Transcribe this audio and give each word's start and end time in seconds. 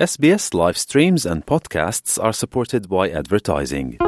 SBS 0.00 0.54
live 0.54 0.78
streams 0.78 1.26
and 1.26 1.44
podcasts 1.44 2.18
are 2.18 2.32
supported 2.32 2.88
by 2.88 3.10
advertising. 3.10 3.98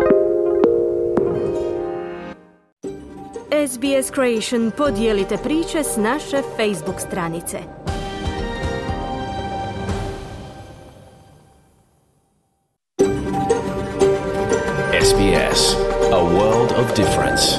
SBS 3.51 4.11
Creation 4.15 4.71
podijelite 4.71 5.37
priče 5.43 5.85
s 5.85 5.97
naše 5.97 6.37
Facebook 6.59 7.01
stranice. 7.01 7.59
SBS, 15.03 15.77
a 16.13 16.25
world 16.25 16.73
of 16.73 16.95
difference. 16.97 17.59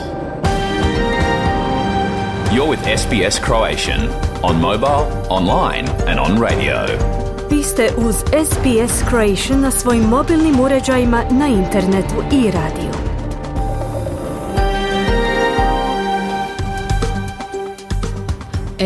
You're 2.54 2.70
with 2.70 3.00
SBS 3.00 3.40
Croatian 3.46 4.02
on 4.44 4.62
mobile, 4.62 5.06
online, 5.30 5.88
and 6.08 6.20
on 6.20 6.42
radio. 6.42 7.23
Ste 7.64 7.90
uz 7.98 8.16
SBS 8.16 9.10
Creation 9.10 9.62
na 9.62 9.72
svojim 9.72 10.04
mobilnim 10.04 10.60
uređajima 10.60 11.24
na 11.32 11.48
internetu 11.48 12.16
i 12.32 12.52
radiju. 12.52 12.93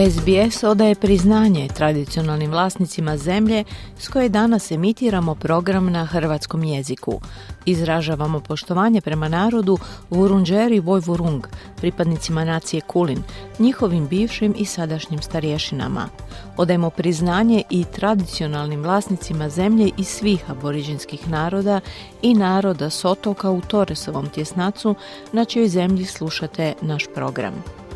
SBS 0.05 0.63
odaje 0.63 0.95
priznanje 0.95 1.67
tradicionalnim 1.75 2.51
vlasnicima 2.51 3.17
zemlje 3.17 3.63
s 3.99 4.07
koje 4.07 4.29
danas 4.29 4.71
emitiramo 4.71 5.35
program 5.35 5.91
na 5.91 6.05
hrvatskom 6.05 6.63
jeziku. 6.63 7.21
Izražavamo 7.65 8.39
poštovanje 8.39 9.01
prema 9.01 9.27
narodu 9.27 9.77
Vurunđeri 10.09 10.79
Vojvurung, 10.79 11.47
pripadnicima 11.77 12.45
nacije 12.45 12.81
Kulin, 12.81 13.23
njihovim 13.59 14.07
bivšim 14.07 14.55
i 14.57 14.65
sadašnjim 14.65 15.21
starješinama. 15.21 16.09
Odajemo 16.57 16.89
priznanje 16.89 17.63
i 17.69 17.85
tradicionalnim 17.95 18.81
vlasnicima 18.83 19.49
zemlje 19.49 19.89
i 19.97 20.03
svih 20.03 20.51
aboriđinskih 20.51 21.29
naroda 21.29 21.79
i 22.21 22.33
naroda 22.33 22.89
s 22.89 23.05
otoka 23.05 23.51
u 23.51 23.61
Toresovom 23.61 24.29
tjesnacu 24.29 24.95
na 25.31 25.45
čijoj 25.45 25.67
zemlji 25.67 26.05
slušate 26.05 26.73
naš 26.81 27.05
program. 27.15 27.86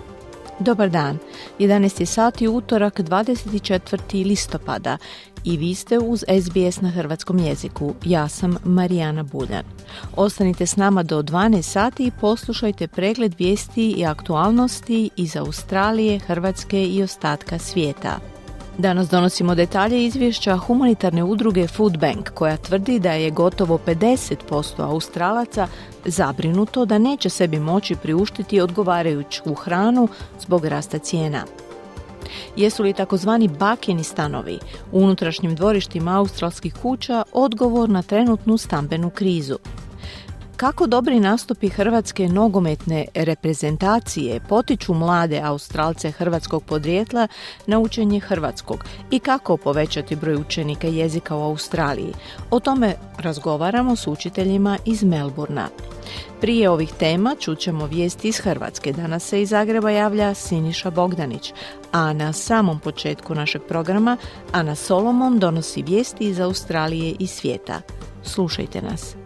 Dobar 0.60 0.90
dan, 0.90 1.18
11. 1.60 2.06
sati 2.06 2.48
utorak 2.48 3.00
24. 3.00 4.26
listopada 4.26 4.98
i 5.44 5.58
vi 5.58 5.76
ste 5.76 6.00
uz 6.00 6.24
SBS 6.44 6.82
na 6.82 6.90
hrvatskom 6.90 7.40
jeziku. 7.40 7.94
Ja 8.06 8.28
sam 8.28 8.58
Marijana 8.64 9.24
Buljan. 9.24 9.64
Ostanite 10.16 10.66
s 10.66 10.76
nama 10.76 11.04
do 11.04 11.22
12 11.22 11.62
sati 11.62 12.06
i 12.06 12.12
poslušajte 12.22 12.88
pregled 12.88 13.36
vijesti 13.38 13.92
i 13.92 14.06
aktualnosti 14.06 15.10
iz 15.18 15.36
Australije, 15.36 16.20
Hrvatske 16.20 16.86
i 16.86 17.04
ostatka 17.04 17.60
svijeta. 17.60 18.31
Danas 18.82 19.10
donosimo 19.10 19.56
detalje 19.56 20.06
izvješća 20.06 20.58
humanitarne 20.58 21.24
udruge 21.24 21.68
Food 21.68 21.98
Bank 21.98 22.30
koja 22.30 22.58
tvrdi 22.58 23.00
da 23.00 23.12
je 23.12 23.32
gotovo 23.32 23.80
50% 23.88 24.82
Australaca 24.84 25.68
zabrinuto 26.06 26.86
da 26.86 26.98
neće 26.98 27.30
sebi 27.30 27.60
moći 27.60 27.96
priuštiti 27.96 28.62
odgovarajuću 28.62 29.54
hranu 29.54 30.08
zbog 30.40 30.66
rasta 30.66 30.98
cijena. 30.98 31.44
Jesu 32.56 32.84
li 32.84 32.94
takozvani 32.94 33.48
bakjeni 33.48 34.04
stanovi 34.04 34.60
u 34.92 35.00
unutrašnjim 35.00 35.56
dvorištima 35.56 36.18
australskih 36.18 36.74
kuća 36.82 37.24
odgovor 37.34 37.90
na 37.90 38.02
trenutnu 38.02 38.58
stambenu 38.58 39.10
krizu? 39.10 39.58
Kako 40.62 40.88
dobri 40.88 41.20
nastupi 41.20 41.70
hrvatske 41.70 42.28
nogometne 42.28 43.06
reprezentacije 43.16 44.40
potiču 44.50 44.94
mlade 44.94 45.42
Australce 45.44 46.12
hrvatskog 46.12 46.64
podrijetla 46.64 47.28
na 47.68 47.80
učenje 47.80 48.20
hrvatskog 48.20 48.86
i 49.12 49.20
kako 49.20 49.58
povećati 49.58 50.16
broj 50.16 50.36
učenika 50.36 50.88
jezika 50.88 51.36
u 51.36 51.42
Australiji? 51.42 52.14
O 52.52 52.60
tome 52.60 52.96
razgovaramo 53.18 53.96
s 53.96 54.08
učiteljima 54.08 54.78
iz 54.86 55.04
Melburna. 55.04 55.68
Prije 56.42 56.70
ovih 56.70 56.94
tema 57.00 57.36
čućemo 57.40 57.86
vijesti 57.86 58.28
iz 58.28 58.40
Hrvatske. 58.40 58.94
Danas 58.94 59.24
se 59.24 59.42
iz 59.42 59.50
Zagreba 59.50 59.90
javlja 59.90 60.34
Siniša 60.34 60.90
Bogdanić, 60.90 61.54
a 61.92 62.14
na 62.14 62.34
samom 62.34 62.80
početku 62.80 63.36
našeg 63.36 63.62
programa 63.68 64.18
Ana 64.52 64.76
Solomon 64.76 65.40
donosi 65.40 65.84
vijesti 65.84 66.30
iz 66.30 66.40
Australije 66.40 67.16
i 67.20 67.28
svijeta. 67.28 67.82
Slušajte 68.24 68.82
nas. 68.82 69.21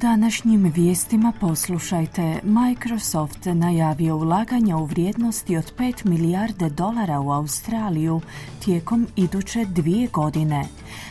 Današnjim 0.00 0.72
vijestima 0.74 1.32
poslušajte. 1.40 2.40
Microsoft 2.42 3.44
najavio 3.44 4.16
ulaganja 4.16 4.76
u 4.76 4.84
vrijednosti 4.84 5.56
od 5.56 5.72
5 5.78 6.06
milijarde 6.06 6.70
dolara 6.70 7.20
u 7.20 7.30
Australiju 7.30 8.20
tijekom 8.64 9.06
iduće 9.16 9.64
dvije 9.64 10.06
godine. 10.06 10.64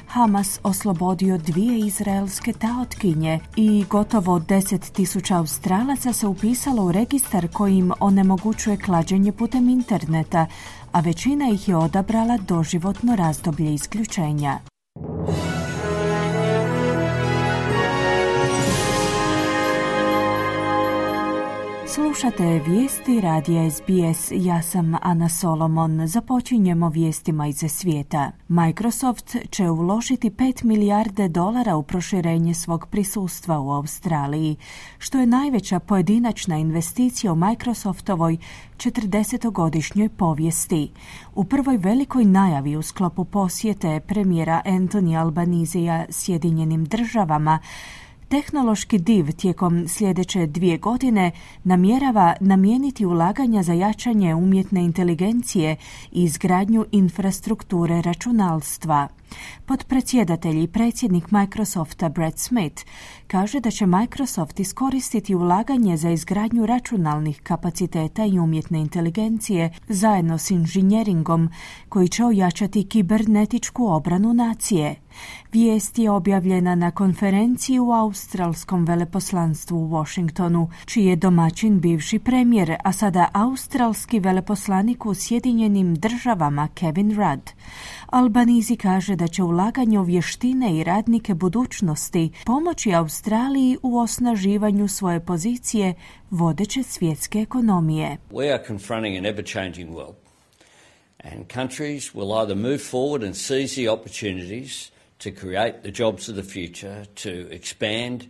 Hamas 0.07 0.59
oslobodio 0.63 1.37
dvije 1.37 1.79
izraelske 1.79 2.53
taotkinje 2.53 3.39
i 3.55 3.85
gotovo 3.89 4.39
10.000 4.39 5.35
Australaca 5.35 6.13
se 6.13 6.27
upisalo 6.27 6.83
u 6.83 6.91
registar 6.91 7.47
kojim 7.53 7.91
onemogućuje 7.99 8.77
klađenje 8.77 9.31
putem 9.31 9.69
interneta, 9.69 10.45
a 10.91 10.99
većina 10.99 11.49
ih 11.49 11.69
je 11.69 11.75
odabrala 11.75 12.37
doživotno 12.37 13.15
razdoblje 13.15 13.73
isključenja. 13.73 14.59
Slušate 21.93 22.61
vijesti 22.67 23.21
radija 23.21 23.71
SBS. 23.71 24.31
Ja 24.31 24.61
sam 24.61 24.95
Ana 25.01 25.29
Solomon. 25.29 26.07
Započinjemo 26.07 26.89
vijestima 26.89 27.47
iz 27.47 27.63
svijeta. 27.67 28.31
Microsoft 28.47 29.35
će 29.49 29.69
uložiti 29.69 30.29
5 30.29 30.63
milijarde 30.63 31.27
dolara 31.27 31.75
u 31.75 31.83
proširenje 31.83 32.53
svog 32.53 32.87
prisustva 32.91 33.59
u 33.59 33.71
Australiji, 33.71 34.55
što 34.97 35.19
je 35.19 35.25
najveća 35.25 35.79
pojedinačna 35.79 36.57
investicija 36.57 37.33
u 37.33 37.35
Microsoftovoj 37.35 38.37
40-godišnjoj 38.77 40.09
povijesti. 40.09 40.91
U 41.35 41.43
prvoj 41.43 41.77
velikoj 41.77 42.25
najavi 42.25 42.75
u 42.75 42.81
sklopu 42.81 43.25
posjete 43.25 43.99
premijera 44.07 44.61
Anthony 44.65 45.21
Albanizija 45.21 46.05
Sjedinjenim 46.09 46.85
državama 46.85 47.59
Tehnološki 48.29 48.97
div 48.97 49.31
tijekom 49.31 49.87
sljedeće 49.87 50.45
dvije 50.45 50.77
godine 50.77 51.31
namjerava 51.63 52.35
namijeniti 52.39 53.05
ulaganja 53.05 53.63
za 53.63 53.73
jačanje 53.73 54.35
umjetne 54.35 54.83
inteligencije 54.83 55.75
i 56.11 56.23
izgradnju 56.23 56.85
infrastrukture 56.91 58.01
računalstva. 58.01 59.07
Podpredsjedatelj 59.65 60.63
i 60.63 60.67
predsjednik 60.67 61.31
Microsofta 61.31 62.09
Brad 62.09 62.39
Smith 62.39 62.83
kaže 63.27 63.59
da 63.59 63.71
će 63.71 63.85
Microsoft 63.85 64.59
iskoristiti 64.59 65.35
ulaganje 65.35 65.97
za 65.97 66.09
izgradnju 66.09 66.65
računalnih 66.65 67.41
kapaciteta 67.43 68.25
i 68.25 68.39
umjetne 68.39 68.79
inteligencije 68.79 69.73
zajedno 69.87 70.37
s 70.37 70.51
inženjeringom 70.51 71.49
koji 71.89 72.07
će 72.07 72.25
ojačati 72.25 72.87
kibernetičku 72.87 73.87
obranu 73.87 74.33
nacije. 74.33 74.95
Vijest 75.51 75.99
je 75.99 76.11
objavljena 76.11 76.75
na 76.75 76.91
konferenciji 76.91 77.79
u 77.79 77.91
australskom 77.91 78.85
veleposlanstvu 78.85 79.77
u 79.77 79.89
Washingtonu, 79.89 80.69
čiji 80.85 81.05
je 81.05 81.15
domaćin 81.15 81.79
bivši 81.79 82.19
premijer, 82.19 82.75
a 82.83 82.91
sada 82.91 83.27
australski 83.33 84.19
veleposlanik 84.19 85.05
u 85.05 85.13
Sjedinjenim 85.13 85.95
državama 85.95 86.67
Kevin 86.67 87.15
Rudd. 87.15 87.49
Albanizi 88.11 88.75
kaže 88.75 89.15
da 89.15 89.27
će 89.27 89.43
ulaganje 89.43 89.99
u 89.99 90.03
vještine 90.03 90.77
i 90.77 90.83
radnike 90.83 91.33
budućnosti 91.33 92.31
pomoći 92.45 92.93
Australiji 92.93 93.77
u 93.83 93.99
osnaživanju 93.99 94.87
svoje 94.87 95.25
pozicije 95.25 95.93
vodeće 96.29 96.83
svjetske 96.83 97.39
ekonomije. 97.39 98.17
We 98.31 98.53
are 98.53 98.63
confronting 98.67 99.17
an 99.17 99.23
ever-changing 99.23 99.89
world. 99.89 100.13
And 101.23 101.45
countries 101.53 102.13
will 102.13 102.41
either 102.41 102.55
move 102.55 102.77
forward 102.77 103.23
and 103.23 103.35
seize 103.35 103.75
the 103.75 103.89
opportunities 103.89 104.91
to 105.17 105.29
create 105.39 105.73
the 105.81 106.03
jobs 106.03 106.29
of 106.29 106.35
the 106.35 106.43
future, 106.43 107.05
to 107.05 107.29
expand 107.29 108.21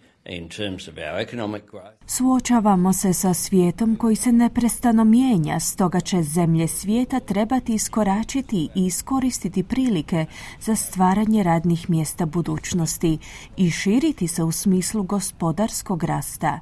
Suočavamo 2.08 2.94
se 2.94 3.14
sa 3.14 3.34
svijetom 3.34 3.96
koji 3.96 4.16
se 4.16 4.32
neprestano 4.32 5.04
mijenja, 5.04 5.60
stoga 5.60 6.00
će 6.00 6.24
zemlje 6.24 6.68
svijeta 6.68 7.20
trebati 7.20 7.74
iskoračiti 7.74 8.70
i 8.76 8.86
iskoristiti 8.86 9.64
prilike 9.64 10.26
za 10.60 10.76
stvaranje 10.76 11.44
radnih 11.44 11.90
mjesta 11.90 12.26
budućnosti 12.26 13.18
i 13.58 13.72
širiti 13.72 14.28
se 14.28 14.44
u 14.44 14.52
smislu 14.52 15.04
gospodarskog 15.04 16.04
rasta. 16.04 16.60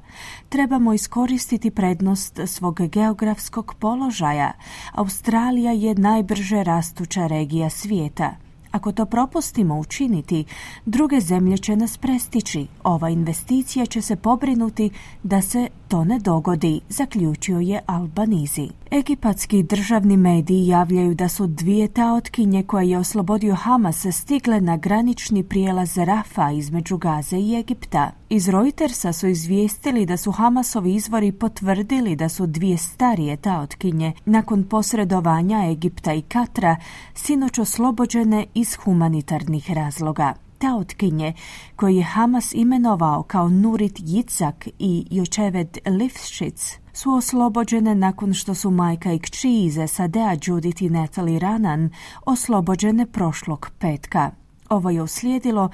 Trebamo 0.48 0.92
iskoristiti 0.92 1.70
prednost 1.70 2.40
svog 2.46 2.80
geografskog 2.88 3.74
položaja. 3.78 4.52
Australija 4.92 5.72
je 5.72 5.94
najbrže 5.94 6.64
rastuća 6.64 7.26
regija 7.26 7.70
svijeta 7.70 8.47
Ako 8.78 8.92
to 8.92 9.06
propustimo 9.06 9.78
učiniti, 9.78 10.44
druge 10.86 11.20
zemlje 11.20 11.58
će 11.58 11.76
nas 11.76 11.96
prestići. 11.96 12.66
Ova 12.84 13.08
investicija 13.08 13.86
će 13.86 14.02
se 14.02 14.16
pobrinuti 14.16 14.90
da 15.22 15.42
se 15.42 15.68
to 15.88 16.04
ne 16.04 16.18
dogodi, 16.18 16.80
zaključio 16.88 17.60
je 17.60 17.80
Albanizi. 17.86 18.68
Egipatski 18.90 19.62
državni 19.62 20.16
mediji 20.16 20.66
javljaju 20.66 21.14
da 21.14 21.28
su 21.28 21.46
dvije 21.46 21.88
taotkinje 21.88 22.62
koje 22.62 22.90
je 22.90 22.98
oslobodio 22.98 23.54
Hamas 23.54 24.06
stigle 24.12 24.60
na 24.60 24.76
granični 24.76 25.42
prijelaz 25.42 25.98
Rafa 25.98 26.50
između 26.50 26.96
Gaze 26.96 27.38
i 27.38 27.54
Egipta. 27.54 28.10
Iz 28.28 28.48
Reutersa 28.48 29.12
su 29.12 29.28
izvijestili 29.28 30.06
da 30.06 30.16
su 30.16 30.32
Hamasovi 30.32 30.94
izvori 30.94 31.32
potvrdili 31.32 32.16
da 32.16 32.28
su 32.28 32.46
dvije 32.46 32.76
starije 32.76 33.36
taotkinje 33.36 34.12
nakon 34.24 34.64
posredovanja 34.64 35.70
Egipta 35.70 36.14
i 36.14 36.22
Katra 36.22 36.76
sinoć 37.14 37.58
oslobođene 37.58 38.46
iz 38.54 38.74
humanitarnih 38.74 39.70
razloga 39.70 40.47
taotkinje 40.58 41.32
koji 41.76 41.96
je 41.96 42.04
Hamas 42.04 42.52
imenovao 42.54 43.22
kao 43.22 43.48
Nurit 43.48 43.96
Jicak 43.98 44.68
i 44.78 45.06
Jočeved 45.10 45.78
Lifšic 45.86 46.78
su 46.92 47.12
oslobođene 47.12 47.94
nakon 47.94 48.34
što 48.34 48.54
su 48.54 48.70
majka 48.70 49.12
i 49.12 49.18
kći 49.18 49.50
iz 49.50 49.78
SAD-a 49.88 50.36
Judith 50.44 50.82
i 50.82 50.88
Natalie 50.88 51.38
Ranan 51.38 51.90
oslobođene 52.26 53.06
prošlog 53.06 53.70
petka. 53.78 54.30
Ovo 54.68 54.90
je 54.90 55.02
uslijedilo 55.02 55.70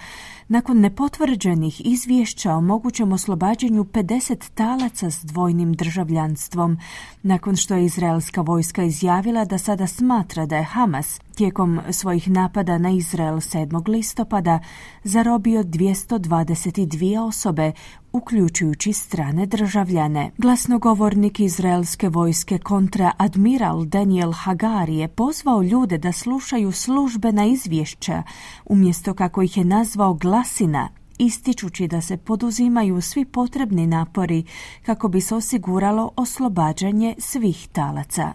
nakon 0.49 0.81
nepotvrđenih 0.81 1.87
izvješća 1.87 2.53
o 2.53 2.61
mogućem 2.61 3.13
oslobađanju 3.13 3.85
50 3.85 4.51
talaca 4.55 5.11
s 5.11 5.25
dvojnim 5.25 5.73
državljanstvom, 5.75 6.79
nakon 7.23 7.57
što 7.57 7.75
je 7.75 7.85
izraelska 7.85 8.41
vojska 8.41 8.83
izjavila 8.83 9.45
da 9.45 9.59
sada 9.59 9.87
smatra 9.87 10.47
da 10.47 10.57
je 10.57 10.65
Hamas 10.65 11.21
tijekom 11.35 11.81
svojih 11.91 12.31
napada 12.31 12.79
na 12.79 12.91
Izrael 12.91 13.37
7. 13.37 13.89
listopada 13.89 14.59
zarobio 15.05 15.63
222 15.63 17.21
osobe, 17.21 17.73
uključujući 18.13 18.93
strane 18.93 19.47
državljane. 19.47 20.31
Glasnogovornik 20.39 21.41
izraelske 21.41 22.09
vojske 22.09 22.59
kontra 22.59 23.13
admiral 23.17 23.85
Daniel 23.85 24.33
Hagari 24.33 24.97
je 24.97 25.09
pozvao 25.09 25.63
ljude 25.63 25.99
da 25.99 26.13
slušaju 26.13 26.73
službena 26.73 27.45
izvješća, 27.45 28.23
umjesto 28.65 29.15
kako 29.15 29.43
ih 29.43 29.57
je 29.57 29.65
nazvao 29.65 30.15
glasina, 30.35 30.89
ističući 31.19 31.89
da 31.89 32.01
se 32.01 32.17
poduzimaju 32.17 33.01
svi 33.01 33.25
potrebni 33.25 33.87
napori 33.87 34.45
kako 34.87 35.09
bi 35.09 35.21
se 35.21 35.35
osiguralo 35.35 36.11
oslobađanje 36.17 37.15
svih 37.19 37.69
talaca. 37.73 38.33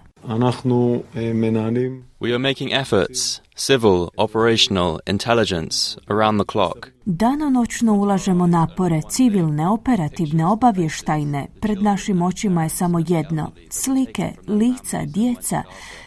We 2.19 2.29
are 2.29 2.37
making 2.37 2.71
efforts, 2.71 3.41
civil, 3.55 4.07
operational, 4.17 4.99
intelligence, 5.07 5.99
around 6.07 6.41
the 6.41 6.51
clock. 6.51 6.87
Danonoćno 7.05 7.93
ulažemo 7.93 8.47
napore, 8.47 9.01
civilne, 9.09 9.67
operativne, 9.67 10.45
obavještajne. 10.45 11.47
Pred 11.61 11.81
našim 11.81 12.21
očima 12.21 12.63
je 12.63 12.69
samo 12.69 12.99
jedno. 13.07 13.51
Slike, 13.69 14.31
lica, 14.47 15.05
djeca, 15.05 15.63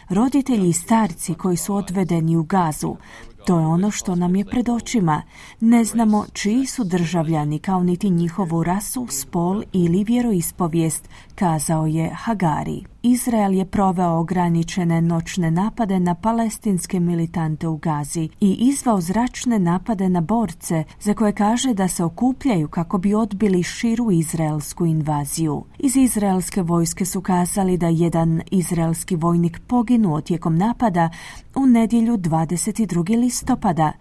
roditelji 0.09 0.69
i 0.69 0.73
starci 0.73 1.33
koji 1.33 1.57
su 1.57 1.75
odvedeni 1.75 2.37
u 2.37 2.43
gazu. 2.43 2.95
To 3.45 3.59
je 3.59 3.65
ono 3.65 3.91
što 3.91 4.15
nam 4.15 4.35
je 4.35 4.45
pred 4.45 4.69
očima. 4.69 5.21
Ne 5.59 5.83
znamo 5.83 6.25
čiji 6.33 6.65
su 6.65 6.83
državljani 6.83 7.59
kao 7.59 7.83
niti 7.83 8.09
njihovu 8.09 8.63
rasu, 8.63 9.07
spol 9.09 9.63
ili 9.71 10.03
vjeroispovijest, 10.03 11.09
kazao 11.35 11.85
je 11.85 12.09
Hagari. 12.13 12.92
Izrael 13.05 13.53
je 13.53 13.65
proveo 13.65 14.19
ograničene 14.19 15.01
noćne 15.01 15.51
napade 15.51 15.99
na 15.99 16.15
palestinske 16.15 16.99
militante 16.99 17.67
u 17.67 17.77
Gazi 17.77 18.29
i 18.39 18.57
izvao 18.59 19.01
zračne 19.01 19.59
napade 19.59 20.09
na 20.09 20.21
borce 20.21 20.83
za 20.99 21.13
koje 21.13 21.33
kaže 21.33 21.73
da 21.73 21.87
se 21.87 22.03
okupljaju 22.03 22.67
kako 22.67 22.97
bi 22.97 23.13
odbili 23.13 23.63
širu 23.63 24.11
izraelsku 24.11 24.85
invaziju. 24.85 25.63
Iz 25.79 25.95
izraelske 25.95 26.61
vojske 26.61 27.05
su 27.05 27.21
kazali 27.21 27.77
da 27.77 27.87
jedan 27.87 28.41
izraelski 28.51 29.15
vojnik 29.15 29.59
poginuo 29.67 30.21
tijekom 30.21 30.57
napada 30.57 31.09
u 31.55 31.65
nedjelju 31.65 32.17
22. 32.17 33.19
listopada 33.19 33.91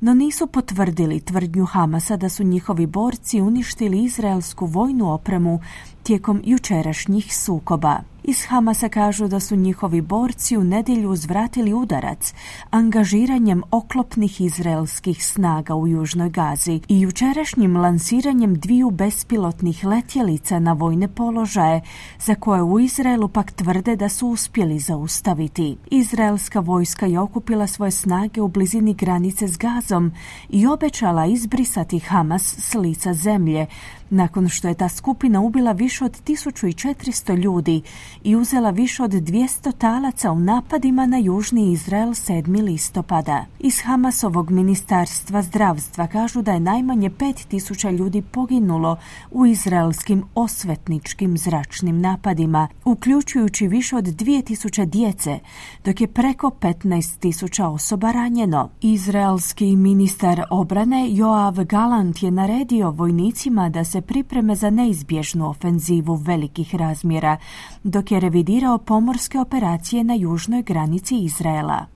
no 0.00 0.14
nisu 0.14 0.46
potvrdili 0.46 1.20
tvrdnju 1.20 1.64
Hamasa 1.64 2.16
da 2.16 2.28
su 2.28 2.44
njihovi 2.44 2.86
borci 2.86 3.40
uništili 3.40 4.04
izraelsku 4.04 4.66
vojnu 4.66 5.12
opremu 5.12 5.60
tijekom 6.02 6.42
jučerašnjih 6.44 7.36
sukoba. 7.36 8.00
Iz 8.28 8.44
Hamasa 8.44 8.88
kažu 8.88 9.28
da 9.28 9.40
su 9.40 9.56
njihovi 9.56 10.00
borci 10.00 10.56
u 10.56 10.64
nedjelju 10.64 11.10
uzvratili 11.10 11.72
udarac 11.72 12.34
angažiranjem 12.70 13.62
oklopnih 13.70 14.40
izraelskih 14.40 15.26
snaga 15.26 15.74
u 15.74 15.88
Južnoj 15.88 16.30
Gazi 16.30 16.80
i 16.88 17.00
jučerašnjim 17.00 17.76
lansiranjem 17.76 18.54
dviju 18.54 18.90
bespilotnih 18.90 19.84
letjelica 19.84 20.58
na 20.58 20.72
vojne 20.72 21.08
položaje 21.08 21.80
za 22.18 22.34
koje 22.34 22.62
u 22.62 22.80
Izraelu 22.80 23.28
pak 23.28 23.52
tvrde 23.52 23.96
da 23.96 24.08
su 24.08 24.28
uspjeli 24.28 24.78
zaustaviti. 24.78 25.76
Izraelska 25.90 26.60
vojska 26.60 27.06
je 27.06 27.20
okupila 27.20 27.66
svoje 27.66 27.90
snage 27.90 28.40
u 28.40 28.48
blizini 28.48 28.94
granice 28.94 29.48
s 29.48 29.56
Gazom 29.56 30.12
i 30.48 30.66
obećala 30.66 31.26
izbrisati 31.26 31.98
Hamas 31.98 32.56
s 32.58 32.74
lica 32.74 33.14
zemlje, 33.14 33.66
nakon 34.10 34.48
što 34.48 34.68
je 34.68 34.74
ta 34.74 34.88
skupina 34.88 35.40
ubila 35.40 35.72
više 35.72 36.04
od 36.04 36.22
1400 36.22 37.36
ljudi 37.36 37.82
i 38.26 38.36
uzela 38.36 38.70
više 38.70 39.02
od 39.02 39.10
200 39.10 39.72
talaca 39.78 40.32
u 40.32 40.40
napadima 40.40 41.06
na 41.06 41.18
južni 41.18 41.72
Izrael 41.72 42.08
7. 42.08 42.62
listopada. 42.62 43.44
Iz 43.58 43.80
Hamasovog 43.80 44.50
ministarstva 44.50 45.42
zdravstva 45.42 46.06
kažu 46.06 46.42
da 46.42 46.52
je 46.52 46.60
najmanje 46.60 47.10
5000 47.10 47.96
ljudi 47.98 48.22
poginulo 48.22 48.96
u 49.30 49.46
izraelskim 49.46 50.24
osvetničkim 50.34 51.38
zračnim 51.38 52.00
napadima, 52.00 52.68
uključujući 52.84 53.68
više 53.68 53.96
od 53.96 54.04
2000 54.04 54.84
djece, 54.84 55.38
dok 55.84 56.00
je 56.00 56.06
preko 56.06 56.50
15.000 56.60 57.64
osoba 57.64 58.12
ranjeno. 58.12 58.68
Izraelski 58.80 59.76
ministar 59.76 60.42
obrane 60.50 61.06
Joav 61.10 61.64
Galant 61.64 62.22
je 62.22 62.30
naredio 62.30 62.90
vojnicima 62.90 63.68
da 63.68 63.84
se 63.84 64.00
pripreme 64.00 64.54
za 64.54 64.70
neizbježnu 64.70 65.48
ofenzivu 65.48 66.14
velikih 66.14 66.74
razmjera, 66.74 67.36
dok 67.84 68.10
je 68.10 68.15
revidirao 68.20 68.78
pomorske 68.78 69.38
operacije 69.38 70.04
na 70.04 70.14
južnoj 70.14 70.62
granici 70.62 71.16
Izraela. 71.18 71.86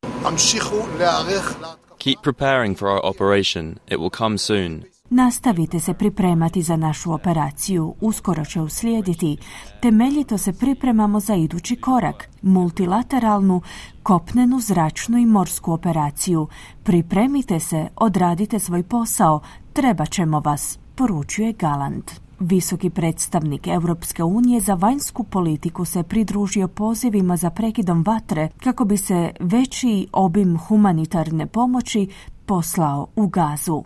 Keep 1.98 2.18
preparing 2.22 2.78
for 2.78 2.88
our 2.88 3.00
operation. 3.04 3.70
It 3.86 3.98
will 3.98 4.18
come 4.18 4.38
soon. 4.38 4.82
Nastavite 5.10 5.80
se 5.80 5.94
pripremati 5.94 6.62
za 6.62 6.76
našu 6.76 7.12
operaciju, 7.12 7.94
uskoro 8.00 8.44
će 8.44 8.60
uslijediti. 8.60 9.36
Temeljito 9.82 10.38
se 10.38 10.52
pripremamo 10.52 11.20
za 11.20 11.34
idući 11.34 11.76
korak, 11.76 12.28
multilateralnu, 12.42 13.62
kopnenu, 14.02 14.60
zračnu 14.60 15.18
i 15.18 15.26
morsku 15.26 15.72
operaciju. 15.72 16.48
Pripremite 16.82 17.60
se, 17.60 17.88
odradite 17.96 18.58
svoj 18.58 18.82
posao, 18.82 19.40
treba 19.72 20.06
ćemo 20.06 20.40
vas 20.40 20.78
poručuje 20.94 21.52
Galant. 21.52 22.10
Visoki 22.40 22.90
predstavnik 22.90 23.66
Europske 23.66 24.24
unije 24.24 24.60
za 24.60 24.74
vanjsku 24.74 25.24
politiku 25.24 25.84
se 25.84 26.02
pridružio 26.02 26.68
pozivima 26.68 27.36
za 27.36 27.50
prekidom 27.50 28.02
vatre 28.02 28.48
kako 28.64 28.84
bi 28.84 28.96
se 28.96 29.32
veći 29.40 30.06
obim 30.12 30.58
humanitarne 30.58 31.46
pomoći 31.46 32.08
poslao 32.50 33.06
u 33.16 33.26
gazu. 33.26 33.82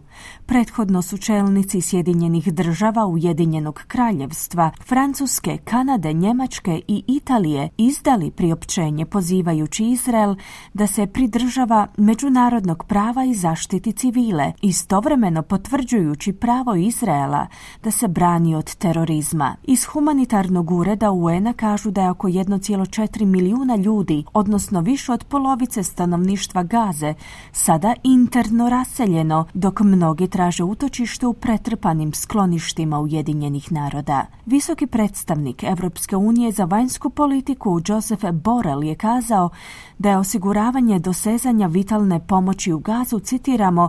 Prethodno 0.47 1.02
su 1.02 1.18
čelnici 1.18 1.80
Sjedinjenih 1.80 2.52
država 2.52 3.06
Ujedinjenog 3.06 3.83
kraljevstva, 3.87 4.71
Francuske, 4.87 5.59
Kanade, 5.64 6.12
Njemačke 6.12 6.80
i 6.88 7.02
Italije 7.06 7.68
izdali 7.76 8.30
priopćenje 8.30 9.06
pozivajući 9.06 9.85
Izrael 9.85 10.37
da 10.75 10.87
se 10.87 11.06
pridržava 11.06 11.87
međunarodnog 11.97 12.85
prava 12.88 13.25
i 13.25 13.35
zaštiti 13.35 13.92
civile, 13.92 14.52
istovremeno 14.62 15.42
potvrđujući 15.42 16.33
pravo 16.33 16.75
Izraela 16.75 17.47
da 17.83 17.90
se 17.90 18.09
brani 18.09 18.54
od 18.54 18.75
terorizma. 18.75 19.56
Iz 19.62 19.85
humanitarnog 19.85 20.71
ureda 20.71 21.11
UN-a 21.11 21.52
kažu 21.52 21.90
da 21.90 22.02
je 22.02 22.11
oko 22.11 22.28
1,4 22.28 23.25
milijuna 23.25 23.76
ljudi, 23.76 24.25
odnosno 24.33 24.80
više 24.80 25.12
od 25.12 25.25
polovice 25.25 25.83
stanovništva 25.83 26.62
Gaze, 26.62 27.14
sada 27.52 27.94
interno 28.02 28.53
raseljeno, 28.58 29.46
dok 29.54 29.80
mnogi 29.80 30.28
traže 30.28 30.64
utočište 30.64 31.26
u 31.26 31.32
pretrpanim 31.32 32.12
skloništima 32.14 33.00
Ujedinjenih 33.00 33.73
naroda. 33.73 34.26
Visoki 34.46 34.87
predstavnik 34.87 35.62
Europske 35.62 36.16
unije 36.16 36.52
za 36.52 36.64
vanjsku 36.64 37.11
politiku 37.11 37.80
Joseph 37.88 38.25
Borrell 38.30 38.84
je 38.84 38.94
kazao 38.94 39.50
da 39.99 40.11
je 40.11 40.18
osiguravanje 40.18 40.99
dosezanja 40.99 41.66
vitalne 41.66 42.26
pomoći 42.26 42.73
u 42.73 42.78
gazu, 42.78 43.18
citiramo, 43.18 43.88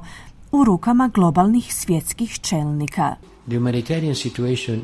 u 0.52 0.64
rukama 0.64 1.08
globalnih 1.14 1.74
svjetskih 1.74 2.40
čelnika. 2.40 3.16
The 3.48 3.58
humanitarian 3.58 4.16
situation 4.16 4.82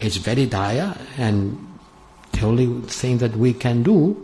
is 0.00 0.26
very 0.26 0.46
dire 0.46 0.90
and 1.28 1.52
the 2.30 2.46
only 2.46 2.82
thing 3.00 3.18
that 3.18 3.32
we 3.32 3.62
can 3.62 3.82
do 3.82 4.14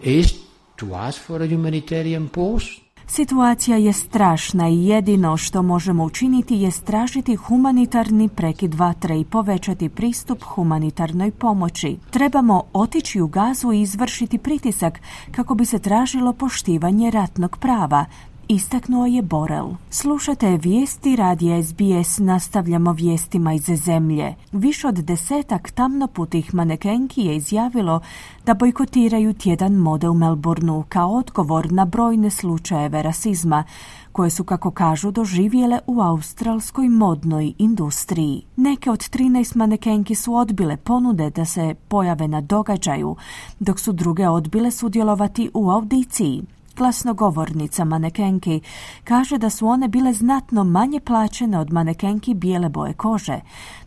is 0.00 0.34
to 0.76 0.86
ask 0.94 1.22
for 1.22 1.42
a 1.42 1.46
humanitarian 1.46 2.28
pause 2.28 2.83
Situacija 3.06 3.76
je 3.76 3.92
strašna 3.92 4.68
i 4.68 4.86
jedino 4.86 5.36
što 5.36 5.62
možemo 5.62 6.04
učiniti 6.04 6.54
je 6.56 6.70
stražiti 6.70 7.36
humanitarni 7.36 8.28
prekid 8.28 8.74
vatre 8.74 9.20
i 9.20 9.24
povećati 9.24 9.88
pristup 9.88 10.42
humanitarnoj 10.42 11.30
pomoći. 11.30 11.96
Trebamo 12.10 12.62
otići 12.72 13.20
u 13.20 13.26
gazu 13.26 13.72
i 13.72 13.80
izvršiti 13.80 14.38
pritisak 14.38 15.00
kako 15.30 15.54
bi 15.54 15.64
se 15.64 15.78
tražilo 15.78 16.32
poštivanje 16.32 17.10
ratnog 17.10 17.58
prava, 17.58 18.04
istaknuo 18.48 19.06
je 19.06 19.22
Borel. 19.22 19.66
Slušate 19.90 20.56
vijesti 20.56 21.16
radija 21.16 21.62
SBS, 21.62 22.18
nastavljamo 22.18 22.92
vijestima 22.92 23.52
iz 23.52 23.62
zemlje. 23.62 24.34
Više 24.52 24.88
od 24.88 24.94
desetak 24.94 25.70
tamnoputih 25.70 26.54
manekenki 26.54 27.22
je 27.22 27.36
izjavilo 27.36 28.00
da 28.46 28.54
bojkotiraju 28.54 29.32
tjedan 29.32 29.72
mode 29.72 30.08
u 30.08 30.14
Melbourneu 30.14 30.84
kao 30.88 31.12
odgovor 31.12 31.72
na 31.72 31.84
brojne 31.84 32.30
slučajeve 32.30 33.02
rasizma, 33.02 33.64
koje 34.12 34.30
su, 34.30 34.44
kako 34.44 34.70
kažu, 34.70 35.10
doživjele 35.10 35.78
u 35.86 36.00
australskoj 36.00 36.88
modnoj 36.88 37.52
industriji. 37.58 38.42
Neke 38.56 38.90
od 38.90 38.98
13 38.98 39.56
manekenki 39.56 40.14
su 40.14 40.34
odbile 40.34 40.76
ponude 40.76 41.30
da 41.30 41.44
se 41.44 41.74
pojave 41.88 42.28
na 42.28 42.40
događaju, 42.40 43.16
dok 43.60 43.80
su 43.80 43.92
druge 43.92 44.28
odbile 44.28 44.70
sudjelovati 44.70 45.50
u 45.54 45.70
audiciji. 45.70 46.42
Glasnogovornica 46.76 47.84
manekenki 47.84 48.60
kaže 49.04 49.38
da 49.38 49.50
su 49.50 49.66
one 49.66 49.88
bile 49.88 50.12
znatno 50.12 50.64
manje 50.64 51.00
plaćene 51.00 51.58
od 51.58 51.72
manekenki 51.72 52.34
bijele 52.34 52.68
boje 52.68 52.92
kože, 52.92 53.40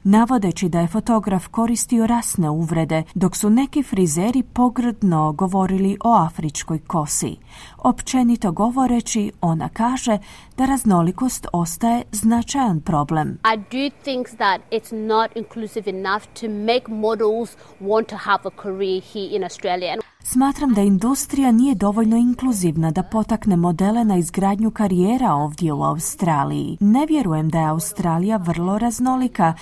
navodeći 0.04 0.70
da 0.70 0.80
je 0.80 0.88
fotograf 0.88 1.48
koristio 1.48 2.08
rasne 2.08 2.50
uvrede, 2.50 3.04
dok 3.14 3.36
su 3.36 3.50
neki 3.50 3.84
frizeri 3.84 4.44
pogrdno 4.44 5.32
govorili 5.32 5.98
o 6.04 6.14
afričkoj 6.14 6.80
kosi. 6.80 7.38
Općenito 7.78 8.52
govoreći, 8.52 9.32
ona 9.42 9.70
kaže 9.70 10.18
da 10.58 10.66
raznolikost 10.66 11.48
ostaje 11.54 12.04
značajan 12.12 12.82
problem. 12.82 13.28
I 13.30 13.58
do 13.58 13.96
think 14.04 14.28
that 14.28 14.62
it's 14.72 15.08
not 15.08 15.32
inclusive 15.36 15.90
enough 15.90 16.26
to 16.42 16.48
make 16.50 16.84
models 16.88 17.58
want 17.82 18.06
to 18.10 18.16
have 18.16 18.40
a 18.44 18.62
career 18.64 19.02
here 19.14 19.36
in 19.36 19.44
Australia. 19.44 20.07
Smatram 20.30 20.74
da 20.74 20.82
industrija 20.82 21.52
nije 21.52 21.76
dovoljno 21.76 22.18
inkluzivna 22.18 22.92
da 22.92 23.04
potakne 23.04 23.56
modele 23.56 24.04
na 24.04 24.18
izgradnju 24.18 24.72
karijera 24.72 25.34
ovdje 25.34 25.74
u 25.74 25.84
Australiji. 25.84 26.78
Ne 26.80 27.06
vjerujem 27.06 27.50
da 27.50 27.60
je 27.60 27.68
Australija 27.68 28.38
vrlo 28.38 28.78
raznolika, 28.80 29.54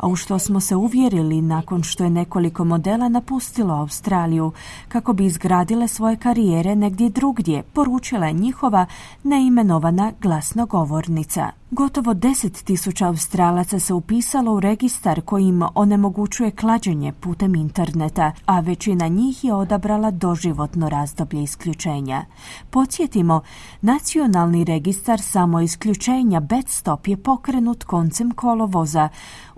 a 0.00 0.08
u 0.08 0.16
što 0.16 0.38
smo 0.38 0.60
se 0.60 0.76
uvjerili 0.76 1.42
nakon 1.42 1.82
što 1.82 2.04
je 2.04 2.10
nekoliko 2.10 2.64
modela 2.64 3.08
napustilo 3.08 3.74
Australiju 3.74 4.52
kako 4.88 5.12
bi 5.12 5.24
izgradile 5.24 5.88
svoje 5.88 6.16
karijere 6.16 6.76
negdje 6.76 7.08
drugdje, 7.08 7.62
poručila 7.62 8.26
je 8.26 8.32
njihova 8.32 8.86
neimenovana 9.24 10.12
glasnogovornica. 10.20 11.50
Gotovo 11.70 12.14
deset 12.14 12.64
tisuća 12.64 13.06
Australaca 13.06 13.78
se 13.78 13.94
upisalo 13.94 14.52
u 14.54 14.60
registar 14.60 15.20
koji 15.20 15.44
im 15.44 15.62
onemogućuje 15.74 16.50
klađenje 16.50 17.12
putem 17.12 17.54
interneta, 17.54 18.32
a 18.46 18.60
većina 18.60 19.08
njih 19.08 19.44
je 19.44 19.54
odabrala 19.54 20.10
doživotno 20.10 20.88
razdoblje 20.88 21.42
isključenja. 21.42 22.24
Podsjetimo, 22.70 23.40
nacionalni 23.80 24.64
registar 24.64 25.20
samo 25.20 25.60
isključenja 25.60 26.40
Bedstop 26.40 27.06
je 27.06 27.16
pokrenut 27.16 27.84
koncem 27.84 28.30
kolovoza 28.30 29.08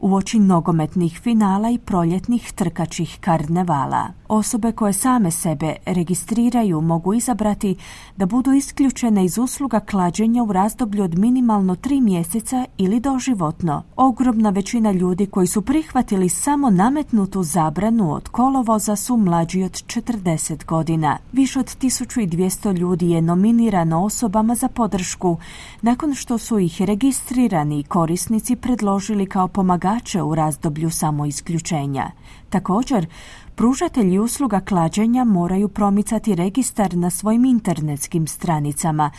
uoči 0.02 0.38
nogometnih 0.38 1.20
finala 1.22 1.70
i 1.70 1.78
proljetnih 1.78 2.52
trkačih 2.52 3.18
karnevala. 3.20 4.08
Osobe 4.28 4.72
koje 4.72 4.92
same 4.92 5.30
sebe 5.30 5.74
registriraju 5.86 6.80
mogu 6.80 7.14
izabrati 7.14 7.76
da 8.16 8.26
budu 8.26 8.52
isključene 8.52 9.24
iz 9.24 9.38
usluga 9.38 9.80
klađenja 9.80 10.42
u 10.42 10.52
razdoblju 10.52 11.04
od 11.04 11.18
minimalno 11.18 11.76
tri 11.76 12.00
mjeseca 12.00 12.64
ili 12.78 13.00
doživotno. 13.00 13.82
Ogromna 13.96 14.50
većina 14.50 14.92
ljudi 14.92 15.26
koji 15.26 15.46
su 15.46 15.62
prihvatili 15.62 16.28
samo 16.28 16.70
nametnutu 16.70 17.42
zabranu 17.42 18.14
od 18.14 18.28
kolovoza 18.28 18.96
su 18.96 19.16
mlađi 19.16 19.62
od 19.62 19.72
40 19.72 20.64
godina. 20.64 21.18
Više 21.32 21.60
od 21.60 21.66
1200 21.66 22.78
ljudi 22.78 23.10
je 23.10 23.22
nominirano 23.22 24.04
osobama 24.04 24.54
za 24.54 24.68
podršku 24.68 25.36
nakon 25.82 26.14
što 26.14 26.38
su 26.38 26.58
ih 26.58 26.82
registrirani 26.82 27.82
korisnici 27.82 28.56
predložili 28.56 29.26
kao 29.26 29.48
pomagače 29.92 30.22
u 30.22 30.34
razdoblju 30.34 30.90
samoisključenja. 30.90 32.10
Također, 32.50 33.06
Pružatelji 33.54 34.18
usluga 34.18 34.60
klađenja 34.60 35.24
moraju 35.24 35.68
promicati 35.68 36.34
registar 36.34 36.96
na 36.96 37.10
svojim 37.10 37.44
internetskim 37.44 38.26
stranicama, 38.26 39.10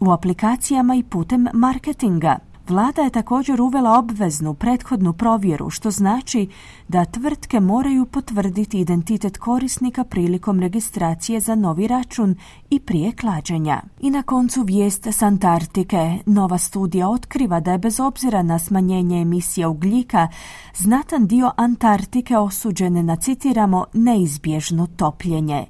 u 0.00 0.12
aplikacijama 0.12 0.94
i 0.94 1.02
putem 1.02 1.48
marketinga. 1.52 2.38
Vlada 2.70 3.02
je 3.02 3.10
također 3.10 3.60
uvela 3.60 3.98
obveznu 3.98 4.54
prethodnu 4.54 5.12
provjeru, 5.12 5.70
što 5.70 5.90
znači 5.90 6.48
da 6.88 7.04
tvrtke 7.04 7.60
moraju 7.60 8.06
potvrditi 8.06 8.80
identitet 8.80 9.38
korisnika 9.38 10.04
prilikom 10.04 10.60
registracije 10.60 11.40
za 11.40 11.54
novi 11.54 11.86
račun 11.86 12.36
i 12.70 12.80
prije 12.80 13.12
klađenja. 13.12 13.82
I 14.00 14.10
na 14.10 14.22
koncu 14.22 14.62
vijest 14.62 15.06
s 15.06 15.22
Antarktike. 15.22 16.18
Nova 16.26 16.58
studija 16.58 17.08
otkriva 17.08 17.60
da 17.60 17.72
je 17.72 17.78
bez 17.78 18.00
obzira 18.00 18.42
na 18.42 18.58
smanjenje 18.58 19.20
emisija 19.20 19.68
ugljika, 19.68 20.28
znatan 20.76 21.26
dio 21.26 21.50
Antarktike 21.56 22.38
osuđene 22.38 23.02
na, 23.02 23.16
citiramo, 23.16 23.84
neizbježno 23.92 24.86
topljenje. 24.86 25.66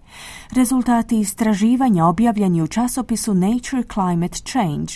Rezultati 0.53 1.21
istraživanja 1.21 2.07
objavljeni 2.07 2.63
u 2.63 2.67
časopisu 2.67 3.35
Nature 3.35 3.83
Climate 3.95 4.39
Change 4.39 4.93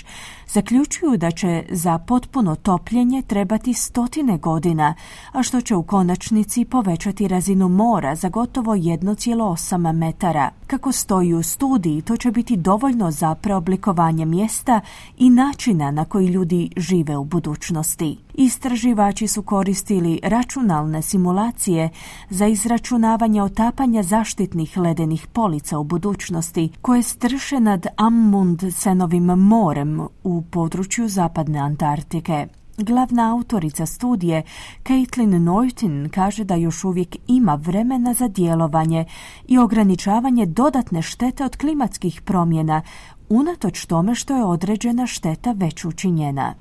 zaključuju 0.48 1.16
da 1.16 1.30
će 1.30 1.64
za 1.70 1.98
potpuno 1.98 2.56
topljenje 2.56 3.22
trebati 3.22 3.74
stotine 3.74 4.38
godina, 4.38 4.94
a 5.32 5.42
što 5.42 5.60
će 5.60 5.74
u 5.74 5.82
konačnici 5.82 6.64
povećati 6.64 7.28
razinu 7.28 7.68
mora 7.68 8.14
za 8.14 8.28
gotovo 8.28 8.74
1,8 8.74 9.92
metara. 9.92 10.50
Kako 10.66 10.92
stoji 10.92 11.34
u 11.34 11.42
studiji, 11.42 12.02
to 12.02 12.16
će 12.16 12.30
biti 12.30 12.56
dovoljno 12.56 13.10
za 13.10 13.34
preoblikovanje 13.34 14.24
mjesta 14.24 14.80
i 15.18 15.30
načina 15.30 15.90
na 15.90 16.04
koji 16.04 16.26
ljudi 16.26 16.70
žive 16.76 17.16
u 17.16 17.24
budućnosti. 17.24 18.23
Istraživači 18.34 19.26
su 19.26 19.42
koristili 19.42 20.20
računalne 20.22 21.02
simulacije 21.02 21.90
za 22.30 22.46
izračunavanje 22.46 23.42
otapanja 23.42 24.02
zaštitnih 24.02 24.78
ledenih 24.78 25.26
polica 25.26 25.78
u 25.78 25.84
budućnosti 25.84 26.70
koje 26.82 27.02
strše 27.02 27.60
nad 27.60 27.86
Amundsenovim 27.96 29.24
morem 29.24 30.00
u 30.24 30.42
području 30.42 31.08
zapadne 31.08 31.58
Antarktike. 31.58 32.46
Glavna 32.78 33.34
autorica 33.34 33.86
studije, 33.86 34.42
Caitlin 34.86 35.44
Norton, 35.44 36.08
kaže 36.14 36.44
da 36.44 36.54
još 36.54 36.84
uvijek 36.84 37.16
ima 37.26 37.54
vremena 37.54 38.14
za 38.14 38.28
djelovanje 38.28 39.04
i 39.48 39.58
ograničavanje 39.58 40.46
dodatne 40.46 41.02
štete 41.02 41.44
od 41.44 41.56
klimatskih 41.56 42.22
promjena, 42.22 42.82
unatoč 43.28 43.84
tome 43.86 44.14
što 44.14 44.36
je 44.36 44.44
određena 44.44 45.06
šteta 45.06 45.52
već 45.52 45.84
učinjena. 45.84 46.54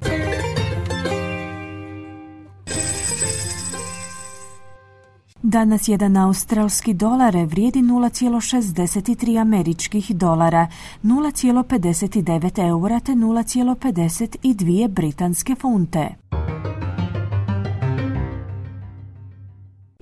Danas 5.46 5.88
jedan 5.88 6.18
australski 6.18 6.94
dolar 6.94 7.36
vrijedi 7.36 7.80
0,63 7.80 9.42
američkih 9.42 10.16
dolara, 10.16 10.68
0,59 11.04 12.68
eura 12.68 13.00
te 13.00 13.12
0,52 13.12 14.88
britanske 14.88 15.56
funte. 15.56 16.16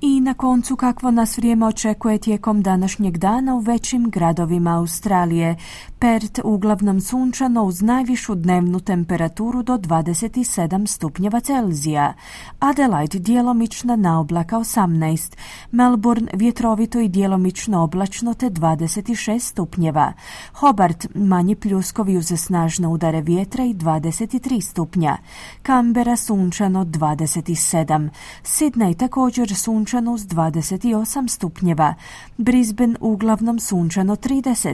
I 0.03 0.21
na 0.21 0.33
koncu 0.33 0.75
kakvo 0.75 1.11
nas 1.11 1.37
vrijeme 1.37 1.65
očekuje 1.65 2.17
tijekom 2.17 2.61
današnjeg 2.61 3.17
dana 3.17 3.55
u 3.55 3.59
većim 3.59 4.09
gradovima 4.09 4.77
Australije. 4.77 5.55
Pert 5.99 6.39
uglavnom 6.43 7.01
sunčano 7.01 7.63
uz 7.63 7.81
najvišu 7.81 8.35
dnevnu 8.35 8.79
temperaturu 8.79 9.63
do 9.63 9.77
27 9.77 10.87
stupnjeva 10.87 11.39
Celzija. 11.39 12.13
Adelaide 12.59 13.19
djelomična 13.19 13.95
na 13.95 14.19
oblaka 14.19 14.57
18. 14.57 15.35
Melbourne 15.71 16.31
vjetrovito 16.33 16.99
i 16.99 17.09
djelomično 17.09 17.83
oblačno 17.83 18.33
te 18.33 18.49
26 18.49 19.39
stupnjeva. 19.39 20.13
Hobart 20.53 21.07
manji 21.15 21.55
pljuskovi 21.55 22.17
uz 22.17 22.33
snažne 22.37 22.87
udare 22.87 23.21
vjetra 23.21 23.63
i 23.65 23.73
23 23.73 24.61
stupnja. 24.61 25.17
Canberra 25.65 26.15
sunčano 26.15 26.85
27. 26.85 28.09
Sydney 28.43 28.97
također 28.97 29.55
sunčano 29.55 29.90
uz 29.99 30.21
28 30.21 31.27
stupnjeva. 31.27 31.95
Brisbane 32.37 32.95
uglavnom 32.99 33.59
sunčano 33.59 34.15
30. 34.15 34.73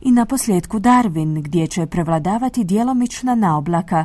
I 0.00 0.10
na 0.10 0.24
posljedku 0.24 0.78
Darwin 0.78 1.42
gdje 1.42 1.66
će 1.66 1.86
prevladavati 1.86 2.64
djelomična 2.64 3.34
naoblaka 3.34 4.04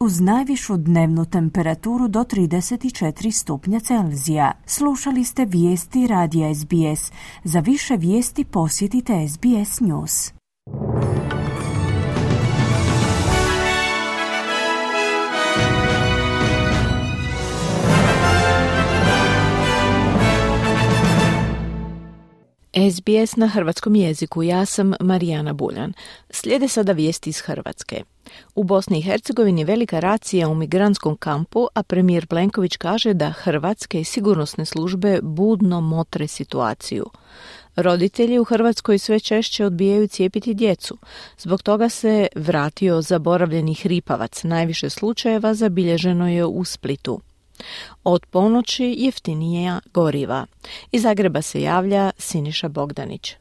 uz 0.00 0.20
najvišu 0.20 0.76
dnevnu 0.76 1.24
temperaturu 1.24 2.08
do 2.08 2.20
34 2.20 3.30
stupnja 3.30 3.80
Celzija. 3.80 4.52
Slušali 4.66 5.24
ste 5.24 5.44
vijesti 5.44 6.06
radija 6.06 6.54
SBS. 6.54 7.12
Za 7.44 7.60
više 7.60 7.96
vijesti 7.96 8.44
posjetite 8.44 9.28
SBS 9.28 9.80
News. 9.80 10.32
SBS 22.72 23.36
na 23.36 23.46
hrvatskom 23.46 23.96
jeziku. 23.96 24.42
Ja 24.42 24.64
sam 24.66 24.92
Marijana 25.00 25.52
Buljan. 25.52 25.92
Slijede 26.30 26.68
sada 26.68 26.92
vijesti 26.92 27.30
iz 27.30 27.40
Hrvatske. 27.40 28.02
U 28.54 28.64
Bosni 28.64 28.98
i 28.98 29.02
Hercegovini 29.02 29.64
velika 29.64 30.00
racija 30.00 30.48
u 30.48 30.54
migrantskom 30.54 31.16
kampu, 31.16 31.66
a 31.74 31.82
premijer 31.82 32.26
Plenković 32.26 32.76
kaže 32.76 33.14
da 33.14 33.30
hrvatske 33.30 34.04
sigurnosne 34.04 34.64
službe 34.64 35.18
budno 35.22 35.80
motre 35.80 36.26
situaciju. 36.26 37.06
Roditelji 37.76 38.38
u 38.38 38.44
Hrvatskoj 38.44 38.98
sve 38.98 39.20
češće 39.20 39.64
odbijaju 39.64 40.08
cijepiti 40.08 40.54
djecu. 40.54 40.96
Zbog 41.38 41.62
toga 41.62 41.88
se 41.88 42.26
vratio 42.34 43.02
zaboravljeni 43.02 43.74
hripavac. 43.74 44.42
Najviše 44.42 44.90
slučajeva 44.90 45.54
zabilježeno 45.54 46.28
je 46.28 46.44
u 46.44 46.64
Splitu. 46.64 47.20
Od 48.04 48.26
ponoći 48.26 48.94
jeftinija 48.98 49.80
goriva. 49.94 50.46
Iz 50.92 51.02
Zagreba 51.02 51.42
se 51.42 51.62
javlja 51.62 52.10
Siniša 52.18 52.68
Bogdanić. 52.68 53.39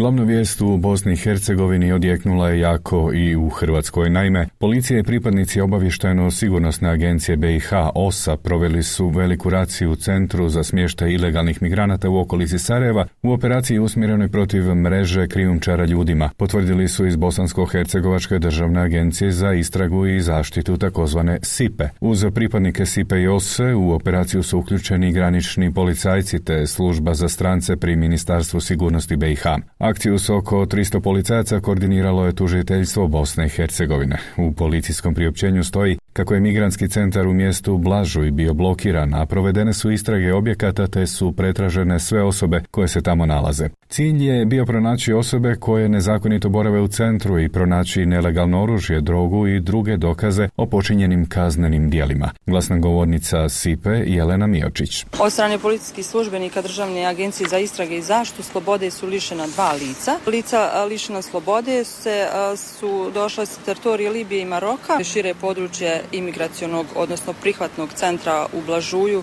Glavna 0.00 0.22
vijest 0.22 0.60
u 0.60 0.76
Bosni 0.76 1.12
i 1.12 1.16
Hercegovini 1.16 1.92
odjeknula 1.92 2.48
je 2.48 2.60
jako 2.60 3.10
i 3.14 3.36
u 3.36 3.48
Hrvatskoj. 3.48 4.10
Naime, 4.10 4.48
policija 4.58 4.98
i 4.98 5.02
pripadnici 5.02 5.60
obavještajno 5.60 6.30
sigurnosne 6.30 6.90
agencije 6.90 7.36
BiH 7.36 7.68
OSA 7.94 8.36
proveli 8.36 8.82
su 8.82 9.08
veliku 9.08 9.50
raciju 9.50 9.90
u 9.90 9.96
centru 9.96 10.48
za 10.48 10.62
smještaj 10.64 11.12
ilegalnih 11.12 11.62
migranata 11.62 12.10
u 12.10 12.18
okolici 12.18 12.58
Sarajeva 12.58 13.06
u 13.22 13.32
operaciji 13.32 13.78
usmjerenoj 13.78 14.28
protiv 14.28 14.74
mreže 14.74 15.28
krijumčara 15.28 15.84
ljudima. 15.84 16.30
Potvrdili 16.36 16.88
su 16.88 17.06
iz 17.06 17.16
Bosansko-Hercegovačke 17.16 18.38
državne 18.38 18.80
agencije 18.80 19.30
za 19.30 19.52
istragu 19.52 20.06
i 20.06 20.20
zaštitu 20.20 20.76
takozvane 20.76 21.38
SIPE. 21.42 21.88
Uz 22.00 22.26
pripadnike 22.34 22.86
SIPE 22.86 23.20
i 23.20 23.28
OSE 23.28 23.74
u 23.74 23.92
operaciju 23.92 24.42
su 24.42 24.58
uključeni 24.58 25.12
granični 25.12 25.74
policajci 25.74 26.44
te 26.44 26.66
služba 26.66 27.14
za 27.14 27.28
strance 27.28 27.76
pri 27.76 27.96
Ministarstvu 27.96 28.60
sigurnosti 28.60 29.16
BiH. 29.16 29.44
Akciju 29.90 30.18
s 30.18 30.30
oko 30.30 30.66
300 30.66 31.00
policajaca 31.00 31.60
koordiniralo 31.60 32.26
je 32.26 32.34
tužiteljstvo 32.34 33.08
Bosne 33.08 33.46
i 33.46 33.48
Hercegovine. 33.48 34.18
U 34.36 34.52
policijskom 34.52 35.14
priopćenju 35.14 35.64
stoji 35.64 35.98
kako 36.12 36.34
je 36.34 36.40
migrantski 36.40 36.88
centar 36.88 37.26
u 37.26 37.32
mjestu 37.32 37.78
Blažuj 37.78 38.30
bio 38.30 38.54
blokiran, 38.54 39.14
a 39.14 39.26
provedene 39.26 39.72
su 39.72 39.90
istrage 39.90 40.34
objekata 40.34 40.86
te 40.86 41.06
su 41.06 41.32
pretražene 41.32 42.00
sve 42.00 42.22
osobe 42.22 42.62
koje 42.70 42.88
se 42.88 43.02
tamo 43.02 43.26
nalaze. 43.26 43.68
Cilj 43.88 44.24
je 44.24 44.46
bio 44.46 44.66
pronaći 44.66 45.12
osobe 45.12 45.54
koje 45.54 45.88
nezakonito 45.88 46.48
borave 46.48 46.80
u 46.80 46.88
centru 46.88 47.40
i 47.40 47.48
pronaći 47.48 48.06
nelegalno 48.06 48.62
oružje, 48.62 49.00
drogu 49.00 49.46
i 49.46 49.60
druge 49.60 49.96
dokaze 49.96 50.48
o 50.56 50.66
počinjenim 50.66 51.26
kaznenim 51.28 51.90
dijelima. 51.90 52.30
Glasna 52.46 52.78
govornica 52.78 53.48
SIPE 53.48 53.90
Jelena 54.06 54.46
Miočić. 54.46 55.04
Od 55.20 55.32
strane 55.32 55.58
policijskih 55.58 56.06
službenika 56.06 56.62
Državne 56.62 57.04
agencije 57.04 57.48
za 57.48 57.58
istrage 57.58 57.96
i 57.96 58.02
zaštitu 58.02 58.42
slobode 58.42 58.90
su 58.90 59.06
lišena 59.06 59.46
dva 59.46 59.72
lica. 59.72 60.18
Lica 60.26 60.84
lišena 60.88 61.22
slobode 61.22 61.84
se, 61.84 62.26
su 62.56 63.10
došla 63.14 63.46
sa 63.46 63.60
teritorije 63.64 64.10
Libije 64.10 64.42
i 64.42 64.44
Maroka, 64.44 65.04
šire 65.04 65.34
područje 65.34 66.00
imigracionog, 66.12 66.86
odnosno 66.94 67.32
prihvatnog 67.32 67.88
centra 67.94 68.46
u 68.52 68.60
Blažuju 68.60 69.22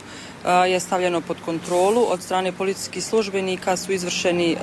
je 0.67 0.79
stavljeno 0.79 1.21
pod 1.21 1.37
kontrolu. 1.45 2.05
Od 2.09 2.21
strane 2.21 2.51
policijskih 2.51 3.03
službenika 3.03 3.77
su 3.77 3.91
izvršeni 3.91 4.57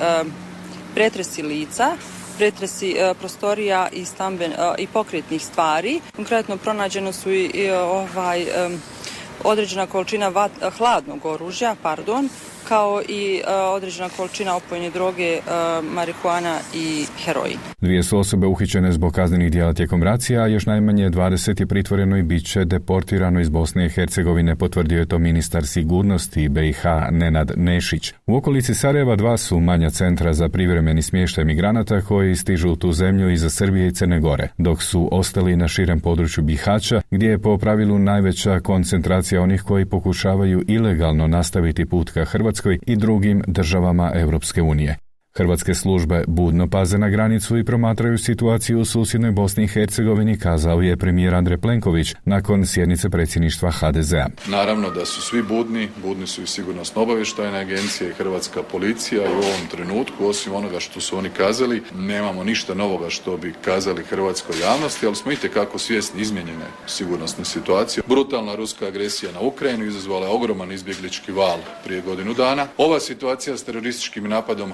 pretresi 0.93 1.43
lica, 1.43 1.91
pretresi 2.37 2.95
prostorija 3.19 3.87
i, 3.91 4.05
stamben, 4.05 4.53
i 4.77 4.87
pokretnih 4.87 5.45
stvari. 5.45 6.01
Konkretno 6.15 6.57
pronađeno 6.57 7.13
su 7.13 7.31
i, 7.31 7.71
ovaj, 7.71 8.45
određena 9.43 9.87
količina 9.87 10.49
hladnog 10.77 11.25
oružja, 11.25 11.75
pardon, 11.81 12.29
kao 12.67 13.01
i 13.07 13.41
e, 13.47 13.53
određena 13.53 14.09
količina 14.09 14.55
opojne 14.55 14.89
droge, 14.89 15.33
e, 15.33 15.41
marihuana 15.81 16.57
i 16.73 17.05
heroin. 17.25 17.57
Dvije 17.81 18.03
su 18.03 18.19
osobe 18.19 18.47
uhićene 18.47 18.91
zbog 18.91 19.13
kaznenih 19.13 19.51
dijela 19.51 19.73
tijekom 19.73 20.03
racija, 20.03 20.41
a 20.41 20.47
još 20.47 20.65
najmanje 20.65 21.09
20 21.09 21.59
je 21.59 21.65
pritvoreno 21.65 22.17
i 22.17 22.23
bit 22.23 22.45
će 22.45 22.65
deportirano 22.65 23.39
iz 23.39 23.49
Bosne 23.49 23.85
i 23.85 23.89
Hercegovine, 23.89 24.55
potvrdio 24.55 24.99
je 24.99 25.05
to 25.05 25.19
ministar 25.19 25.67
sigurnosti 25.67 26.49
BiH 26.49 26.83
Nenad 27.11 27.51
Nešić. 27.55 28.13
U 28.27 28.35
okolici 28.35 28.73
Sarajeva 28.73 29.15
dva 29.15 29.37
su 29.37 29.59
manja 29.59 29.89
centra 29.89 30.33
za 30.33 30.49
privremeni 30.49 31.01
smještaj 31.01 31.45
migranata 31.45 32.01
koji 32.01 32.35
stižu 32.35 32.69
u 32.69 32.75
tu 32.75 32.91
zemlju 32.91 33.29
iz 33.29 33.45
Srbije 33.49 33.87
i 33.87 33.91
Crne 33.91 34.19
Gore, 34.19 34.47
dok 34.57 34.83
su 34.83 35.09
ostali 35.11 35.55
na 35.55 35.67
širem 35.67 35.99
području 35.99 36.43
Bihaća, 36.43 37.01
gdje 37.11 37.27
je 37.27 37.39
po 37.39 37.57
pravilu 37.57 37.99
najveća 37.99 38.59
koncentracija 38.59 39.41
onih 39.41 39.61
koji 39.61 39.85
pokušavaju 39.85 40.63
ilegalno 40.67 41.27
nastaviti 41.27 41.85
put 41.85 42.11
ka 42.11 42.25
Hrvatskoj 42.25 42.54
Hrvatskoj 42.55 42.79
i 42.87 42.95
drugim 42.95 43.43
državama 43.47 44.11
Europske 44.15 44.61
unije. 44.61 44.97
Hrvatske 45.37 45.73
službe 45.73 46.23
budno 46.27 46.69
paze 46.69 46.97
na 46.97 47.09
granicu 47.09 47.57
i 47.57 47.63
promatraju 47.63 48.17
situaciju 48.17 48.79
u 48.79 48.85
susjednoj 48.85 49.31
Bosni 49.31 49.63
i 49.63 49.67
Hercegovini, 49.67 50.39
kazao 50.39 50.81
je 50.81 50.97
premijer 50.97 51.35
Andrej 51.35 51.57
Plenković 51.57 52.13
nakon 52.25 52.65
sjednice 52.65 53.09
predsjedništva 53.09 53.71
HDZ-a. 53.71 54.27
Naravno 54.47 54.89
da 54.89 55.05
su 55.05 55.21
svi 55.21 55.43
budni, 55.43 55.89
budni 56.03 56.27
su 56.27 56.41
i 56.41 56.47
sigurnosno 56.47 57.01
obavještajne 57.01 57.59
agencije 57.59 58.09
i 58.09 58.13
Hrvatska 58.13 58.63
policija 58.63 59.23
i 59.23 59.35
u 59.35 59.37
ovom 59.37 59.67
trenutku, 59.71 60.27
osim 60.27 60.53
onoga 60.53 60.79
što 60.79 61.01
su 61.01 61.17
oni 61.17 61.29
kazali, 61.29 61.83
nemamo 61.95 62.43
ništa 62.43 62.73
novoga 62.73 63.09
što 63.09 63.37
bi 63.37 63.53
kazali 63.65 64.03
hrvatskoj 64.03 64.55
javnosti, 64.59 65.05
ali 65.05 65.15
smo 65.15 65.31
itekako 65.31 65.79
svjesni 65.79 66.21
izmijenjene 66.21 66.65
sigurnosne 66.87 67.45
situacije. 67.45 68.03
Brutalna 68.07 68.55
ruska 68.55 68.87
agresija 68.87 69.31
na 69.31 69.41
Ukrajinu 69.41 69.85
izazvala 69.85 70.29
ogroman 70.29 70.71
izbjeglički 70.71 71.31
val 71.31 71.57
prije 71.85 72.01
godinu 72.01 72.33
dana. 72.33 72.67
Ova 72.77 72.99
situacija 72.99 73.57
s 73.57 73.63
terorističkim 73.63 74.29
napadom 74.29 74.71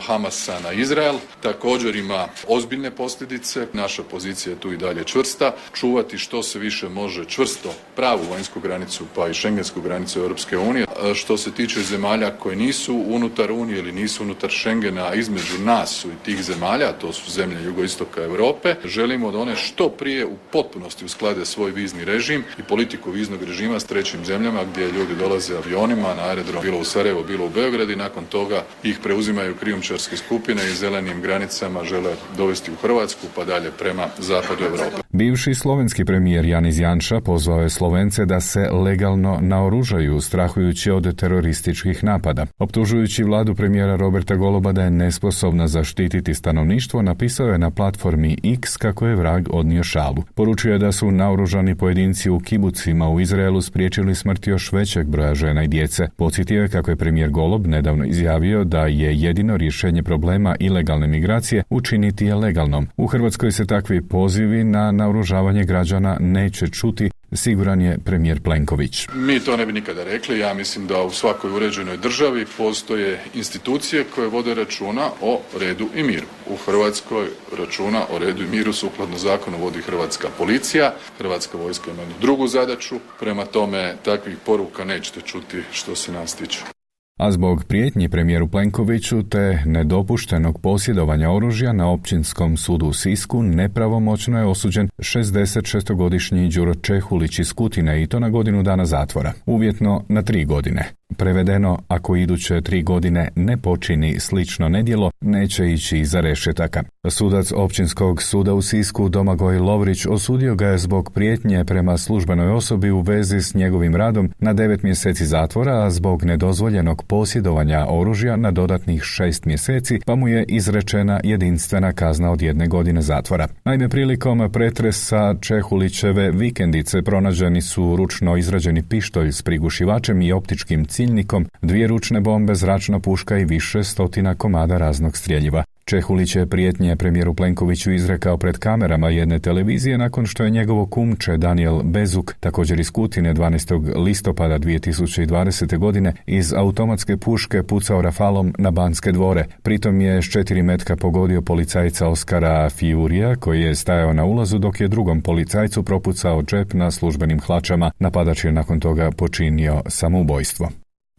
Na 0.60 0.72
Izrael 0.72 1.16
također 1.42 1.96
ima 1.96 2.28
ozbiljne 2.48 2.92
posljedice. 2.92 3.68
Naša 3.74 4.04
pozicija 4.04 4.54
je 4.54 4.60
tu 4.60 4.74
i 4.74 4.78
dalje 4.78 5.04
čvrsta. 5.04 5.56
Čuvati 5.74 6.18
što 6.18 6.44
se 6.44 6.60
više 6.60 6.90
može 6.90 7.26
čvrsto 7.26 7.74
pravu 7.96 8.24
vanjsku 8.32 8.60
granicu 8.60 9.06
pa 9.16 9.28
i 9.28 9.34
šengensku 9.34 9.82
granicu 9.82 10.20
Europske 10.20 10.58
unije. 10.58 10.86
Što 11.16 11.38
se 11.38 11.52
tiče 11.52 11.82
zemalja 11.82 12.32
koje 12.32 12.56
nisu 12.56 13.04
unutar 13.08 13.52
Unije 13.52 13.80
ili 13.80 13.92
nisu 13.92 14.24
unutar 14.24 14.52
Schengena, 14.52 15.14
između 15.14 15.60
nas 15.60 15.90
su 15.90 16.08
i 16.08 16.26
tih 16.26 16.44
zemalja, 16.44 16.92
to 16.92 17.14
su 17.14 17.32
zemlje 17.32 17.64
jugoistoka 17.64 18.24
Europe, 18.24 18.76
želimo 18.86 19.32
da 19.32 19.38
one 19.38 19.56
što 19.56 19.90
prije 19.90 20.26
u 20.26 20.36
potpunosti 20.52 21.06
usklade 21.06 21.46
svoj 21.46 21.72
vizni 21.72 22.06
režim 22.06 22.44
i 22.60 22.64
politiku 22.64 23.12
viznog 23.12 23.44
režima 23.44 23.80
s 23.80 23.86
trećim 23.86 24.26
zemljama 24.26 24.64
gdje 24.64 24.92
ljudi 24.92 25.16
dolaze 25.20 25.58
avionima 25.58 26.16
na 26.16 26.24
aerodrom 26.24 26.64
bilo 26.64 26.78
u 26.78 26.84
Sarajevo, 26.84 27.24
bilo 27.24 27.46
u 27.46 27.50
Beogradu 27.50 27.92
i 27.92 27.96
nakon 27.96 28.26
toga 28.26 28.64
ih 28.84 29.00
preuzimaju 29.04 29.56
krijumčarski 29.56 30.18
skup 30.18 30.41
skupine 30.42 30.62
i 30.72 30.76
zelenim 30.76 31.22
granicama 31.22 31.84
žele 31.84 32.14
dovesti 32.38 32.72
u 32.72 32.76
Hrvatsku 32.76 33.28
pa 33.36 33.46
dalje 33.46 33.72
prema 33.80 34.08
zapadu 34.20 34.64
Europe. 34.64 35.02
Bivši 35.12 35.54
slovenski 35.54 36.06
premijer 36.06 36.46
Janis 36.46 36.80
Janša 36.80 37.22
pozvao 37.22 37.62
je 37.62 37.70
Slovence 37.70 38.26
da 38.26 38.40
se 38.40 38.70
legalno 38.70 39.40
naoružaju 39.42 40.22
strahujući 40.22 40.92
od 40.92 41.16
terorističkih 41.16 42.04
napada. 42.04 42.46
Optužujući 42.60 43.24
vladu 43.24 43.56
premijera 43.56 43.96
Roberta 43.96 44.36
Goloba 44.36 44.72
da 44.72 44.84
je 44.84 44.92
nesposobna 44.92 45.68
zaštititi 45.68 46.34
stanovništvo, 46.34 47.02
napisao 47.02 47.48
je 47.48 47.58
na 47.58 47.72
platformi 47.72 48.38
X 48.44 48.78
kako 48.78 49.08
je 49.08 49.16
vrag 49.16 49.48
odnio 49.50 49.84
šalu. 49.84 50.24
Poručio 50.36 50.74
je 50.74 50.80
da 50.80 50.92
su 50.92 51.12
naoružani 51.12 51.76
pojedinci 51.76 52.30
u 52.30 52.40
kibucima 52.40 53.10
u 53.10 53.20
Izraelu 53.20 53.62
spriječili 53.62 54.16
smrt 54.16 54.48
još 54.48 54.72
većeg 54.72 55.08
broja 55.08 55.36
žena 55.36 55.64
i 55.64 55.68
djece. 55.68 56.08
Podsjetio 56.16 56.62
je 56.62 56.70
kako 56.70 56.92
je 56.92 56.96
premijer 56.96 57.30
Golob 57.30 57.68
nedavno 57.68 58.06
izjavio 58.06 58.64
da 58.64 58.86
je 58.88 59.16
jedino 59.16 59.58
rješenje 59.58 60.04
problema 60.04 60.31
problema 60.32 60.56
ilegalne 60.60 61.08
migracije 61.08 61.64
učiniti 61.70 62.26
je 62.26 62.36
legalnom. 62.36 62.88
U 62.98 63.08
Hrvatskoj 63.08 63.52
se 63.52 63.66
takvi 63.66 64.02
pozivi 64.02 64.64
na 64.64 64.92
naoružavanje 64.92 65.64
građana 65.64 66.18
neće 66.20 66.68
čuti, 66.68 67.10
siguran 67.34 67.82
je 67.82 67.98
premijer 68.06 68.42
Plenković. 68.42 69.08
Mi 69.14 69.40
to 69.40 69.58
ne 69.58 69.66
bi 69.66 69.74
nikada 69.74 70.04
rekli. 70.04 70.40
Ja 70.40 70.54
mislim 70.54 70.88
da 70.88 71.04
u 71.04 71.12
svakoj 71.12 71.52
uređenoj 71.52 71.98
državi 71.98 72.46
postoje 72.58 73.20
institucije 73.34 74.04
koje 74.16 74.28
vode 74.28 74.54
računa 74.54 75.10
o 75.22 75.40
redu 75.60 75.88
i 75.96 76.04
miru. 76.04 76.28
U 76.50 76.56
Hrvatskoj 76.66 77.28
računa 77.58 78.02
o 78.12 78.20
redu 78.20 78.44
i 78.44 78.48
miru 78.48 78.74
sukladno 78.74 79.18
zakonu 79.18 79.58
vodi 79.58 79.82
Hrvatska 79.82 80.28
policija. 80.38 80.94
Hrvatska 81.18 81.58
vojska 81.58 81.92
ima 81.92 82.04
drugu 82.22 82.48
zadaću. 82.48 82.96
Prema 83.20 83.46
tome 83.46 83.96
takvih 84.06 84.38
poruka 84.46 84.86
nećete 84.86 85.22
čuti 85.22 85.58
što 85.72 85.96
se 85.96 86.12
nas 86.12 86.36
tiče 86.36 86.81
a 87.22 87.32
zbog 87.32 87.64
prijetnji 87.64 88.10
premijeru 88.10 88.48
Plenkoviću 88.48 89.24
te 89.24 89.64
nedopuštenog 89.66 90.62
posjedovanja 90.62 91.32
oružja 91.32 91.74
na 91.74 91.92
općinskom 91.92 92.58
sudu 92.58 92.86
u 92.86 92.94
Sisku 92.94 93.44
nepravomoćno 93.44 94.40
je 94.40 94.46
osuđen 94.46 94.90
66-godišnji 94.98 96.56
Đuro 96.56 96.74
Čehulić 96.74 97.40
iz 97.40 97.54
Kutine 97.54 98.04
i 98.04 98.08
to 98.08 98.20
na 98.20 98.30
godinu 98.30 98.64
dana 98.64 98.86
zatvora, 98.86 99.34
uvjetno 99.46 100.04
na 100.10 100.22
tri 100.22 100.46
godine. 100.46 101.01
Prevedeno, 101.18 101.80
ako 101.88 102.16
iduće 102.16 102.62
tri 102.62 102.84
godine 102.84 103.30
ne 103.36 103.58
počini 103.58 104.20
slično 104.20 104.70
nedjelo, 104.70 105.12
neće 105.22 105.72
ići 105.72 106.00
iza 106.00 106.20
rešetaka. 106.22 106.84
Sudac 107.10 107.52
općinskog 107.52 108.22
suda 108.22 108.54
u 108.54 108.62
Sisku 108.62 109.10
Domagoj 109.10 109.60
Lovrić 109.60 110.06
osudio 110.06 110.56
ga 110.56 110.68
je 110.68 110.78
zbog 110.78 111.12
prijetnje 111.14 111.66
prema 111.66 111.98
službenoj 111.98 112.50
osobi 112.50 112.92
u 112.92 113.02
vezi 113.02 113.42
s 113.42 113.54
njegovim 113.54 113.96
radom 113.96 114.30
na 114.40 114.54
devet 114.54 114.84
mjeseci 114.84 115.26
zatvora, 115.26 115.86
a 115.86 115.90
zbog 115.90 116.24
nedozvoljenog 116.24 117.04
posjedovanja 117.04 117.86
oružja 117.90 118.36
na 118.36 118.52
dodatnih 118.52 119.04
šest 119.04 119.46
mjeseci, 119.46 120.00
pa 120.06 120.16
mu 120.16 120.28
je 120.28 120.46
izrečena 120.48 121.20
jedinstvena 121.24 121.94
kazna 121.94 122.32
od 122.32 122.42
jedne 122.42 122.68
godine 122.68 123.02
zatvora. 123.02 123.48
Naime, 123.66 123.90
prilikom 123.90 124.52
pretresa 124.52 125.36
Čehulićeve 125.42 126.32
vikendice 126.32 127.02
pronađeni 127.02 127.62
su 127.62 127.96
ručno 127.96 128.38
izrađeni 128.38 128.84
pištolj 128.84 129.32
s 129.32 129.42
prigušivačem 129.42 130.22
i 130.22 130.32
optičkim 130.32 130.86
ciljnikom, 131.02 131.46
dvije 131.62 131.88
ručne 131.88 132.22
bombe, 132.22 132.56
zračna 132.56 133.00
puška 133.00 133.38
i 133.38 133.46
više 133.46 133.84
stotina 133.84 134.36
komada 134.36 134.78
raznog 134.78 135.18
strjeljiva. 135.18 135.64
Čehulić 135.86 136.36
je 136.36 136.46
prijetnje 136.46 136.96
premijeru 136.96 137.34
Plenkoviću 137.34 137.92
izrekao 137.92 138.38
pred 138.38 138.58
kamerama 138.58 139.10
jedne 139.10 139.40
televizije 139.40 139.98
nakon 139.98 140.26
što 140.26 140.44
je 140.44 140.50
njegovo 140.50 140.86
kumče 140.86 141.38
Daniel 141.38 141.84
Bezuk, 141.84 142.34
također 142.40 142.80
iz 142.80 142.92
Kutine 142.92 143.34
12. 143.34 144.04
listopada 144.04 144.60
2020. 144.60 145.78
godine, 145.78 146.14
iz 146.26 146.54
automatske 146.54 147.18
puške 147.18 147.64
pucao 147.64 148.02
rafalom 148.02 148.54
na 148.58 148.72
Banske 148.72 149.12
dvore. 149.12 149.46
Pritom 149.62 150.02
je 150.02 150.22
s 150.22 150.32
četiri 150.32 150.64
metka 150.64 150.96
pogodio 150.96 151.42
policajca 151.42 152.08
Oskara 152.08 152.70
Fiurija, 152.70 153.36
koji 153.36 153.62
je 153.62 153.76
stajao 153.76 154.14
na 154.14 154.26
ulazu 154.26 154.60
dok 154.60 154.82
je 154.82 154.88
drugom 154.88 155.22
policajcu 155.22 155.84
propucao 155.84 156.44
džep 156.44 156.74
na 156.74 156.92
službenim 156.92 157.40
hlačama. 157.40 157.92
Napadač 158.00 158.46
je 158.46 158.52
nakon 158.52 158.80
toga 158.80 159.12
počinio 159.12 159.82
samoubojstvo. 159.88 160.70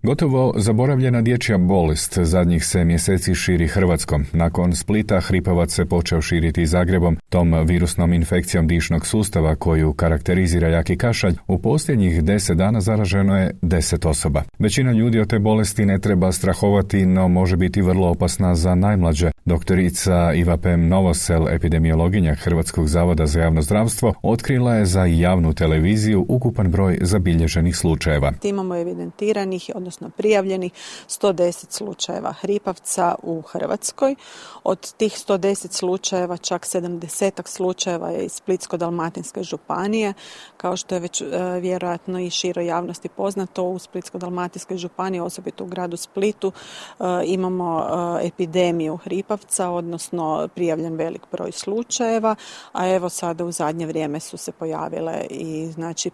Gotovo 0.04 0.54
zaboravljena 0.56 1.22
dječja 1.22 1.58
bolest 1.58 2.18
zadnjih 2.18 2.64
se 2.64 2.84
mjeseci 2.84 3.34
širi 3.34 3.68
Hrvatskom. 3.68 4.24
Nakon 4.32 4.72
Splita 4.76 5.20
hripavac 5.20 5.72
se 5.72 5.84
počeo 5.84 6.22
širiti 6.22 6.66
Zagrebom, 6.66 7.16
tom 7.28 7.66
virusnom 7.66 8.12
infekcijom 8.12 8.66
dišnog 8.66 9.06
sustava 9.06 9.54
koju 9.54 9.92
karakterizira 9.92 10.68
jaki 10.68 10.96
kašalj. 10.96 11.34
U 11.46 11.58
posljednjih 11.58 12.24
deset 12.24 12.56
dana 12.56 12.80
zaraženo 12.80 13.38
je 13.38 13.50
deset 13.62 14.06
osoba. 14.06 14.42
Većina 14.58 14.92
ljudi 14.92 15.20
od 15.20 15.30
te 15.30 15.38
bolesti 15.38 15.86
ne 15.86 15.98
treba 15.98 16.32
strahovati, 16.32 17.06
no 17.06 17.28
može 17.28 17.56
biti 17.56 17.82
vrlo 17.82 18.08
opasna 18.08 18.54
za 18.54 18.74
najmlađe. 18.74 19.30
Doktorica 19.44 20.32
Iva 20.34 20.56
Pem 20.56 20.88
Novosel, 20.88 21.48
epidemiologinja 21.48 22.34
Hrvatskog 22.34 22.88
zavoda 22.88 23.26
za 23.26 23.40
javno 23.40 23.62
zdravstvo, 23.62 24.14
otkrila 24.22 24.74
je 24.74 24.86
za 24.86 25.04
javnu 25.04 25.54
televiziju 25.54 26.26
ukupan 26.28 26.70
broj 26.70 26.98
zabilježenih 27.00 27.76
slučajeva. 27.76 28.32
Imamo 28.42 28.76
evidentiranih, 28.76 29.70
odnosno 29.74 29.91
prijavljenih 30.16 30.72
110 31.08 31.64
slučajeva 31.70 32.32
hripavca 32.32 33.14
u 33.22 33.40
Hrvatskoj. 33.40 34.14
Od 34.64 34.92
tih 34.92 35.12
110 35.12 35.72
slučajeva 35.72 36.36
čak 36.36 36.66
70 36.66 37.48
slučajeva 37.48 38.10
je 38.10 38.24
iz 38.24 38.32
Splitsko-dalmatinske 38.32 39.42
županije. 39.42 40.14
Kao 40.62 40.76
što 40.76 40.94
je 40.94 41.00
već 41.00 41.20
e, 41.20 41.26
vjerojatno 41.60 42.20
i 42.20 42.30
široj 42.30 42.66
javnosti 42.66 43.08
poznato, 43.08 43.64
u 43.64 43.78
Splitsko-dalmatinskoj 43.78 44.76
županiji, 44.76 45.20
osobito 45.20 45.64
u 45.64 45.66
gradu 45.66 45.96
Splitu, 45.96 46.52
e, 46.52 47.04
imamo 47.26 47.80
e, 47.80 48.26
epidemiju 48.26 48.96
hripavca, 48.96 49.70
odnosno 49.70 50.48
prijavljen 50.54 50.94
velik 50.94 51.22
broj 51.32 51.52
slučajeva, 51.52 52.34
a 52.72 52.88
evo 52.88 53.08
sada 53.08 53.44
u 53.44 53.52
zadnje 53.52 53.86
vrijeme 53.86 54.20
su 54.20 54.36
se 54.36 54.52
pojavile 54.52 55.26
i 55.30 55.66
znači 55.66 56.10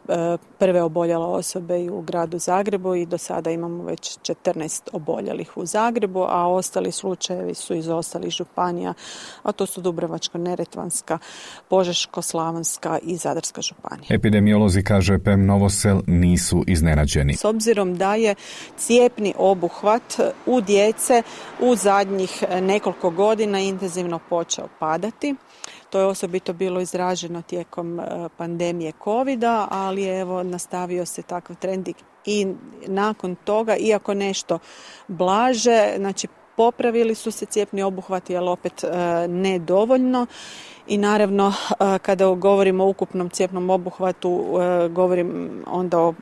prve 0.59 0.83
oboljele 0.83 1.27
osobe 1.27 1.85
i 1.85 1.91
u 1.91 2.01
gradu 2.01 2.39
Zagrebu 2.39 2.95
i 2.95 3.07
do 3.07 3.19
sada 3.19 3.51
imamo 3.51 3.85
već 3.85 4.19
14 4.19 4.89
oboljelih 4.93 5.57
u 5.57 5.67
Zagrebu, 5.67 6.23
a 6.29 6.49
ostali 6.49 6.93
slučajevi 6.93 7.55
su 7.55 7.75
iz 7.75 7.89
ostalih 7.89 8.31
županija, 8.31 8.95
a 9.43 9.53
to 9.53 9.67
su 9.67 9.81
Dubrovačko-Neretvanska, 9.81 11.19
Požeško-Slavonska 11.71 12.99
i 13.03 13.17
Zadarska 13.17 13.63
županija. 13.63 14.07
Epidemiolozi, 14.39 14.83
kaže 14.83 15.19
PEM 15.19 15.47
Novosel, 15.47 16.01
nisu 16.07 16.65
iznenađeni. 16.67 17.35
S 17.35 17.45
obzirom 17.45 17.95
da 17.95 18.15
je 18.15 18.35
cijepni 18.77 19.35
obuhvat 19.37 20.21
u 20.47 20.61
djece 20.61 21.23
u 21.61 21.77
zadnjih 21.77 22.45
nekoliko 22.61 23.11
godina 23.11 23.59
intenzivno 23.61 24.19
počeo 24.31 24.69
padati, 24.79 25.35
to 25.91 25.99
je 25.99 26.07
osobito 26.07 26.53
bilo 26.53 26.81
izraženo 26.81 27.43
tijekom 27.43 28.01
e, 28.01 28.05
pandemije 28.37 28.93
covida, 29.05 29.69
ali 29.71 30.05
evo 30.05 30.43
nastavio 30.43 31.07
se 31.07 31.23
takav 31.23 31.57
trend 31.57 31.89
i 32.25 32.47
nakon 32.87 33.35
toga, 33.35 33.77
iako 33.77 34.15
nešto 34.15 34.59
blaže, 35.09 35.95
znači 35.97 36.29
popravili 36.59 37.15
su 37.15 37.31
se 37.31 37.47
cijepni 37.47 37.83
obuhvati, 37.83 38.37
ali 38.37 38.49
opet 38.49 38.85
e, 38.85 38.89
ne 39.29 39.59
dovoljno. 39.59 40.27
I 40.87 40.99
naravno, 40.99 41.53
e, 41.71 41.99
kada 41.99 42.35
govorimo 42.35 42.85
o 42.85 42.89
ukupnom 42.89 43.31
cijepnom 43.31 43.71
obuhvatu, 43.71 44.45
govorim 44.91 45.63
onda 45.67 45.99
o 46.01 46.15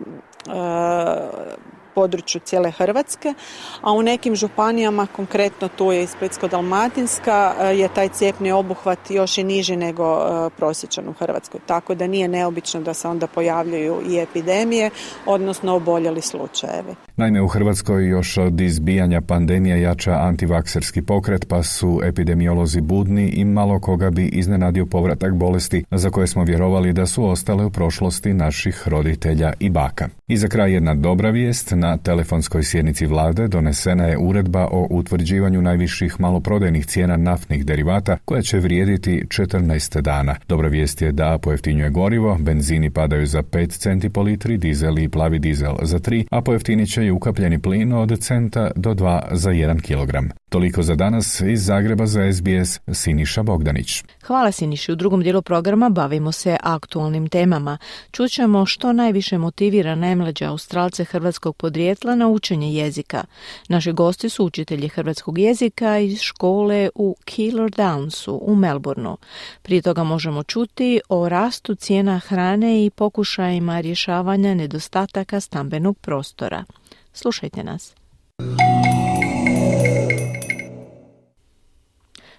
području 1.96 2.40
cijele 2.44 2.70
Hrvatske, 2.70 3.34
a 3.80 3.92
u 3.92 4.02
nekim 4.02 4.36
županijama, 4.36 5.06
konkretno 5.06 5.68
tu 5.68 5.92
je 5.92 6.02
i 6.02 6.06
Splitsko-Dalmatinska, 6.06 7.52
e, 7.60 7.76
je 7.76 7.88
taj 7.88 8.08
cijepni 8.08 8.52
obuhvat 8.52 9.10
još 9.10 9.38
i 9.38 9.44
niži 9.44 9.76
nego 9.76 10.04
e, 10.04 10.50
prosječan 10.56 11.08
u 11.08 11.12
Hrvatskoj. 11.12 11.60
Tako 11.66 11.94
da 11.94 12.06
nije 12.06 12.28
neobično 12.28 12.80
da 12.80 12.94
se 12.94 13.08
onda 13.08 13.26
pojavljuju 13.26 13.96
i 14.08 14.18
epidemije, 14.18 14.90
odnosno 15.26 15.74
oboljeli 15.74 16.20
slučajevi. 16.20 16.94
Naime, 17.16 17.42
u 17.42 17.48
Hrvatskoj 17.48 18.08
još 18.08 18.38
od 18.38 18.60
izbijanja 18.60 19.20
pandemije 19.20 19.80
jača 19.80 20.12
antivakserski 20.12 21.02
pokret, 21.02 21.48
pa 21.48 21.62
su 21.62 22.00
epidemiolozi 22.04 22.80
budni 22.80 23.28
i 23.28 23.44
malo 23.44 23.80
koga 23.80 24.10
bi 24.10 24.26
iznenadio 24.26 24.86
povratak 24.86 25.34
bolesti 25.34 25.84
za 25.90 26.10
koje 26.10 26.26
smo 26.26 26.44
vjerovali 26.44 26.92
da 26.92 27.06
su 27.06 27.24
ostale 27.24 27.64
u 27.64 27.70
prošlosti 27.70 28.34
naših 28.34 28.88
roditelja 28.88 29.52
i 29.60 29.70
baka. 29.70 30.08
I 30.28 30.36
za 30.36 30.48
kraj 30.48 30.72
jedna 30.72 30.94
dobra 30.94 31.30
vijest, 31.30 31.72
na 31.76 31.96
telefonskoj 31.96 32.62
sjednici 32.62 33.06
vlade 33.06 33.48
donesena 33.48 34.04
je 34.04 34.18
uredba 34.18 34.68
o 34.70 34.86
utvrđivanju 34.90 35.62
najviših 35.62 36.20
maloprodajnih 36.20 36.86
cijena 36.86 37.16
naftnih 37.16 37.66
derivata 37.66 38.18
koja 38.24 38.42
će 38.42 38.58
vrijediti 38.58 39.24
14 39.28 40.00
dana. 40.00 40.34
Dobra 40.48 40.68
vijest 40.68 41.02
je 41.02 41.12
da 41.12 41.38
pojeftinjuje 41.38 41.90
gorivo, 41.90 42.38
benzini 42.40 42.90
padaju 42.90 43.26
za 43.26 43.42
5 43.42 43.68
centi 43.68 44.08
po 44.08 44.22
litri, 44.22 44.58
dizel 44.58 44.98
i 44.98 45.08
plavi 45.08 45.38
dizel 45.38 45.76
za 45.82 45.98
3, 45.98 46.24
a 46.30 46.40
pojeftinit 46.40 46.92
će 46.92 47.04
i 47.04 47.10
ukapljeni 47.10 47.58
plin 47.58 47.92
od 47.92 48.18
centa 48.20 48.70
do 48.76 48.94
2 48.94 49.20
za 49.32 49.50
1 49.50 49.82
kilogram. 49.82 50.28
Toliko 50.48 50.82
za 50.82 50.94
danas 50.94 51.40
iz 51.40 51.64
Zagreba 51.64 52.06
za 52.06 52.32
SBS 52.32 52.80
Siniša 52.92 53.42
Bogdanić. 53.42 54.02
Hvala 54.26 54.52
Siniši. 54.52 54.92
U 54.92 54.96
drugom 54.96 55.22
dijelu 55.22 55.42
programa 55.42 55.88
bavimo 55.88 56.32
se 56.32 56.56
aktualnim 56.62 57.28
temama. 57.28 57.78
Čućemo 58.10 58.66
što 58.66 58.92
najviše 58.92 59.38
motivira 59.38 59.94
najmlađe 59.94 60.44
Australce 60.44 61.04
hrvatskog 61.04 61.56
podrijetla 61.56 62.14
na 62.14 62.28
učenje 62.28 62.74
jezika. 62.74 63.24
Naši 63.68 63.92
gosti 63.92 64.28
su 64.28 64.44
učitelji 64.44 64.88
hrvatskog 64.88 65.38
jezika 65.38 65.98
iz 65.98 66.20
škole 66.20 66.88
u 66.94 67.16
Keeler 67.24 67.70
Downsu 67.70 68.38
u 68.42 68.54
Melbourneu. 68.54 69.16
Prije 69.62 69.82
toga 69.82 70.04
možemo 70.04 70.42
čuti 70.42 71.00
o 71.08 71.28
rastu 71.28 71.74
cijena 71.74 72.18
hrane 72.18 72.84
i 72.84 72.90
pokušajima 72.90 73.80
rješavanja 73.80 74.54
nedostataka 74.54 75.40
stambenog 75.40 75.98
prostora. 75.98 76.64
Slušajte 77.12 77.64
nas. 77.64 77.94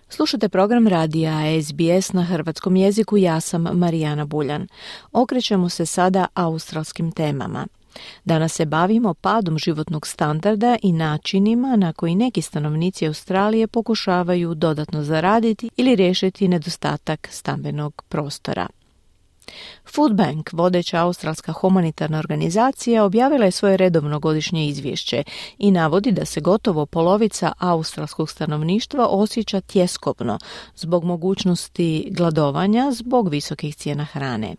Slušate 0.10 0.50
program 0.50 0.88
radija 0.88 1.62
SBS 1.64 2.14
na 2.14 2.24
hrvatskom 2.24 2.76
jeziku, 2.76 3.18
ja 3.18 3.40
sam 3.40 3.62
Marijana 3.74 4.26
Buljan. 4.26 4.68
Okrećemo 5.12 5.70
se 5.70 5.86
sada 5.86 6.28
australskim 6.34 7.12
temama. 7.12 7.68
Danas 8.26 8.54
se 8.54 8.66
bavimo 8.66 9.14
padom 9.14 9.58
životnog 9.58 10.08
standarda 10.08 10.78
i 10.82 10.92
načinima 10.92 11.76
na 11.76 11.94
koji 11.94 12.16
neki 12.16 12.42
stanovnici 12.42 13.08
Australije 13.08 13.68
pokušavaju 13.68 14.56
dodatno 14.56 15.04
zaraditi 15.04 15.70
ili 15.78 15.96
riješiti 15.96 16.48
nedostatak 16.48 17.28
stambenog 17.32 18.04
prostora. 18.10 18.68
Food 19.86 20.16
Bank, 20.16 20.50
vodeća 20.54 21.02
australska 21.02 21.52
humanitarna 21.52 22.20
organizacija, 22.20 23.04
objavila 23.04 23.46
je 23.46 23.52
svoje 23.52 23.78
redovno 23.78 24.20
godišnje 24.20 24.68
izvješće 24.68 25.24
i 25.58 25.72
navodi 25.72 26.12
da 26.12 26.26
se 26.26 26.42
gotovo 26.42 26.86
polovica 26.86 27.52
australskog 27.60 28.30
stanovništva 28.30 29.08
osjeća 29.08 29.62
tjeskobno 29.62 30.40
zbog 30.76 31.04
mogućnosti 31.04 32.08
gladovanja 32.12 32.92
zbog 32.92 33.30
visokih 33.30 33.76
cijena 33.76 34.06
hrane. 34.06 34.56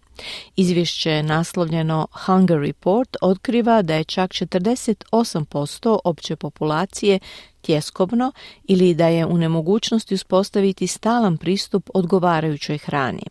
Izvješće 0.56 1.22
naslovljeno 1.22 2.06
Hunger 2.26 2.60
Report 2.60 3.16
otkriva 3.20 3.82
da 3.82 3.94
je 3.94 4.04
čak 4.04 4.30
48% 4.30 5.98
opće 6.04 6.36
populacije 6.36 7.18
tjeskobno 7.60 8.32
ili 8.64 8.94
da 8.94 9.06
je 9.06 9.26
u 9.26 9.38
nemogućnosti 9.38 10.14
uspostaviti 10.14 10.86
stalan 10.86 11.36
pristup 11.36 11.90
odgovarajućoj 11.94 12.78
hrani. 12.78 13.22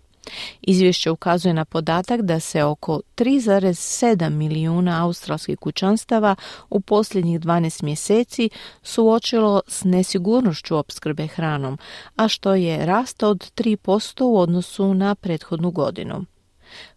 Izvješće 0.61 1.11
ukazuje 1.11 1.53
na 1.53 1.65
podatak 1.65 2.21
da 2.21 2.39
se 2.39 2.63
oko 2.63 3.01
3,7 3.15 4.29
milijuna 4.29 5.03
australskih 5.05 5.57
kućanstava 5.57 6.35
u 6.69 6.79
posljednjih 6.79 7.39
12 7.39 7.83
mjeseci 7.83 8.49
suočilo 8.83 9.61
s 9.67 9.83
nesigurnošću 9.83 10.77
opskrbe 10.77 11.27
hranom, 11.27 11.77
a 12.15 12.27
što 12.27 12.55
je 12.55 12.85
rast 12.85 13.23
od 13.23 13.51
3% 13.53 14.23
u 14.23 14.37
odnosu 14.37 14.93
na 14.93 15.15
prethodnu 15.15 15.71
godinu. 15.71 16.25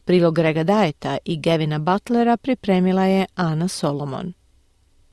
Prilog 0.04 0.34
Grega 0.34 0.62
Dajeta 0.62 1.18
i 1.24 1.40
Gevina 1.40 1.78
Butlera 1.78 2.36
pripremila 2.36 3.04
je 3.04 3.26
Ana 3.34 3.68
Solomon. 3.68 4.39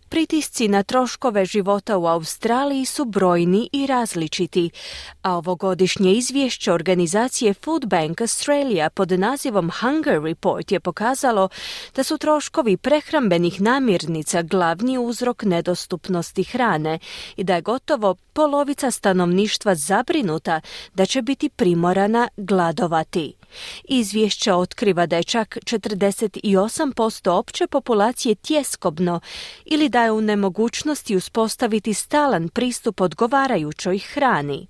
Pritisci 0.09 0.67
na 0.67 0.83
troškove 0.83 1.45
života 1.45 1.97
u 1.97 2.05
Australiji 2.07 2.85
su 2.85 3.05
brojni 3.05 3.69
i 3.71 3.87
različiti, 3.87 4.69
a 5.21 5.37
ovogodišnje 5.37 6.13
izvješće 6.13 6.73
organizacije 6.73 7.53
Food 7.53 7.85
Bank 7.85 8.21
Australia 8.21 8.89
pod 8.89 9.11
nazivom 9.11 9.71
Hunger 9.79 10.23
Report 10.23 10.71
je 10.71 10.79
pokazalo 10.79 11.49
da 11.95 12.03
su 12.03 12.17
troškovi 12.17 12.77
prehrambenih 12.77 13.61
namirnica 13.61 14.41
glavni 14.41 14.97
uzrok 14.97 15.43
nedostupnosti 15.43 16.43
hrane 16.43 16.99
i 17.35 17.43
da 17.43 17.55
je 17.55 17.61
gotovo 17.61 18.15
polovica 18.33 18.91
stanovništva 18.91 19.75
zabrinuta 19.75 20.61
da 20.93 21.05
će 21.05 21.21
biti 21.21 21.49
primorana 21.49 22.27
gladovati. 22.37 23.33
Izvješće 23.83 24.53
otkriva 24.53 25.05
da 25.05 25.17
je 25.17 25.23
čak 25.23 25.57
48% 25.57 27.29
opće 27.29 27.67
populacije 27.67 28.35
tjeskobno 28.35 29.19
ili 29.65 29.89
da 29.89 30.03
je 30.03 30.11
u 30.11 30.21
nemogućnosti 30.21 31.15
uspostaviti 31.15 31.93
stalan 31.93 32.49
pristup 32.49 33.01
odgovarajućoj 33.01 33.99
hrani. 33.99 34.67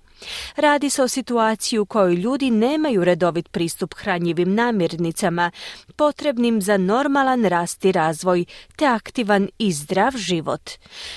Radi 0.56 0.90
se 0.90 1.02
o 1.02 1.08
situaciji 1.08 1.78
u 1.78 1.86
kojoj 1.86 2.14
ljudi 2.14 2.50
nemaju 2.50 3.04
redovit 3.04 3.48
pristup 3.48 3.94
hranjivim 3.94 4.54
namirnicama, 4.54 5.50
potrebnim 5.96 6.62
za 6.62 6.76
normalan 6.76 7.44
rast 7.44 7.84
i 7.84 7.92
razvoj, 7.92 8.44
te 8.76 8.86
aktivan 8.86 9.48
i 9.58 9.72
zdrav 9.72 10.12
život. 10.16 10.70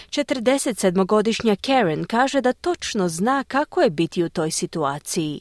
47-godišnja 0.09 1.55
Karen 1.55 2.05
kaže 2.05 2.41
da 2.41 2.53
točno 2.53 3.09
zna 3.09 3.43
kako 3.43 3.81
je 3.81 3.89
biti 3.89 4.23
u 4.23 4.29
toj 4.29 4.51
situaciji. 4.51 5.39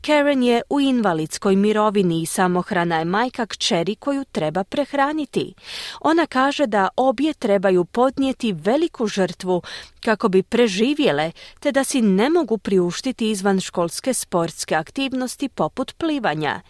Karen 0.00 0.42
je 0.42 0.62
u 0.70 0.80
invalidskoj 0.80 1.56
mirovini 1.56 2.22
i 2.22 2.26
samohrana 2.26 2.98
je 2.98 3.04
majka 3.04 3.46
kćeri 3.46 3.94
koju 3.94 4.24
treba 4.24 4.64
prehraniti. 4.64 5.54
Ona 6.00 6.26
kaže 6.26 6.66
da 6.66 6.88
obje 6.96 7.34
trebaju 7.34 7.84
podnijeti 7.84 8.52
veliku 8.52 9.06
žrtvu 9.06 9.62
kako 10.00 10.28
bi 10.28 10.42
preživjele, 10.42 11.32
te 11.60 11.72
da 11.72 11.84
si 11.84 12.02
ne 12.02 12.30
mogu 12.30 12.58
priuštiti 12.58 13.30
izvan 13.30 13.60
školske 13.60 14.14
sportske 14.14 14.74
aktivnosti 14.74 15.48
poput 15.48 15.94
plivanja. 15.98 16.60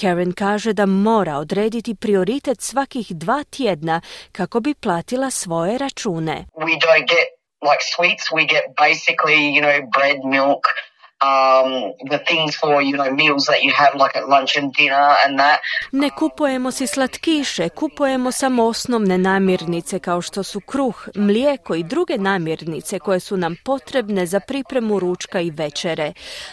Karen 0.00 0.32
kaže 0.32 0.72
da 0.72 0.86
mora 0.86 1.36
odrediti 1.38 1.94
prioritet 1.94 2.60
svakih 2.60 3.06
dva 3.10 3.44
tjedna 3.50 4.00
kako 4.32 4.60
bi 4.60 4.74
platila 4.74 5.30
svoje 5.30 5.78
račune. 5.78 6.46
We 6.54 6.78
don't 6.86 7.06
get 7.08 7.26
like 7.62 7.82
sweets, 7.94 8.24
we 8.32 8.42
get 8.48 8.64
basically, 8.76 9.40
you 9.54 9.62
know, 9.62 9.76
bread, 9.96 10.18
milk, 10.24 10.64
Ne 15.92 16.10
kupujemo 16.10 16.70
si 16.70 16.86
slatkiše, 16.86 17.68
kupujemo 17.68 18.32
samo 18.32 18.64
osnovne 18.64 19.18
namirnice 19.18 19.98
kao 19.98 20.22
što 20.22 20.42
su 20.42 20.60
kruh, 20.60 21.08
mlijeko 21.14 21.74
i 21.74 21.82
druge 21.82 22.18
namirnice 22.18 22.98
koje 22.98 23.20
su 23.20 23.36
nam 23.36 23.56
potrebne 23.64 24.26
za 24.26 24.40
pripremu 24.40 25.00
ručka 25.00 25.40
i 25.40 25.50
večere. 25.50 26.12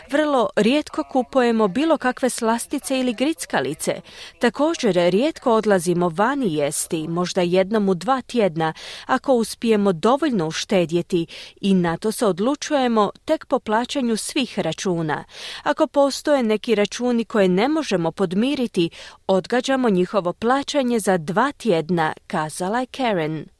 Vrlo 0.09 0.49
rijetko 0.55 1.03
kupujemo 1.03 1.67
bilo 1.67 1.97
kakve 1.97 2.29
slastice 2.29 2.99
ili 2.99 3.13
grickalice. 3.13 4.01
Također 4.39 4.95
rijetko 4.95 5.53
odlazimo 5.53 6.09
vani 6.09 6.55
jesti, 6.55 7.07
možda 7.07 7.41
jednom 7.41 7.89
u 7.89 7.93
dva 7.93 8.21
tjedna, 8.21 8.73
ako 9.05 9.33
uspijemo 9.33 9.93
dovoljno 9.93 10.47
uštedjeti 10.47 11.25
i 11.61 11.73
na 11.73 11.97
to 11.97 12.11
se 12.11 12.25
odlučujemo 12.25 13.11
tek 13.25 13.45
po 13.45 13.59
plaćanju 13.59 14.17
svih 14.17 14.52
računa. 14.61 15.23
Ako 15.63 15.87
postoje 15.87 16.43
neki 16.43 16.75
računi 16.75 17.25
koje 17.25 17.47
ne 17.47 17.67
možemo 17.67 18.11
podmiriti, 18.11 18.89
odgađamo 19.27 19.89
njihovo 19.89 20.33
plaćanje 20.33 20.99
za 20.99 21.17
dva 21.17 21.51
tjedna, 21.51 22.13
kazala 22.27 22.79
je 22.79 22.85
Karen. 22.85 23.52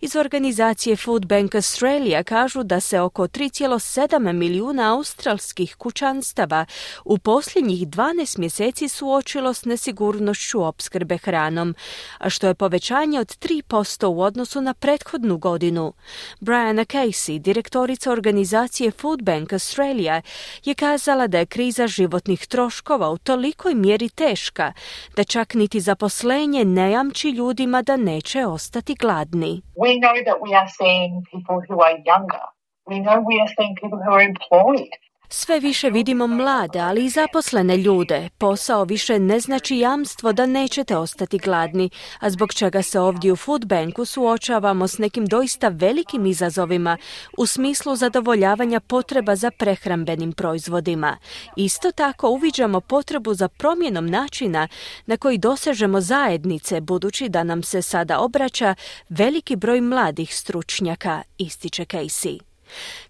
Iz 0.00 0.16
organizacije 0.16 0.96
Food 0.96 1.26
Bank 1.26 1.54
Australia 1.54 2.22
kažu 2.22 2.62
da 2.62 2.80
se 2.80 3.00
oko 3.00 3.26
3,7 3.26 4.32
milijuna 4.32 4.94
australskih 4.94 5.76
kućanstava 5.76 6.66
u 7.04 7.18
posljednjih 7.18 7.88
12 7.88 8.38
mjeseci 8.38 8.88
suočilo 8.88 9.54
s 9.54 9.64
nesigurnošću 9.64 10.62
opskrbe 10.62 11.16
hranom, 11.16 11.74
a 12.18 12.30
što 12.30 12.46
je 12.46 12.54
povećanje 12.54 13.20
od 13.20 13.38
3% 13.38 14.06
u 14.06 14.20
odnosu 14.20 14.60
na 14.60 14.74
prethodnu 14.74 15.38
godinu. 15.38 15.92
Brianna 16.40 16.84
Casey, 16.84 17.38
direktorica 17.38 18.12
organizacije 18.12 18.90
Food 18.90 19.22
Bank 19.22 19.52
Australia, 19.52 20.22
je 20.64 20.74
kazala 20.74 21.26
da 21.26 21.38
je 21.38 21.46
kriza 21.46 21.86
životnih 21.86 22.46
troškova 22.46 23.10
u 23.10 23.18
tolikoj 23.18 23.74
mjeri 23.74 24.08
teška 24.08 24.72
da 25.16 25.24
čak 25.24 25.54
niti 25.54 25.80
zaposlenje 25.80 26.64
ne 26.64 26.90
jamči 26.90 27.30
ljudima 27.30 27.82
da 27.82 27.96
neće 27.96 28.46
ostati 28.46 28.94
gladni. 28.94 29.53
We 29.76 29.98
know 30.00 30.14
that 30.24 30.42
we 30.42 30.54
are 30.54 30.68
seeing 30.68 31.24
people 31.32 31.62
who 31.68 31.80
are 31.80 31.98
younger. 32.04 32.42
We 32.86 33.00
know 33.00 33.20
we 33.26 33.40
are 33.40 33.48
seeing 33.58 33.76
people 33.76 34.00
who 34.02 34.10
are 34.10 34.22
employed. 34.22 34.90
Sve 35.28 35.60
više 35.60 35.90
vidimo 35.90 36.26
mlade, 36.26 36.78
ali 36.78 37.04
i 37.04 37.08
zaposlene 37.08 37.76
ljude. 37.76 38.28
Posao 38.38 38.84
više 38.84 39.18
ne 39.18 39.40
znači 39.40 39.78
jamstvo 39.78 40.32
da 40.32 40.46
nećete 40.46 40.96
ostati 40.96 41.38
gladni, 41.38 41.90
a 42.20 42.30
zbog 42.30 42.54
čega 42.54 42.82
se 42.82 43.00
ovdje 43.00 43.32
u 43.32 43.36
Food 43.36 43.66
Banku 43.66 44.04
suočavamo 44.04 44.88
s 44.88 44.98
nekim 44.98 45.26
doista 45.26 45.68
velikim 45.68 46.26
izazovima 46.26 46.96
u 47.38 47.46
smislu 47.46 47.96
zadovoljavanja 47.96 48.80
potreba 48.80 49.36
za 49.36 49.50
prehrambenim 49.50 50.32
proizvodima. 50.32 51.16
Isto 51.56 51.90
tako 51.90 52.28
uviđamo 52.28 52.80
potrebu 52.80 53.34
za 53.34 53.48
promjenom 53.48 54.06
načina 54.06 54.68
na 55.06 55.16
koji 55.16 55.38
dosežemo 55.38 56.00
zajednice, 56.00 56.80
budući 56.80 57.28
da 57.28 57.44
nam 57.44 57.62
se 57.62 57.82
sada 57.82 58.18
obraća 58.18 58.74
veliki 59.08 59.56
broj 59.56 59.80
mladih 59.80 60.36
stručnjaka, 60.36 61.22
ističe 61.38 61.84
Casey. 61.84 62.53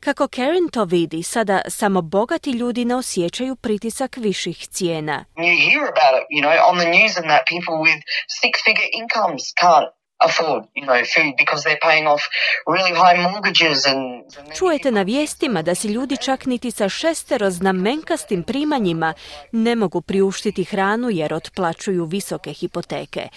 Kako 0.01 0.29
Karen 0.29 0.69
to 0.69 0.85
vidi, 0.85 1.23
sada 1.23 1.63
samo 1.69 2.03
bogati 2.03 2.51
ljudi 2.51 2.85
ne 2.85 2.95
osjećaju 2.95 3.57
pritisak 3.57 4.17
viših 4.17 4.67
cijena. 4.69 5.25
You 5.37 5.71
hear 5.71 5.83
about 5.83 6.15
it, 6.21 6.27
you 6.31 6.43
know, 6.43 6.71
on 6.71 6.79
the 6.79 6.89
news 6.89 7.17
and 7.17 7.27
that 7.27 7.43
people 7.47 7.77
with 7.87 8.01
six-figure 8.43 8.89
incomes 9.01 9.43
can't 9.63 9.89
afford, 10.25 10.65
you 10.75 10.85
know, 10.87 11.01
because 11.39 11.61
they're 11.65 11.85
paying 11.91 12.07
off 12.07 12.23
really 12.67 12.95
high 13.03 13.19
mortgages 13.23 13.87
and... 13.87 14.25
Čujete 14.59 14.91
na 14.91 15.03
vijestima 15.03 15.63
da 15.63 15.75
si 15.75 15.89
ljudi 15.89 16.17
čak 16.17 16.47
niti 16.47 16.71
sa 16.71 16.89
šestero 16.89 17.51
znamenkastim 17.51 18.43
primanjima 18.43 19.15
ne 19.53 19.77
mogu 19.77 20.01
priuštiti 20.01 20.65
hranu 20.65 21.11
jer 21.11 21.35
otplaćuju 21.35 22.05
visoke 22.05 22.53
hipoteke. 22.53 23.29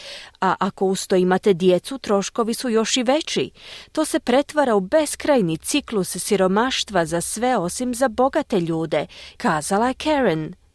A 0.41 0.55
ako 0.59 0.85
usto 0.85 1.15
imate 1.15 1.53
djecu, 1.53 1.97
troškovi 1.97 2.53
su 2.53 2.69
još 2.69 2.97
i 2.97 3.03
veći. 3.03 3.51
To 3.91 4.05
se 4.05 4.19
pretvara 4.19 4.75
u 4.75 4.79
beskrajni 4.79 5.57
ciklus 5.57 6.17
siromaštva 6.17 7.05
za 7.05 7.21
sve 7.21 7.57
osim 7.57 7.95
za 7.95 8.07
bogate 8.07 8.59
ljude, 8.59 9.07
kazala 9.37 9.87
je 9.87 9.93
Karen. 9.93 10.66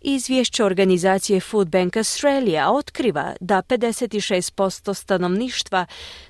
Izvješće 0.00 0.64
organizacije 0.64 1.40
Food 1.40 1.68
Bank 1.68 1.96
Australia 1.96 2.70
otkriva 2.70 3.34
da 3.40 3.62
56% 3.62 4.94
stanovništva 4.94 5.86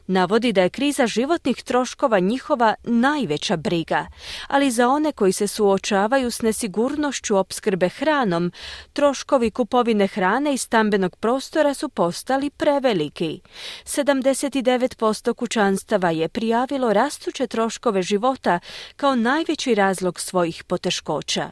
navodi 0.07 0.53
da 0.53 0.63
je 0.63 0.71
kriza 0.71 1.07
životnih 1.07 1.63
troškova 1.63 2.19
njihova 2.19 2.75
najveća 2.85 3.57
briga, 3.57 4.07
ali 4.49 4.71
za 4.71 4.89
one 4.89 5.13
koji 5.13 5.33
se 5.33 5.47
suočavaju 5.47 6.31
s 6.31 6.43
nesigurnošću 6.43 7.37
opskrbe 7.37 7.89
hranom, 7.89 8.53
troškovi 8.93 9.51
kupovine 9.51 10.07
hrane 10.07 10.55
i 10.55 10.59
stambenog 10.59 11.17
prostora 11.17 11.75
su 11.75 11.89
postali 11.89 12.51
preveliki. 12.51 13.41
79% 13.85 15.35
kućanstava 15.35 16.11
je 16.11 16.29
prijavilo 16.29 16.93
rastuće 16.93 17.47
troškove 17.47 18.03
života 18.03 18.61
kao 18.97 19.17
najveći 19.17 19.75
razlog 19.75 20.21
svojih 20.21 20.65
poteškoća. 20.65 21.51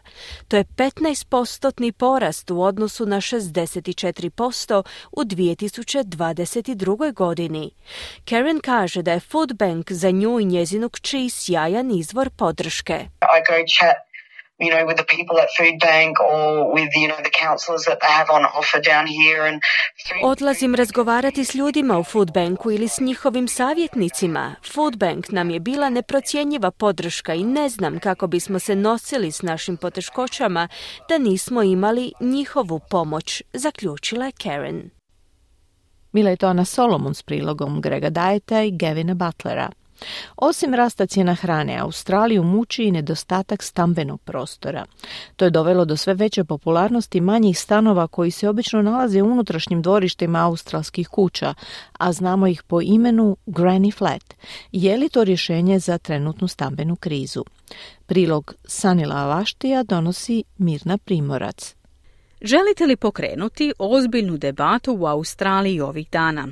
To 0.49 0.57
je 0.57 0.65
15% 0.65 1.68
porast 1.93 2.51
u 2.51 2.63
odnosu 2.63 3.07
na 3.07 3.17
64% 3.17 4.83
u 5.13 5.21
2022. 5.21 7.13
godini. 7.13 7.71
Karen 8.25 8.49
Karen 8.49 8.61
kaže 8.61 9.03
da 9.03 9.13
je 9.13 9.21
Food 9.21 9.57
Bank 9.57 9.93
za 9.93 10.11
nju 10.11 10.41
i 10.41 10.45
njezinu 10.45 10.89
kći 10.89 11.31
sjajan 11.31 11.91
izvor 11.91 12.31
podrške. 12.31 12.95
I 12.95 13.41
go 13.49 13.55
chat 13.79 14.08
you 14.59 14.71
know, 14.71 14.85
with 14.87 14.97
the 14.97 15.09
people 15.17 15.37
at 15.45 15.49
Food 15.59 15.77
Bank 15.81 16.21
or 16.21 16.73
with, 16.75 16.91
you 17.03 17.09
know, 17.09 17.21
the 17.29 17.37
counsellors 17.45 17.85
that 17.89 17.99
they 18.03 18.13
have 18.21 18.31
on 18.31 18.43
offer 18.45 18.81
down 18.93 19.07
here. 19.07 19.43
And 19.49 19.63
Odlazim 20.23 20.75
razgovarati 20.75 21.45
s 21.45 21.55
ljudima 21.55 21.99
u 21.99 22.05
Food 22.05 22.33
Banku 22.33 22.71
ili 22.71 22.89
s 22.89 23.01
njihovim 23.01 23.49
savjetnicima. 23.49 24.55
Food 24.73 24.97
Bank 24.97 25.29
nam 25.29 25.51
je 25.51 25.61
bila 25.61 25.91
neprocjenjiva 25.91 26.71
podrška 26.71 27.35
i 27.35 27.45
ne 27.45 27.69
znam 27.69 27.99
kako 27.99 28.27
bismo 28.27 28.59
se 28.59 28.77
nosili 28.77 29.33
s 29.33 29.43
našim 29.43 29.77
poteškoćama 29.77 30.69
da 31.09 31.19
nismo 31.19 31.63
imali 31.63 32.13
njihovu 32.21 32.81
pomoć, 32.91 33.43
zaključila 33.53 34.27
je 34.27 34.33
Karen. 34.43 34.91
Bila 36.13 36.31
je 36.31 36.37
to 36.37 36.47
Ana 36.47 36.65
Solomon 36.65 37.15
s 37.15 37.23
prilogom 37.23 37.81
Grega 37.81 38.11
Dajeta 38.11 38.63
i 38.63 38.71
Gavina 38.71 39.15
Butlera. 39.15 39.71
Osim 40.37 40.75
rasta 40.75 41.07
cijena 41.07 41.35
hrane, 41.35 41.79
Australiju 41.79 42.43
muči 42.43 42.85
i 42.85 42.91
nedostatak 42.91 43.63
stambenog 43.63 44.21
prostora. 44.21 44.87
To 45.37 45.45
je 45.45 45.51
dovelo 45.51 45.85
do 45.85 45.97
sve 45.97 46.15
veće 46.15 46.45
popularnosti 46.45 47.21
manjih 47.21 47.59
stanova 47.59 48.07
koji 48.07 48.31
se 48.31 48.49
obično 48.49 48.83
nalaze 48.83 49.23
u 49.23 49.27
unutrašnjim 49.33 49.83
dvorištima 49.83 50.47
australskih 50.47 51.09
kuća, 51.09 51.55
a 51.99 52.13
znamo 52.13 52.47
ih 52.47 52.63
po 52.63 52.81
imenu 52.81 53.37
Granny 53.47 53.95
Flat. 53.95 54.35
Je 54.73 54.97
li 54.97 55.09
to 55.09 55.25
rješenje 55.25 55.79
za 55.79 55.99
trenutnu 55.99 56.49
stambenu 56.49 56.97
krizu? 56.97 57.45
Prilog 58.07 58.55
Sanila 58.65 59.17
Avaštija 59.17 59.83
donosi 59.83 60.45
Mirna 60.59 60.99
Primorac. 60.99 61.75
Želite 62.43 62.87
li 62.87 62.97
pokrenuti 62.97 63.73
ozbiljnu 63.79 64.37
debatu 64.37 64.97
u 65.01 65.07
Australiji 65.07 65.81
ovih 65.81 66.11
dana? 66.11 66.49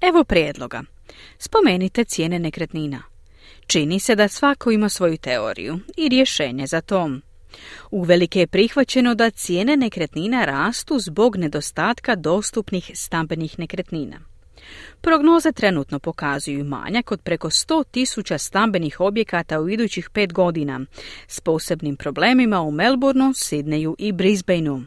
Evo 0.00 0.24
prijedloga. 0.24 0.82
Spomenite 1.38 2.04
cijene 2.04 2.38
nekretnina. 2.38 3.02
Čini 3.66 4.00
se 4.00 4.14
da 4.14 4.28
svako 4.28 4.70
ima 4.70 4.88
svoju 4.88 5.16
teoriju 5.16 5.78
i 5.96 6.08
rješenje 6.08 6.66
za 6.66 6.80
to. 6.80 7.10
Uvelike 7.90 8.40
je 8.40 8.46
prihvaćeno 8.46 9.14
da 9.14 9.30
cijene 9.30 9.76
nekretnina 9.76 10.44
rastu 10.44 10.98
zbog 10.98 11.36
nedostatka 11.36 12.14
dostupnih 12.16 12.90
stambenih 12.94 13.58
nekretnina. 13.58 14.20
Prognoze 15.00 15.52
trenutno 15.52 15.98
pokazuju 15.98 16.64
manjak 16.64 17.12
od 17.12 17.20
preko 17.20 17.50
100 17.50 17.84
tisuća 17.90 18.38
stambenih 18.38 19.00
objekata 19.00 19.60
u 19.60 19.68
idućih 19.68 20.10
pet 20.10 20.32
godina, 20.32 20.80
s 21.28 21.40
posebnim 21.40 21.96
problemima 21.96 22.60
u 22.60 22.70
Melbourneu, 22.70 23.32
Sidneju 23.34 23.96
i 23.98 24.12
Brisbaneu. 24.12 24.80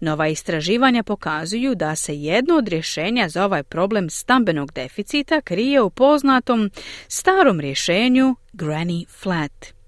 Nova 0.00 0.28
istraživanja 0.28 1.02
pokazuju 1.02 1.74
da 1.74 1.96
se 1.96 2.16
jedno 2.16 2.56
od 2.56 2.68
rješenja 2.68 3.28
za 3.28 3.44
ovaj 3.44 3.62
problem 3.62 4.10
stambenog 4.10 4.72
deficita 4.72 5.40
krije 5.40 5.82
u 5.82 5.90
poznatom 5.90 6.70
starom 7.08 7.60
rješenju 7.60 8.36
Granny 8.52 9.06
Flat. 9.08 9.80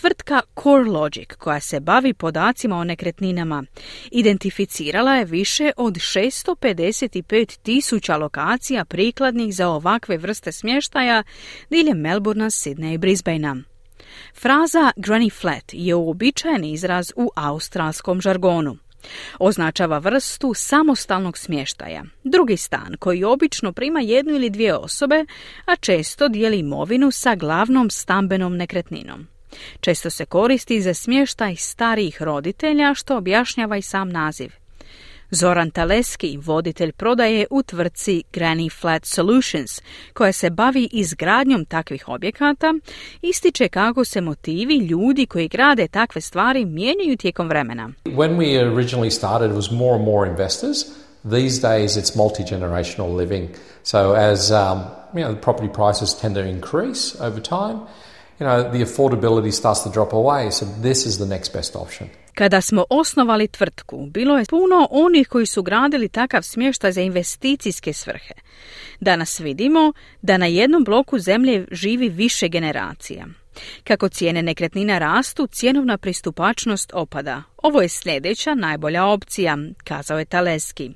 Tvrtka 0.00 0.40
CoreLogic, 0.62 1.28
koja 1.38 1.60
se 1.60 1.80
bavi 1.80 2.14
podacima 2.14 2.76
o 2.76 2.84
nekretninama, 2.84 3.64
identificirala 4.10 5.14
je 5.14 5.24
više 5.24 5.70
od 5.76 5.94
655 5.94 7.58
tisuća 7.62 8.16
lokacija 8.16 8.84
prikladnih 8.84 9.54
za 9.54 9.68
ovakve 9.68 10.16
vrste 10.16 10.52
smještaja 10.52 11.22
diljem 11.70 11.98
Melbourna, 11.98 12.50
Sydney 12.50 12.94
i 12.94 12.98
Brisbanea. 12.98 13.54
Fraza 14.34 14.92
Granny 14.96 15.32
Flat 15.40 15.64
je 15.72 15.94
uobičajen 15.94 16.64
izraz 16.64 17.12
u 17.16 17.30
australskom 17.36 18.20
žargonu. 18.20 18.76
Označava 19.38 19.98
vrstu 19.98 20.54
samostalnog 20.54 21.38
smještaja, 21.38 22.02
drugi 22.24 22.56
stan 22.56 22.96
koji 22.98 23.24
obično 23.24 23.72
prima 23.72 24.00
jednu 24.00 24.34
ili 24.34 24.50
dvije 24.50 24.74
osobe, 24.74 25.24
a 25.64 25.76
često 25.76 26.28
dijeli 26.28 26.58
imovinu 26.58 27.10
sa 27.10 27.34
glavnom 27.34 27.90
stambenom 27.90 28.56
nekretninom. 28.56 29.26
Često 29.80 30.10
se 30.10 30.24
koristi 30.24 30.80
za 30.80 30.94
smještaj 30.94 31.56
starijih 31.56 32.22
roditelja, 32.22 32.94
što 32.94 33.16
objašnjava 33.16 33.76
i 33.76 33.82
sam 33.82 34.08
naziv. 34.08 34.50
Zoran 35.30 35.70
Taleski, 35.70 36.38
voditelj 36.42 36.92
prodaje 36.92 37.46
u 37.50 37.62
tvrtci 37.62 38.22
Granny 38.32 38.80
Flat 38.80 39.04
Solutions, 39.04 39.82
koja 40.14 40.32
se 40.32 40.50
bavi 40.50 40.88
izgradnjom 40.92 41.64
takvih 41.64 42.08
objekata, 42.08 42.74
ističe 43.22 43.68
kako 43.68 44.04
se 44.04 44.20
motivi 44.20 44.76
ljudi 44.76 45.26
koji 45.26 45.48
grade 45.48 45.88
takve 45.88 46.20
stvari 46.20 46.64
mijenjaju 46.64 47.16
tijekom 47.16 47.48
vremena. 47.48 47.90
When 48.04 48.36
we 48.36 48.74
originally 48.74 49.10
started, 49.10 49.50
it 49.50 49.56
was 49.56 49.72
more 49.72 49.94
and 49.94 50.04
more 50.04 50.30
investors. 50.30 50.84
These 51.24 51.60
days, 51.60 51.88
it's 51.88 52.16
multi-generational 52.16 53.16
living. 53.16 53.48
So 53.82 54.14
as 54.14 54.50
um, 54.50 54.78
you 55.14 55.24
know, 55.24 55.34
the 55.34 55.40
property 55.40 55.68
prices 55.68 56.20
tend 56.20 56.34
to 56.34 56.40
increase 56.40 57.20
over 57.20 57.40
time, 57.40 57.80
you 58.40 58.46
know, 58.46 58.70
the 58.72 58.82
affordability 58.82 59.52
starts 59.52 59.82
to 59.82 59.90
drop 59.90 60.12
away. 60.12 60.50
So 60.50 60.66
this 60.82 61.06
is 61.06 61.18
the 61.18 61.26
next 61.26 61.52
best 61.52 61.76
option. 61.76 62.10
Kada 62.38 62.60
smo 62.60 62.84
osnovali 62.90 63.48
tvrtku, 63.48 64.06
bilo 64.06 64.38
je 64.38 64.44
puno 64.44 64.88
onih 64.90 65.28
koji 65.28 65.46
su 65.46 65.62
gradili 65.62 66.08
takav 66.08 66.42
smještaj 66.42 66.92
za 66.92 67.00
investicijske 67.00 67.92
svrhe. 67.92 68.34
Danas 69.00 69.40
vidimo 69.40 69.92
da 70.22 70.36
na 70.36 70.46
jednom 70.46 70.84
bloku 70.84 71.18
zemlje 71.18 71.66
živi 71.70 72.08
više 72.08 72.48
generacija. 72.48 73.26
Kako 73.84 74.08
cijene 74.08 74.42
nekretnina 74.42 74.98
rastu, 74.98 75.46
cjenovna 75.46 75.98
pristupačnost 75.98 76.90
opada. 76.94 77.42
Ovo 77.56 77.82
je 77.82 77.88
sljedeća 77.88 78.54
najbolja 78.54 79.04
opcija, 79.04 79.58
kazao 79.84 80.18
je 80.18 80.24
Taleski. 80.24 80.90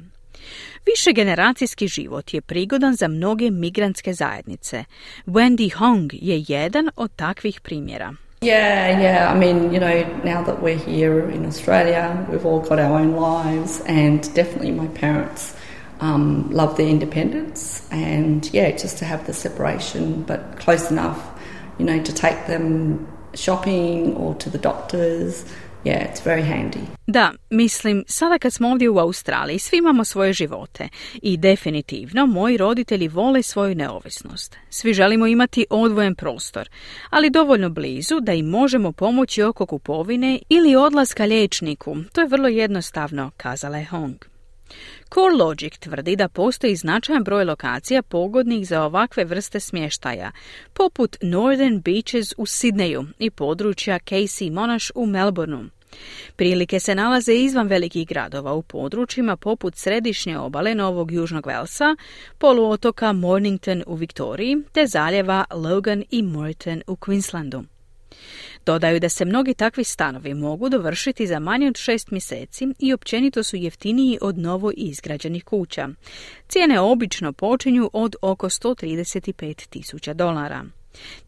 Više 0.86 1.12
generacijski 1.12 1.88
život 1.88 2.34
je 2.34 2.40
prigodan 2.40 2.94
za 2.94 3.08
mnoge 3.08 3.50
migrantske 3.50 4.12
zajednice. 4.12 4.84
Wendy 5.26 5.72
Hong 5.74 6.10
je 6.12 6.44
jedan 6.48 6.88
od 6.96 7.10
takvih 7.16 7.60
primjera. 7.60 8.14
Yeah, 8.42 9.00
yeah. 9.00 9.32
I 9.32 9.38
mean, 9.38 9.72
you 9.72 9.78
know, 9.78 10.02
now 10.24 10.42
that 10.42 10.60
we're 10.60 10.76
here 10.76 11.30
in 11.30 11.46
Australia, 11.46 12.26
we've 12.28 12.44
all 12.44 12.58
got 12.58 12.80
our 12.80 12.98
own 12.98 13.12
lives, 13.12 13.80
and 13.86 14.20
definitely 14.34 14.72
my 14.72 14.88
parents 14.88 15.54
um, 16.00 16.50
love 16.50 16.76
their 16.76 16.88
independence, 16.88 17.88
and 17.92 18.52
yeah, 18.52 18.72
just 18.72 18.98
to 18.98 19.04
have 19.04 19.28
the 19.28 19.32
separation, 19.32 20.24
but 20.24 20.58
close 20.58 20.90
enough, 20.90 21.40
you 21.78 21.84
know, 21.84 22.02
to 22.02 22.12
take 22.12 22.48
them 22.48 23.06
shopping 23.34 24.16
or 24.16 24.34
to 24.34 24.50
the 24.50 24.58
doctors. 24.58 25.44
Yeah, 25.84 26.12
it's 26.12 26.22
very 26.24 26.42
handy. 26.42 26.78
Da, 27.06 27.32
mislim, 27.50 28.04
sada 28.06 28.38
kad 28.38 28.52
smo 28.52 28.68
ovdje 28.68 28.90
u 28.90 28.98
Australiji, 28.98 29.58
svi 29.58 29.76
imamo 29.78 30.04
svoje 30.04 30.32
živote 30.32 30.88
i 31.22 31.36
definitivno 31.36 32.26
moji 32.26 32.56
roditelji 32.56 33.08
vole 33.08 33.42
svoju 33.42 33.74
neovisnost. 33.74 34.56
Svi 34.70 34.94
želimo 34.94 35.26
imati 35.26 35.66
odvojen 35.70 36.14
prostor, 36.14 36.68
ali 37.10 37.30
dovoljno 37.30 37.70
blizu 37.70 38.20
da 38.20 38.32
im 38.32 38.46
možemo 38.46 38.92
pomoći 38.92 39.42
oko 39.42 39.66
kupovine 39.66 40.38
ili 40.48 40.76
odlaska 40.76 41.24
liječniku. 41.24 41.96
To 42.12 42.20
je 42.20 42.28
vrlo 42.28 42.48
jednostavno, 42.48 43.30
kazala 43.36 43.78
je 43.78 43.84
Hong. 43.84 44.31
CoreLogic 45.14 45.78
tvrdi 45.78 46.16
da 46.16 46.28
postoji 46.28 46.76
značajan 46.76 47.24
broj 47.24 47.44
lokacija 47.44 48.02
pogodnih 48.02 48.68
za 48.68 48.82
ovakve 48.82 49.24
vrste 49.24 49.60
smještaja, 49.60 50.32
poput 50.72 51.16
Northern 51.22 51.80
Beaches 51.80 52.34
u 52.36 52.46
Sidneju 52.46 53.04
i 53.18 53.30
područja 53.30 53.98
Casey 53.98 54.52
Monash 54.52 54.90
u 54.94 55.06
Melbourneu. 55.06 55.64
Prilike 56.36 56.80
se 56.80 56.94
nalaze 56.94 57.34
izvan 57.34 57.66
velikih 57.66 58.08
gradova 58.08 58.52
u 58.52 58.62
područjima 58.62 59.36
poput 59.36 59.76
središnje 59.76 60.38
obale 60.38 60.74
Novog 60.74 61.12
Južnog 61.12 61.46
Velsa, 61.46 61.96
poluotoka 62.38 63.12
Mornington 63.12 63.82
u 63.86 63.94
Viktoriji 63.94 64.56
te 64.72 64.86
zaljeva 64.86 65.44
Logan 65.54 66.04
i 66.10 66.22
Moreton 66.22 66.82
u 66.86 66.96
Queenslandu. 66.96 67.64
Dodaju 68.66 69.00
da 69.00 69.08
se 69.08 69.24
mnogi 69.24 69.54
takvi 69.54 69.84
stanovi 69.84 70.34
mogu 70.34 70.68
dovršiti 70.68 71.26
za 71.26 71.38
manje 71.38 71.68
od 71.68 71.76
šest 71.76 72.10
mjeseci 72.10 72.68
i 72.78 72.92
općenito 72.92 73.42
su 73.42 73.56
jeftiniji 73.56 74.18
od 74.20 74.38
novo 74.38 74.72
izgrađenih 74.76 75.44
kuća. 75.44 75.88
Cijene 76.48 76.80
obično 76.80 77.32
počinju 77.32 77.90
od 77.92 78.16
oko 78.22 78.48
135 78.48 79.68
tisuća 79.68 80.14
dolara. 80.14 80.64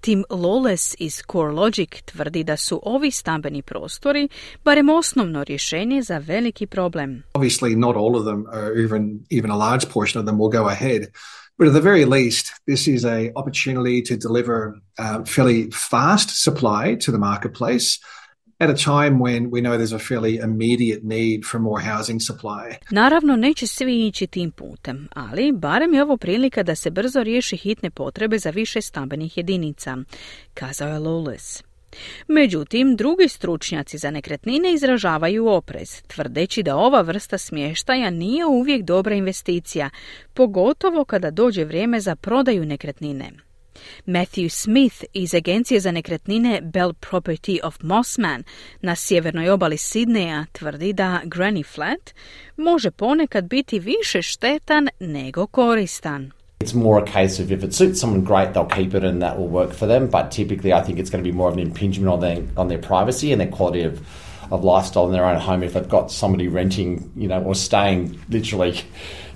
Tim 0.01 0.25
Lawless 0.31 0.95
iz 0.99 1.23
CoreLogic 1.33 2.03
tvrdi 2.05 2.45
da 2.45 2.57
su 2.57 2.81
ovi 2.85 3.11
stambeni 3.11 3.63
prostori 3.63 4.29
barem 4.65 4.89
osnovno 4.89 5.45
rješenje 5.45 6.03
za 6.03 6.19
veliki 6.19 6.67
problem. 6.67 7.23
Obviously 7.35 7.77
not 7.77 7.97
all 7.97 8.17
of 8.17 8.25
them 8.25 8.47
or 8.47 8.85
even, 8.85 9.21
even 9.31 9.51
a 9.51 9.57
large 9.57 9.87
portion 9.93 10.21
of 10.21 10.27
them 10.27 10.39
will 10.39 10.61
go 10.63 10.69
ahead. 10.69 11.03
But 11.59 11.69
at 11.69 11.75
the 11.75 11.81
very 11.81 12.05
least, 12.05 12.53
this 12.67 12.89
is 12.89 13.05
a 13.05 13.31
opportunity 13.37 14.03
to 14.03 14.17
deliver 14.17 14.81
a 14.99 15.25
fairly 15.25 15.71
fast 15.71 16.43
supply 16.43 16.97
to 17.05 17.13
the 17.13 17.19
marketplace 17.19 18.01
at 18.61 18.71
a 18.71 18.85
time 18.85 19.19
when 19.19 19.51
we 19.51 19.61
know 19.61 19.77
there's 19.77 19.93
a 19.93 19.99
fairly 19.99 20.37
immediate 20.37 21.05
need 21.05 21.45
for 21.45 21.59
more 21.61 21.81
housing 21.81 22.21
supply. 22.21 22.77
Naravno, 22.91 23.37
neće 23.37 23.67
svi 23.67 24.07
ići 24.07 24.27
tim 24.27 24.51
putem, 24.51 25.09
ali 25.13 25.53
barem 25.53 25.95
je 25.95 26.03
ovo 26.03 26.17
prilika 26.17 26.63
da 26.63 26.75
se 26.75 26.91
brzo 26.91 27.23
riješi 27.23 27.57
hitne 27.57 27.91
potrebe 27.91 28.39
za 28.39 28.51
više 28.51 28.81
stambenih 28.81 29.37
jedinica, 29.37 29.97
kazao 30.55 30.89
je 30.89 30.99
Lawless. 30.99 31.63
Međutim, 32.29 32.97
drugi 32.97 33.29
stručnjaci 33.29 33.99
za 33.99 34.11
nekretnine 34.11 34.73
izražavaju 34.73 35.49
oprez, 35.49 36.03
tvrdeći 36.03 36.63
da 36.63 36.77
ova 36.77 37.01
vrsta 37.01 37.39
smještaja 37.39 38.11
nije 38.11 38.47
uvijek 38.47 38.83
dobra 38.83 39.15
investicija, 39.15 39.91
pogotovo 40.35 41.05
kada 41.05 41.31
dođe 41.31 41.65
vrijeme 41.65 42.01
za 42.01 42.17
prodaju 42.17 42.65
nekretnine. 42.65 43.31
Matthew 44.07 44.49
Smith 44.49 45.05
iz 45.13 45.35
agencije 45.35 45.81
za 45.81 45.91
nekretnine 45.91 46.61
Bell 46.61 46.93
Property 46.93 47.59
of 47.63 47.77
Mossman 47.83 48.45
na 48.81 48.97
sjevernoj 48.97 49.51
obali 49.51 49.77
Sidneja 49.77 50.47
tvrdi 50.53 50.93
da 50.93 51.21
Granny 51.25 51.67
Flat 51.75 52.15
može 52.57 52.91
ponekad 52.91 53.45
biti 53.45 53.79
više 53.79 54.23
štetan 54.23 54.89
nego 55.01 55.47
koristan. 55.47 56.31
It's 56.65 56.73
more 56.73 56.99
a 56.99 57.05
case 57.05 57.41
of 57.41 57.53
if 57.53 57.63
it 57.63 57.75
suits 57.75 58.01
someone 58.01 58.25
great, 58.25 58.55
they'll 58.55 58.65
keep 58.65 58.95
it 58.95 59.05
and 59.05 59.21
that 59.21 59.39
will 59.39 59.49
work 59.49 59.75
for 59.75 59.85
them. 59.85 60.07
But 60.07 60.31
typically, 60.31 60.73
I 60.73 60.81
think 60.81 60.99
it's 60.99 61.11
going 61.11 61.23
to 61.23 61.31
be 61.31 61.37
more 61.37 61.51
of 61.51 61.59
an 61.59 61.61
impingement 61.61 62.11
on 62.11 62.21
their 62.21 62.43
on 62.57 62.69
their 62.69 62.79
privacy 62.79 63.33
and 63.33 63.39
their 63.39 63.49
quality 63.49 63.83
of 63.83 64.01
of 64.51 64.65
lifestyle 64.65 65.07
in 65.07 65.13
their 65.13 65.25
own 65.25 65.41
home. 65.41 65.67
If 65.67 65.73
they've 65.73 65.91
got 65.91 66.11
somebody 66.11 66.49
renting, 66.49 67.11
you 67.17 67.29
know, 67.29 67.43
or 67.45 67.55
staying 67.55 68.19
literally, 68.31 68.75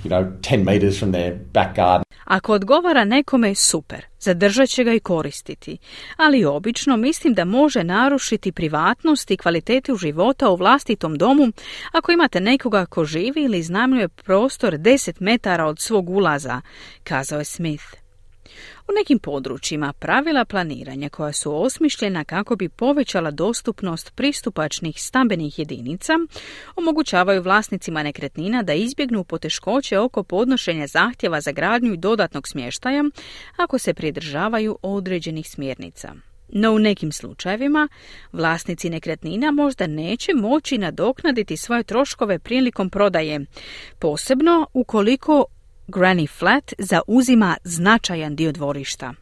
you 0.04 0.10
know, 0.10 0.32
ten 0.42 0.64
meters 0.64 0.98
from 0.98 1.12
their 1.12 1.34
back 1.52 1.76
garden. 1.76 2.04
Ako 2.24 2.52
odgovara 2.52 3.04
nekome, 3.04 3.54
super, 3.54 4.04
zadržat 4.20 4.68
će 4.68 4.84
ga 4.84 4.92
i 4.92 5.00
koristiti. 5.00 5.78
Ali 6.16 6.44
obično 6.44 6.96
mislim 6.96 7.34
da 7.34 7.44
može 7.44 7.84
narušiti 7.84 8.52
privatnost 8.52 9.30
i 9.30 9.36
kvalitetu 9.36 9.96
života 9.96 10.50
u 10.50 10.56
vlastitom 10.56 11.18
domu 11.18 11.48
ako 11.92 12.12
imate 12.12 12.40
nekoga 12.40 12.86
ko 12.86 13.04
živi 13.04 13.42
ili 13.42 13.58
iznajmljuje 13.58 14.08
prostor 14.08 14.74
10 14.74 15.12
metara 15.20 15.66
od 15.66 15.78
svog 15.80 16.10
ulaza, 16.10 16.60
kazao 17.04 17.38
je 17.38 17.44
Smith. 17.44 17.97
U 18.88 18.92
nekim 18.98 19.18
područjima 19.18 19.92
pravila 19.92 20.44
planiranja 20.44 21.08
koja 21.08 21.32
su 21.32 21.62
osmišljena 21.62 22.24
kako 22.24 22.56
bi 22.56 22.68
povećala 22.68 23.30
dostupnost 23.30 24.14
pristupačnih 24.14 25.02
stambenih 25.02 25.58
jedinica 25.58 26.12
omogućavaju 26.76 27.42
vlasnicima 27.42 28.02
nekretnina 28.02 28.62
da 28.62 28.72
izbjegnu 28.74 29.24
poteškoće 29.24 29.98
oko 29.98 30.22
podnošenja 30.22 30.86
zahtjeva 30.86 31.40
za 31.40 31.52
gradnju 31.52 31.92
i 31.92 31.96
dodatnog 31.96 32.48
smještaja 32.48 33.04
ako 33.56 33.78
se 33.78 33.94
pridržavaju 33.94 34.78
određenih 34.82 35.50
smjernica. 35.50 36.14
No 36.48 36.72
u 36.72 36.78
nekim 36.78 37.12
slučajevima 37.12 37.88
vlasnici 38.32 38.90
nekretnina 38.90 39.50
možda 39.50 39.86
neće 39.86 40.34
moći 40.34 40.78
nadoknaditi 40.78 41.56
svoje 41.56 41.82
troškove 41.82 42.38
prilikom 42.38 42.90
prodaje, 42.90 43.40
posebno 43.98 44.66
ukoliko 44.72 45.44
Granny 45.88 46.26
Flat 46.38 46.72
zauzima 46.78 47.56
značajan 47.64 48.36
dio 48.36 48.52
dvorišta. 48.52 49.14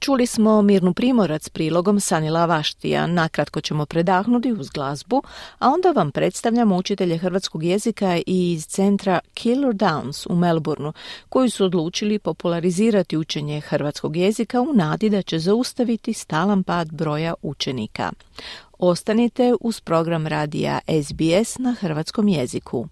Čuli 0.00 0.26
smo 0.26 0.62
Mirnu 0.62 0.94
Primorac 0.94 1.48
prilogom 1.48 2.00
Sanila 2.00 2.46
Vaštija. 2.46 3.06
Nakratko 3.06 3.60
ćemo 3.60 3.86
predahnuti 3.86 4.52
uz 4.52 4.68
glazbu, 4.70 5.22
a 5.58 5.68
onda 5.68 5.90
vam 5.90 6.10
predstavljamo 6.10 6.76
učitelje 6.76 7.18
hrvatskog 7.18 7.62
jezika 7.64 8.18
iz 8.26 8.66
centra 8.66 9.20
Killer 9.34 9.74
Downs 9.74 10.26
u 10.30 10.36
Melbourneu, 10.36 10.92
koji 11.28 11.50
su 11.50 11.64
odlučili 11.64 12.18
popularizirati 12.18 13.16
učenje 13.16 13.60
hrvatskog 13.60 14.16
jezika 14.16 14.60
u 14.60 14.72
nadi 14.74 15.10
da 15.10 15.22
će 15.22 15.38
zaustaviti 15.38 16.12
stalan 16.12 16.62
pad 16.62 16.92
broja 16.92 17.34
učenika. 17.42 18.12
Ostanite 18.78 19.54
uz 19.60 19.80
program 19.80 20.26
radija 20.26 20.80
SBS 21.04 21.58
na 21.58 21.74
hrvatskom 21.80 22.28
jeziku. 22.28 22.86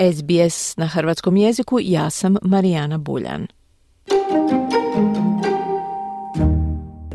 SBS 0.00 0.76
na 0.76 0.86
hrvatskom 0.86 1.36
jeziku, 1.36 1.78
ja 1.80 2.10
sam 2.10 2.36
Marijana 2.42 2.98
Buljan. 2.98 3.46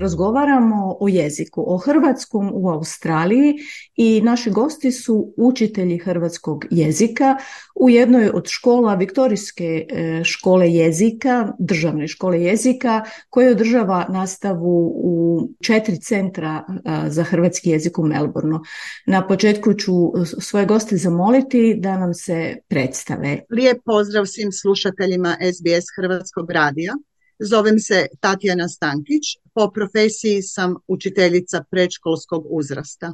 Razgovaramo 0.05 0.97
o 0.99 1.07
jeziku, 1.07 1.63
o 1.67 1.77
hrvatskom 1.77 2.51
u 2.53 2.69
Australiji 2.69 3.53
i 3.95 4.21
naši 4.21 4.51
gosti 4.51 4.91
su 4.91 5.33
učitelji 5.37 5.97
hrvatskog 5.97 6.65
jezika 6.71 7.37
u 7.75 7.89
jednoj 7.89 8.29
od 8.29 8.47
škola 8.47 8.95
Viktorijske 8.95 9.85
e, 9.89 10.23
škole 10.23 10.71
jezika, 10.71 11.53
državne 11.59 12.07
škole 12.07 12.41
jezika, 12.41 13.03
koja 13.29 13.51
održava 13.51 14.05
nastavu 14.09 14.93
u 15.03 15.39
četiri 15.63 15.99
centra 15.99 16.65
e, 16.67 17.09
za 17.09 17.23
hrvatski 17.23 17.69
jezik 17.69 17.99
u 17.99 18.03
Melbourneu. 18.03 18.59
Na 19.05 19.27
početku 19.27 19.73
ću 19.73 19.93
svoje 20.41 20.65
goste 20.65 20.97
zamoliti 20.97 21.75
da 21.79 21.97
nam 21.97 22.13
se 22.13 22.55
predstave. 22.67 23.39
Lijep 23.49 23.77
pozdrav 23.85 24.25
svim 24.25 24.51
slušateljima 24.51 25.37
SBS 25.53 25.85
Hrvatskog 25.97 26.51
radija. 26.51 26.93
Zovem 27.39 27.79
se 27.79 28.07
Tatjana 28.19 28.67
Stankić, 28.67 29.23
po 29.53 29.71
profesiji 29.71 30.41
sam 30.41 30.75
učiteljica 30.87 31.63
predškolskog 31.71 32.45
uzrasta. 32.49 33.13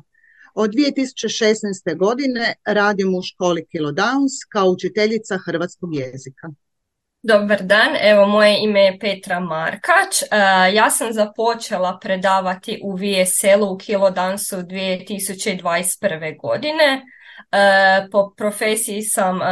Od 0.53 0.69
2016. 0.69 1.97
godine 1.97 2.53
radim 2.65 3.15
u 3.15 3.21
školi 3.21 3.65
Kilo 3.71 3.91
Downs 3.91 4.45
kao 4.49 4.69
učiteljica 4.69 5.37
hrvatskog 5.45 5.95
jezika. 5.95 6.49
Dobar 7.23 7.63
dan, 7.63 7.89
evo 8.01 8.27
moje 8.27 8.57
ime 8.63 8.81
je 8.81 8.99
Petra 8.99 9.39
Markač. 9.39 10.21
E, 10.21 10.25
ja 10.73 10.89
sam 10.89 11.13
započela 11.13 11.99
predavati 12.01 12.79
u 12.83 12.95
VSL-u 12.95 13.73
u 13.73 13.77
Kilo 13.77 14.11
Dansu 14.11 14.55
2021. 14.55 16.41
godine. 16.41 17.01
E, 17.51 18.07
po 18.11 18.33
profesiji 18.37 19.01
sam 19.01 19.41
e, 19.41 19.45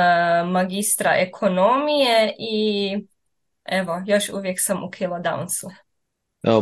magistra 0.44 1.16
ekonomije 1.16 2.36
i 2.40 2.96
evo, 3.72 4.04
još 4.08 4.30
uvijek 4.30 4.58
sam 4.60 4.84
u 4.84 4.90
Kilo 4.90 5.20
Downsu. 5.20 5.70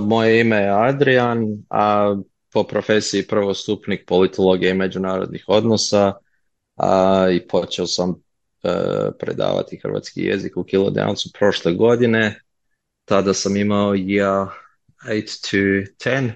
Moje 0.08 0.41
ime 0.41 0.58
je 0.58 0.70
Adrian, 0.70 1.45
a 1.70 2.16
po 2.53 2.64
profesiji 2.64 3.28
prvostupnik 3.28 4.03
politologije 4.08 4.72
i 4.72 4.74
međunarodnih 4.74 5.43
odnosa 5.47 6.14
a, 6.76 7.28
i 7.32 7.47
počeo 7.47 7.88
sam 7.88 8.24
e, 8.64 8.70
predavati 9.20 9.80
hrvatski 9.84 10.22
jezik 10.22 10.58
u 10.58 10.64
Kilo 10.64 10.89
Downsu 10.89 11.38
prošle 11.38 11.74
godine. 11.74 12.41
Tada 13.05 13.34
sam 13.34 13.58
imao 13.58 13.93
year 13.93 14.47
8 15.05 15.51
to 15.51 16.10
10. 16.10 16.32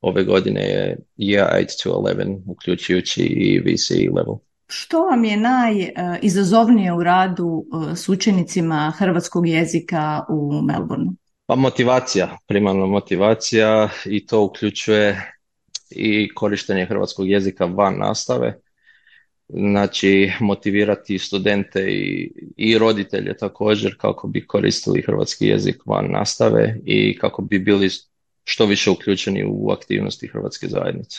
Ove 0.00 0.24
godine 0.24 0.60
je 0.60 0.98
year 1.16 1.48
8 1.52 1.82
to 1.82 1.90
11, 1.90 2.42
uključujući 2.46 3.22
i 3.22 3.60
VCE 3.60 4.10
level. 4.14 4.36
Što 4.76 5.00
vam 5.04 5.24
je 5.24 5.36
najizazovnije 5.36 6.92
u 6.92 7.02
radu 7.02 7.64
e, 7.92 7.96
s 7.96 8.08
učenicima 8.08 8.92
hrvatskog 8.98 9.48
jezika 9.48 10.24
u 10.28 10.62
Melbourneu? 10.62 11.12
Pa 11.46 11.54
motivacija, 11.54 12.38
primarno 12.46 12.86
motivacija 12.86 13.88
i 14.04 14.26
to 14.26 14.44
uključuje 14.44 15.32
i 15.90 16.34
korištenje 16.34 16.86
hrvatskog 16.86 17.28
jezika 17.28 17.64
van 17.64 17.98
nastave. 17.98 18.58
Znači 19.48 20.32
motivirati 20.40 21.18
studente 21.18 21.80
i, 21.80 22.32
i 22.56 22.78
roditelje 22.78 23.36
također 23.36 23.96
kako 23.98 24.28
bi 24.28 24.46
koristili 24.46 25.02
hrvatski 25.02 25.46
jezik 25.46 25.82
van 25.86 26.06
nastave 26.10 26.76
i 26.84 27.18
kako 27.18 27.42
bi 27.42 27.58
bili 27.58 27.90
što 28.44 28.66
više 28.66 28.90
uključeni 28.90 29.44
u 29.48 29.70
aktivnosti 29.70 30.26
hrvatske 30.26 30.68
zajednice. 30.68 31.18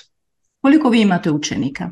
Koliko 0.62 0.90
vi 0.90 1.02
imate 1.02 1.32
učenika? 1.32 1.92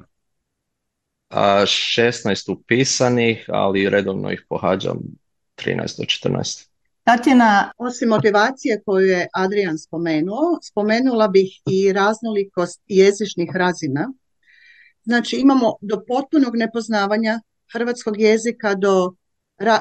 16 1.35 2.51
upisanih, 2.51 3.45
ali 3.47 3.89
redovno 3.89 4.31
ih 4.31 4.45
pohađam 4.49 4.99
13 5.57 5.97
do 5.97 6.03
14. 6.03 6.67
Tatjana, 7.03 7.71
osim 7.77 8.09
motivacije 8.09 8.81
koju 8.85 9.07
je 9.07 9.27
Adrian 9.33 9.77
spomenuo, 9.77 10.59
spomenula 10.63 11.27
bih 11.27 11.49
i 11.71 11.93
raznolikost 11.93 12.81
jezičnih 12.87 13.49
razina. 13.55 14.13
Znači 15.03 15.35
imamo 15.35 15.73
do 15.81 16.03
potpunog 16.07 16.55
nepoznavanja 16.55 17.39
hrvatskog 17.73 18.21
jezika 18.21 18.75
do 18.75 19.13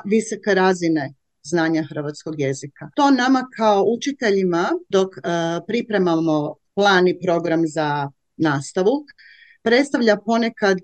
visoke 0.04 0.54
razine 0.54 1.14
znanja 1.42 1.84
hrvatskog 1.90 2.40
jezika. 2.40 2.90
To 2.96 3.10
nama 3.10 3.46
kao 3.56 3.84
učiteljima 3.96 4.70
dok 4.88 5.08
uh, 5.08 5.22
pripremamo 5.66 6.54
plan 6.74 7.08
i 7.08 7.18
program 7.20 7.62
za 7.66 8.10
nastavu 8.36 9.06
predstavlja 9.62 10.16
ponekad 10.16 10.78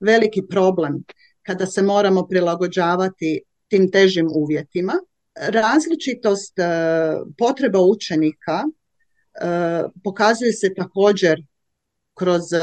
veliki 0.00 0.42
problem 0.50 1.04
kada 1.42 1.66
se 1.66 1.82
moramo 1.82 2.26
prilagođavati 2.26 3.40
tim 3.68 3.90
težim 3.90 4.28
uvjetima. 4.34 4.92
Različitost 5.34 6.58
e, 6.58 6.64
potreba 7.38 7.78
učenika 7.80 8.62
e, 8.62 8.66
pokazuje 10.04 10.52
se 10.52 10.74
također 10.74 11.42
kroz 12.14 12.52
e, 12.52 12.58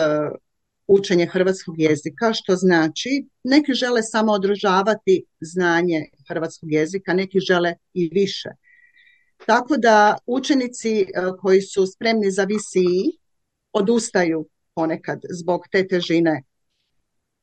učenje 0.88 1.25
hrvatskog 1.25 1.75
jezika, 1.79 2.33
što 2.33 2.55
znači 2.55 3.27
neki 3.43 3.73
žele 3.73 4.03
samo 4.03 4.31
održavati 4.31 5.25
znanje 5.39 6.05
hrvatskog 6.27 6.71
jezika, 6.71 7.13
neki 7.13 7.39
žele 7.39 7.73
i 7.93 8.09
više. 8.13 8.49
Tako 9.45 9.77
da 9.77 10.17
učenici 10.25 11.05
koji 11.41 11.61
su 11.61 11.85
spremni 11.85 12.31
za 12.31 12.43
VCE 12.43 13.17
odustaju 13.73 14.47
ponekad 14.75 15.19
zbog 15.29 15.67
te 15.71 15.88
težine 15.88 16.43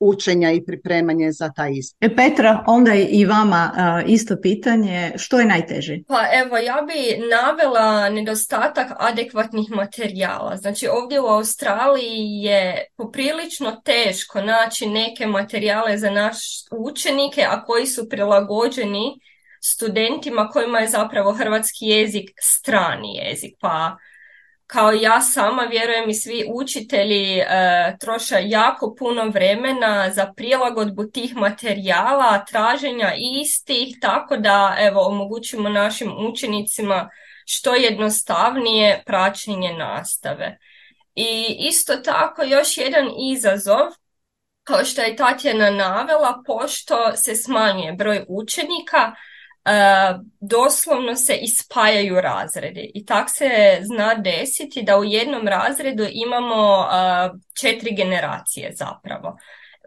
učenja 0.05 0.53
i 0.53 0.65
pripremanje 0.65 1.33
za 1.33 1.49
taj 1.57 1.73
ispit. 1.73 1.97
E, 2.01 2.17
Petra, 2.17 2.65
onda 2.67 2.95
i 2.95 3.25
vama 3.25 3.73
isto 4.07 4.37
pitanje, 4.43 5.13
što 5.17 5.39
je 5.39 5.47
najteže? 5.47 5.99
Pa 6.09 6.23
evo, 6.45 6.57
ja 6.57 6.87
bi 6.87 7.29
navela 7.31 8.09
nedostatak 8.09 8.93
adekvatnih 8.99 9.71
materijala. 9.71 10.57
Znači 10.57 10.87
ovdje 10.87 11.21
u 11.21 11.27
Australiji 11.27 12.43
je 12.43 12.87
poprilično 12.97 13.81
teško 13.85 14.41
naći 14.41 14.87
neke 14.87 15.27
materijale 15.27 15.99
za 15.99 16.11
naše 16.11 16.65
učenike, 16.71 17.47
a 17.49 17.65
koji 17.65 17.87
su 17.87 18.09
prilagođeni 18.09 19.21
studentima 19.63 20.49
kojima 20.49 20.79
je 20.79 20.89
zapravo 20.89 21.33
hrvatski 21.33 21.87
jezik 21.87 22.31
strani 22.41 23.17
jezik. 23.17 23.55
Pa 23.61 23.97
kao 24.75 24.93
ja 24.93 25.21
sama 25.21 25.63
vjerujem 25.63 26.11
i 26.11 26.15
svi 26.15 26.45
učitelji 26.55 27.39
e, 27.39 27.47
troše 28.01 28.37
jako 28.43 28.95
puno 28.99 29.29
vremena 29.29 30.11
za 30.11 30.33
prilagodbu 30.37 31.05
tih 31.05 31.37
materijala, 31.37 32.45
traženja 32.45 33.13
istih, 33.43 33.97
tako 34.01 34.37
da 34.37 34.77
evo 34.79 35.07
omogućimo 35.07 35.69
našim 35.69 36.13
učenicima 36.29 37.11
što 37.47 37.75
jednostavnije 37.75 39.03
praćenje 39.07 39.73
nastave. 39.73 40.59
I 41.15 41.57
isto 41.59 41.97
tako 41.97 42.43
još 42.43 42.79
jedan 42.79 43.07
izazov, 43.33 43.87
kao 44.65 44.85
što 44.85 45.03
je 45.03 45.17
Tatjana 45.17 45.71
navela, 45.71 46.43
pošto 46.47 47.17
se 47.17 47.35
smanjuje 47.35 47.93
broj 47.93 48.25
učenika, 48.29 49.13
doslovno 50.41 51.17
se 51.17 51.37
ispajaju 51.37 52.21
razredi 52.21 52.91
i 52.95 53.07
tak 53.07 53.31
se 53.31 53.79
zna 53.83 54.15
desiti 54.15 54.83
da 54.83 54.99
u 54.99 55.05
jednom 55.05 55.49
razredu 55.49 56.07
imamo 56.13 56.79
uh, 56.79 57.41
četiri 57.61 57.95
generacije 57.95 58.73
zapravo. 58.75 59.39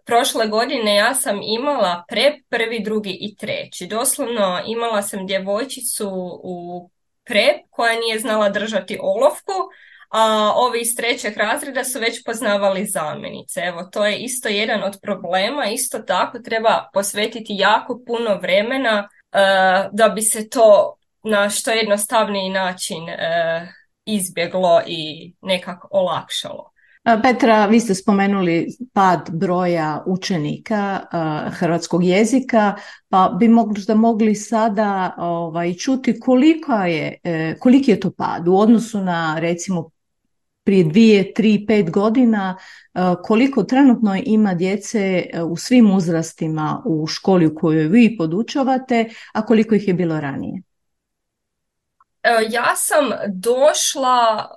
Prošle 0.05 0.47
godine 0.47 0.95
ja 0.95 1.13
sam 1.13 1.39
imala 1.43 2.03
pre 2.07 2.33
prvi, 2.49 2.83
drugi 2.83 3.17
i 3.21 3.35
treći. 3.35 3.87
Doslovno 3.87 4.61
imala 4.67 5.01
sam 5.01 5.27
djevojčicu 5.27 6.09
u 6.43 6.89
prep 7.25 7.57
koja 7.69 7.99
nije 7.99 8.19
znala 8.19 8.49
držati 8.49 8.99
olovku, 9.01 9.53
a 10.09 10.53
ovi 10.55 10.81
iz 10.81 10.95
trećeg 10.95 11.37
razreda 11.37 11.83
su 11.83 11.99
već 11.99 12.23
poznavali 12.23 12.85
zamjenice. 12.85 13.61
Evo, 13.61 13.83
to 13.83 14.05
je 14.05 14.17
isto 14.17 14.49
jedan 14.49 14.83
od 14.83 14.97
problema. 15.01 15.65
Isto 15.65 15.99
tako 15.99 16.39
treba 16.39 16.89
posvetiti 16.93 17.53
jako 17.57 18.01
puno 18.07 18.35
vremena 18.41 19.07
E, 19.07 19.16
da 19.91 20.09
bi 20.15 20.21
se 20.21 20.49
to 20.49 20.95
na 21.23 21.49
što 21.49 21.71
jednostavniji 21.71 22.49
način 22.49 23.09
e, 23.09 23.67
izbjeglo 24.05 24.81
i 24.87 25.33
nekako 25.41 25.87
olakšalo. 25.91 26.71
E, 27.05 27.21
Petra, 27.23 27.65
vi 27.65 27.79
ste 27.79 27.95
spomenuli 27.95 28.67
pad 28.93 29.29
broja 29.33 30.03
učenika 30.05 30.99
hrvatskog 31.51 32.03
jezika, 32.03 32.75
pa 33.09 33.35
bi 33.39 33.47
možda 33.47 33.95
mogli 33.95 34.35
sada 34.35 35.15
ovaj, 35.17 35.73
čuti 35.73 36.19
koliko 36.19 36.73
je, 36.73 37.19
koliki 37.59 37.91
je 37.91 37.99
to 37.99 38.11
pad 38.11 38.47
u 38.47 38.57
odnosu 38.57 39.01
na 39.01 39.39
recimo 39.39 39.89
prije 40.67 40.83
dvije, 40.83 41.33
tri, 41.33 41.65
pet 41.67 41.91
godina, 41.91 42.57
e, 42.93 42.99
koliko 43.23 43.63
trenutno 43.63 44.21
ima 44.25 44.53
djece 44.53 45.25
e, 45.33 45.41
u 45.43 45.57
svim 45.57 45.91
uzrastima 45.91 46.81
u 46.85 47.07
školi 47.07 47.45
u 47.47 47.55
kojoj 47.55 47.87
vi 47.87 48.15
podučavate, 48.17 49.09
a 49.33 49.45
koliko 49.45 49.75
ih 49.75 49.87
je 49.87 49.93
bilo 49.93 50.19
ranije? 50.19 50.61
E, 52.23 52.29
ja 52.49 52.75
sam 52.75 53.09
došla 53.27 54.49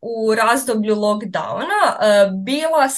u 0.00 0.34
razdoblju 0.34 0.94
lockdowna. 0.94 1.82
Bila, 2.44 2.88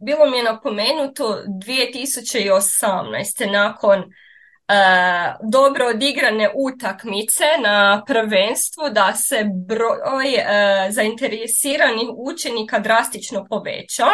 bilo 0.00 0.30
mi 0.30 0.36
je 0.36 0.44
napomenuto 0.44 1.42
2018. 1.66 3.52
nakon 3.52 4.04
dobro 5.42 5.86
odigrane 5.88 6.50
utakmice 6.54 7.44
na 7.62 8.04
prvenstvu 8.06 8.90
da 8.90 9.12
se 9.14 9.44
broj 9.66 10.34
e, 10.34 10.90
zainteresiranih 10.90 12.08
učenika 12.16 12.78
drastično 12.78 13.44
povećao 13.44 14.10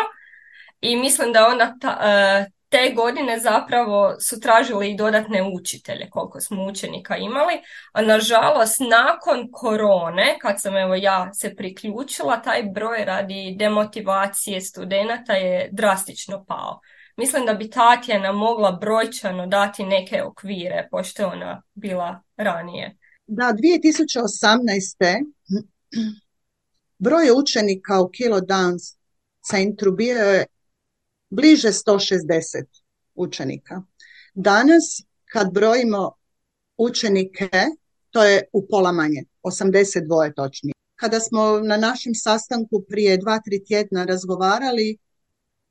i 0.81 0.97
mislim 0.97 1.33
da 1.33 1.47
onda 1.47 1.75
e, 1.85 2.59
te 2.69 2.93
godine 2.97 3.39
zapravo 3.39 4.21
su 4.21 4.41
tražili 4.41 4.91
i 4.91 4.97
dodatne 4.97 5.43
učitelje 5.43 6.11
koliko 6.11 6.41
smo 6.41 6.65
učenika 6.65 7.17
imali, 7.17 7.55
a 7.93 8.03
nažalost 8.03 8.81
nakon 8.91 9.49
korone, 9.53 10.37
kad 10.41 10.61
sam 10.61 10.77
evo 10.77 10.95
ja 10.95 11.31
se 11.35 11.55
priključila, 11.57 12.43
taj 12.43 12.63
broj 12.63 13.05
radi 13.05 13.55
demotivacije 13.59 14.61
studenata 14.61 15.33
je 15.33 15.69
drastično 15.73 16.45
pao. 16.45 16.81
Mislim 17.19 17.47
da 17.47 17.55
bi 17.55 17.71
Tatjana 17.71 18.33
mogla 18.33 18.73
brojčano 18.73 19.47
dati 19.47 19.85
neke 19.85 20.23
okvire, 20.23 20.89
pošto 20.91 21.23
je 21.23 21.27
ona 21.27 21.63
bila 21.75 22.23
ranije. 22.37 22.97
Da, 23.27 23.45
2018. 23.45 25.25
broj 26.99 27.31
učenika 27.43 28.01
u 28.01 28.09
Kilo 28.09 28.41
Dance 28.41 28.97
centru 29.51 29.93
bio 29.93 30.17
je 30.17 30.47
bliže 31.31 31.69
160 31.69 32.65
učenika. 33.15 33.83
Danas, 34.35 34.85
kad 35.33 35.53
brojimo 35.53 36.13
učenike, 36.77 37.49
to 38.11 38.25
je 38.25 38.43
u 38.53 38.67
pola 38.71 38.93
manje, 38.93 39.25
82 39.43 40.35
točnije. 40.35 40.73
Kada 40.95 41.21
smo 41.21 41.61
na 41.61 41.77
našem 41.77 42.15
sastanku 42.15 42.85
prije 42.89 43.17
dva, 43.17 43.41
tri 43.45 43.65
tjedna 43.65 44.05
razgovarali, 44.05 44.99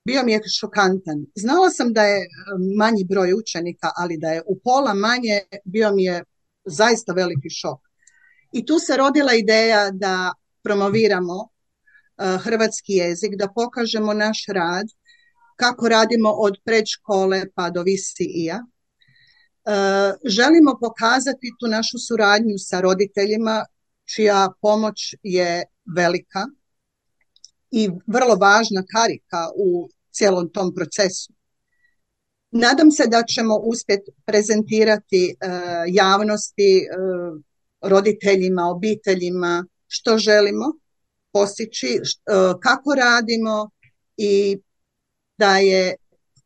bio 0.08 0.22
mi 0.24 0.32
je 0.32 0.40
šokantan. 0.60 1.26
Znala 1.34 1.70
sam 1.70 1.92
da 1.92 2.02
je 2.02 2.20
e, 2.22 2.28
manji 2.78 3.04
broj 3.04 3.32
učenika, 3.34 3.88
ali 3.96 4.16
da 4.18 4.28
je 4.28 4.42
u 4.46 4.58
pola 4.64 4.94
manje 4.94 5.36
bio 5.64 5.92
mi 5.94 6.04
je 6.04 6.24
zaista 6.64 7.12
veliki 7.12 7.50
šok. 7.50 7.80
I 8.52 8.66
tu 8.66 8.78
se 8.78 8.96
rodila 8.96 9.34
ideja 9.34 9.90
da 9.90 10.32
promoviramo 10.62 11.38
e, 11.44 11.48
hrvatski 12.44 12.92
jezik, 12.92 13.36
da 13.36 13.52
pokažemo 13.54 14.14
naš 14.14 14.44
rad, 14.48 14.86
kako 15.56 15.88
radimo 15.88 16.30
od 16.30 16.56
predškole 16.64 17.42
pa 17.54 17.70
do 17.70 17.82
VCI-a. 17.82 18.58
E, 18.58 18.64
želimo 20.24 20.78
pokazati 20.80 21.52
tu 21.60 21.66
našu 21.66 21.98
suradnju 22.06 22.56
sa 22.58 22.80
roditeljima, 22.80 23.64
čija 24.14 24.48
pomoć 24.62 25.14
je 25.22 25.64
velika 25.96 26.46
i 27.70 27.90
vrlo 28.06 28.34
važna 28.34 28.82
karika 28.92 29.42
u 29.56 29.88
cijelom 30.10 30.50
tom 30.52 30.74
procesu. 30.74 31.32
Nadam 32.50 32.90
se 32.90 33.06
da 33.06 33.22
ćemo 33.22 33.56
uspjeti 33.56 34.10
prezentirati 34.24 35.24
e, 35.30 35.34
javnosti, 35.88 36.76
e, 36.78 36.86
roditeljima, 37.80 38.70
obiteljima 38.70 39.66
što 39.86 40.18
želimo 40.18 40.64
postići, 41.32 41.86
e, 41.86 42.00
kako 42.62 42.94
radimo 42.94 43.70
i 44.16 44.58
da 45.38 45.58
je 45.58 45.94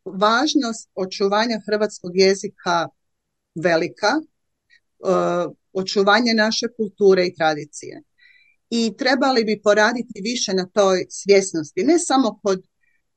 važnost 0.05 0.89
očuvanja 0.95 1.61
hrvatskog 1.65 2.11
jezika 2.15 2.87
velika, 3.55 4.11
očuvanje 5.73 6.33
naše 6.33 6.67
kulture 6.77 7.25
i 7.25 7.35
tradicije. 7.35 8.01
I 8.69 8.93
trebali 8.97 9.43
bi 9.43 9.61
poraditi 9.63 10.21
više 10.23 10.53
na 10.53 10.65
toj 10.73 11.05
svjesnosti, 11.09 11.83
ne 11.83 11.99
samo 11.99 12.39
kod 12.43 12.63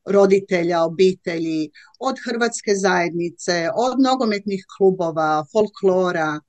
roditelja, 0.07 0.83
obitelji, 0.83 1.71
od 1.99 2.17
hrvatske 2.25 2.75
zajednice, 2.75 3.69
od 3.77 4.01
nogometnih 4.01 4.65
klubova, 4.77 5.45
folklora. 5.53 6.41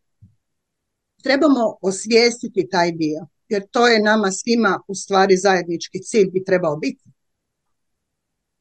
Trebamo 1.24 1.78
osvijestiti 1.82 2.68
taj 2.72 2.91
dio, 2.91 3.28
jer 3.49 3.64
to 3.72 3.88
je 3.88 4.03
nama 4.03 4.32
svima 4.32 4.80
u 4.88 4.95
stvari 4.95 5.38
zajednički 5.38 5.99
cilj 5.99 6.32
bi 6.32 6.43
trebao 6.43 6.78
biti. 6.78 7.03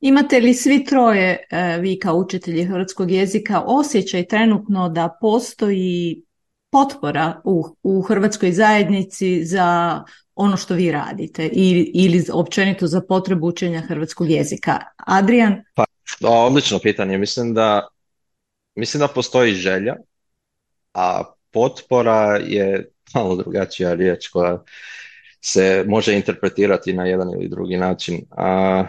Imate 0.00 0.40
li 0.40 0.54
svi 0.54 0.84
troje, 0.84 1.46
e, 1.50 1.78
vi 1.80 1.98
kao 1.98 2.16
učitelji 2.16 2.64
hrvatskog 2.64 3.10
jezika, 3.10 3.62
osjećaj 3.66 4.26
trenutno 4.26 4.88
da 4.88 5.16
postoji 5.20 6.22
potpora 6.70 7.40
u, 7.44 7.64
u 7.82 8.02
hrvatskoj 8.02 8.52
zajednici 8.52 9.44
za 9.44 10.02
ono 10.36 10.56
što 10.56 10.74
vi 10.74 10.92
radite 10.92 11.46
ili, 11.46 11.90
ili 11.94 12.24
općenito 12.32 12.86
za 12.86 13.00
potrebu 13.00 13.46
učenja 13.46 13.80
hrvatskog 13.80 14.30
jezika. 14.30 14.80
Adrian? 14.96 15.62
Pa, 15.74 15.84
odlično 16.22 16.78
pitanje. 16.78 17.18
Mislim 17.18 17.54
da, 17.54 17.88
mislim 18.74 19.00
da 19.00 19.08
postoji 19.08 19.54
želja, 19.54 19.96
a 20.94 21.22
potpora 21.50 22.36
je 22.36 22.90
malo 23.14 23.36
drugačija 23.36 23.94
riječ 23.94 24.28
koja 24.28 24.62
se 25.40 25.84
može 25.88 26.14
interpretirati 26.16 26.92
na 26.92 27.06
jedan 27.06 27.30
ili 27.30 27.48
drugi 27.48 27.76
način. 27.76 28.24
A, 28.30 28.84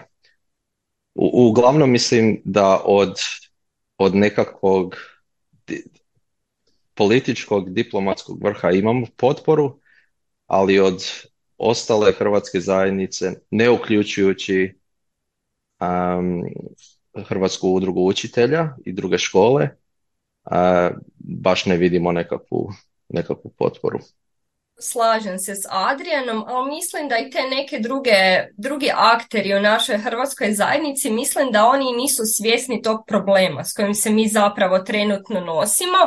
u, 1.16 1.48
uglavnom 1.50 1.92
mislim 1.92 2.42
da 2.46 2.82
od, 2.86 3.14
od 3.98 4.16
nekakvog 4.16 4.96
političkog 6.94 7.74
diplomatskog 7.74 8.44
vrha 8.44 8.72
imamo 8.72 9.06
potporu, 9.18 9.80
ali 10.48 10.80
od 10.80 11.04
ostale 11.58 12.12
hrvatske 12.12 12.60
zajednice, 12.60 13.32
ne 13.52 13.70
uključujući 13.70 14.80
um, 15.80 16.44
Hrvatsku 17.24 17.70
udrugu 17.70 18.02
učitelja 18.02 18.76
i 18.86 18.94
druge 18.94 19.18
škole, 19.18 19.70
baš 21.18 21.66
ne 21.66 21.78
vidimo 21.78 22.12
nekakvu, 22.12 22.72
nekakvu 23.10 23.52
potporu. 23.58 24.00
slažem 24.80 25.40
se 25.40 25.56
s 25.56 25.66
Adrianom, 25.70 26.44
ali 26.48 26.72
mislim 26.72 27.08
da 27.10 27.18
i 27.18 27.30
te 27.30 27.42
neke 27.42 27.80
druge, 27.80 28.48
drugi 28.58 28.92
akteri 28.96 29.56
u 29.56 29.62
našoj 29.62 29.98
hrvatskoj 29.98 30.54
zajednici, 30.54 31.12
mislim 31.12 31.52
da 31.52 31.66
oni 31.66 31.92
nisu 31.92 32.24
svjesni 32.26 32.82
tog 32.82 33.00
problema 33.08 33.64
s 33.64 33.74
kojim 33.74 33.94
se 33.94 34.10
mi 34.10 34.28
zapravo 34.28 34.80
trenutno 34.80 35.40
nosimo. 35.40 35.98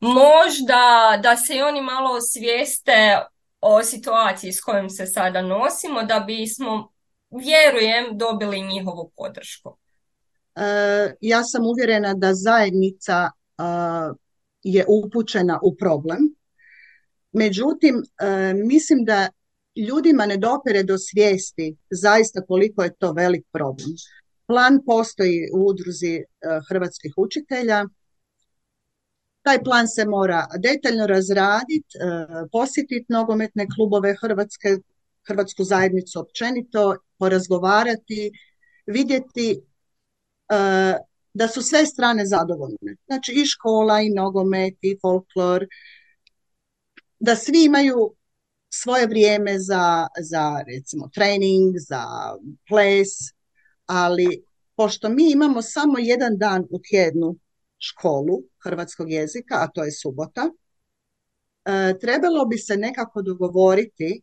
Možda 0.00 1.18
da 1.22 1.36
se 1.36 1.56
i 1.56 1.62
oni 1.62 1.80
malo 1.80 2.16
osvijeste 2.16 3.18
o 3.60 3.82
situaciji 3.82 4.52
s 4.52 4.60
kojom 4.60 4.90
se 4.90 5.06
sada 5.06 5.42
nosimo, 5.42 6.02
da 6.02 6.20
bismo, 6.20 6.92
vjerujem, 7.30 8.18
dobili 8.18 8.60
njihovu 8.60 9.12
podršku. 9.16 9.76
E, 10.54 10.62
ja 11.20 11.44
sam 11.44 11.66
uvjerena 11.66 12.14
da 12.14 12.34
zajednica 12.34 13.30
je 14.62 14.84
upućena 14.88 15.58
u 15.62 15.76
problem 15.76 16.18
Međutim, 17.32 18.02
e, 18.20 18.54
mislim 18.54 19.04
da 19.04 19.28
ljudima 19.88 20.26
ne 20.26 20.36
dopere 20.36 20.82
do 20.82 20.98
svijesti 20.98 21.76
zaista 21.90 22.40
koliko 22.46 22.82
je 22.82 22.94
to 22.98 23.12
velik 23.12 23.46
problem. 23.52 23.88
Plan 24.46 24.80
postoji 24.86 25.48
u 25.54 25.66
udruzi 25.66 26.14
e, 26.16 26.24
hrvatskih 26.68 27.12
učitelja. 27.16 27.84
Taj 29.42 29.62
plan 29.62 29.88
se 29.88 30.04
mora 30.04 30.46
detaljno 30.58 31.06
razraditi, 31.06 31.98
e, 31.98 32.48
posjetiti 32.52 33.06
nogometne 33.08 33.66
klubove 33.76 34.16
Hrvatske, 34.20 34.68
Hrvatsku 35.28 35.64
zajednicu 35.64 36.20
općenito, 36.20 36.96
porazgovarati, 37.18 38.30
vidjeti 38.86 39.60
da 41.34 41.48
su 41.48 41.62
sve 41.62 41.86
strane 41.86 42.26
zadovoljne. 42.26 42.96
Znači 43.06 43.32
i 43.32 43.46
škola, 43.46 44.00
i 44.00 44.10
nogomet, 44.10 44.74
i 44.82 44.98
folklor, 45.00 45.66
da 47.18 47.36
svi 47.36 47.64
imaju 47.64 48.14
svoje 48.68 49.06
vrijeme 49.06 49.58
za, 49.58 50.06
za 50.20 50.62
recimo 50.66 51.08
trening, 51.14 51.74
za 51.88 52.04
ples, 52.68 53.08
ali 53.86 54.44
pošto 54.76 55.08
mi 55.08 55.30
imamo 55.30 55.62
samo 55.62 55.98
jedan 55.98 56.38
dan 56.38 56.66
u 56.70 56.80
tjednu 56.90 57.36
školu 57.80 58.42
hrvatskog 58.64 59.10
jezika, 59.10 59.54
a 59.60 59.68
to 59.74 59.84
je 59.84 59.92
subota, 59.92 60.50
e, 61.64 61.98
trebalo 62.00 62.44
bi 62.44 62.58
se 62.58 62.76
nekako 62.76 63.22
dogovoriti 63.22 64.22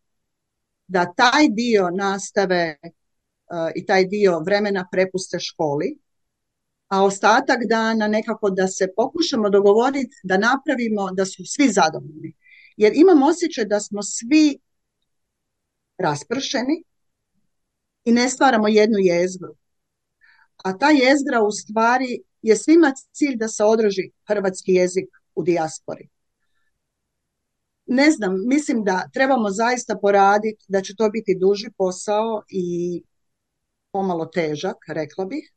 da 0.88 1.14
taj 1.14 1.50
dio 1.50 1.90
nastave 1.90 2.56
e, 2.56 2.80
i 3.76 3.86
taj 3.86 4.06
dio 4.06 4.40
vremena 4.40 4.88
prepuste 4.92 5.40
školi, 5.40 5.98
a 6.88 7.04
ostatak 7.04 7.60
dana 7.70 8.08
nekako 8.08 8.50
da 8.50 8.68
se 8.68 8.88
pokušamo 8.96 9.50
dogovoriti 9.50 10.16
da 10.24 10.38
napravimo 10.38 11.12
da 11.12 11.26
su 11.26 11.44
svi 11.46 11.70
zadovoljni 11.70 12.34
jer 12.78 12.94
imam 12.96 13.24
osjećaj 13.24 13.66
da 13.66 13.80
smo 13.80 14.04
svi 14.04 14.60
raspršeni 15.98 16.84
i 18.06 18.12
ne 18.12 18.30
stvaramo 18.30 18.68
jednu 18.68 18.98
jezgru. 19.00 19.56
A 20.58 20.78
ta 20.78 20.90
jezgra 20.90 21.42
u 21.44 21.52
stvari 21.52 22.22
je 22.48 22.56
svima 22.56 22.94
cilj 23.12 23.38
da 23.38 23.48
se 23.48 23.64
održi 23.64 24.12
hrvatski 24.28 24.74
jezik 24.74 25.10
u 25.36 25.44
dijaspori. 25.44 26.10
Ne 27.86 28.12
znam, 28.12 28.48
mislim 28.48 28.84
da 28.84 29.10
trebamo 29.14 29.50
zaista 29.50 29.98
poraditi, 30.02 30.66
da 30.68 30.82
će 30.82 30.96
to 30.96 31.10
biti 31.10 31.38
duži 31.40 31.68
posao 31.78 32.42
i 32.50 33.04
pomalo 33.92 34.26
težak, 34.26 34.78
rekla 34.88 35.26
bih. 35.26 35.54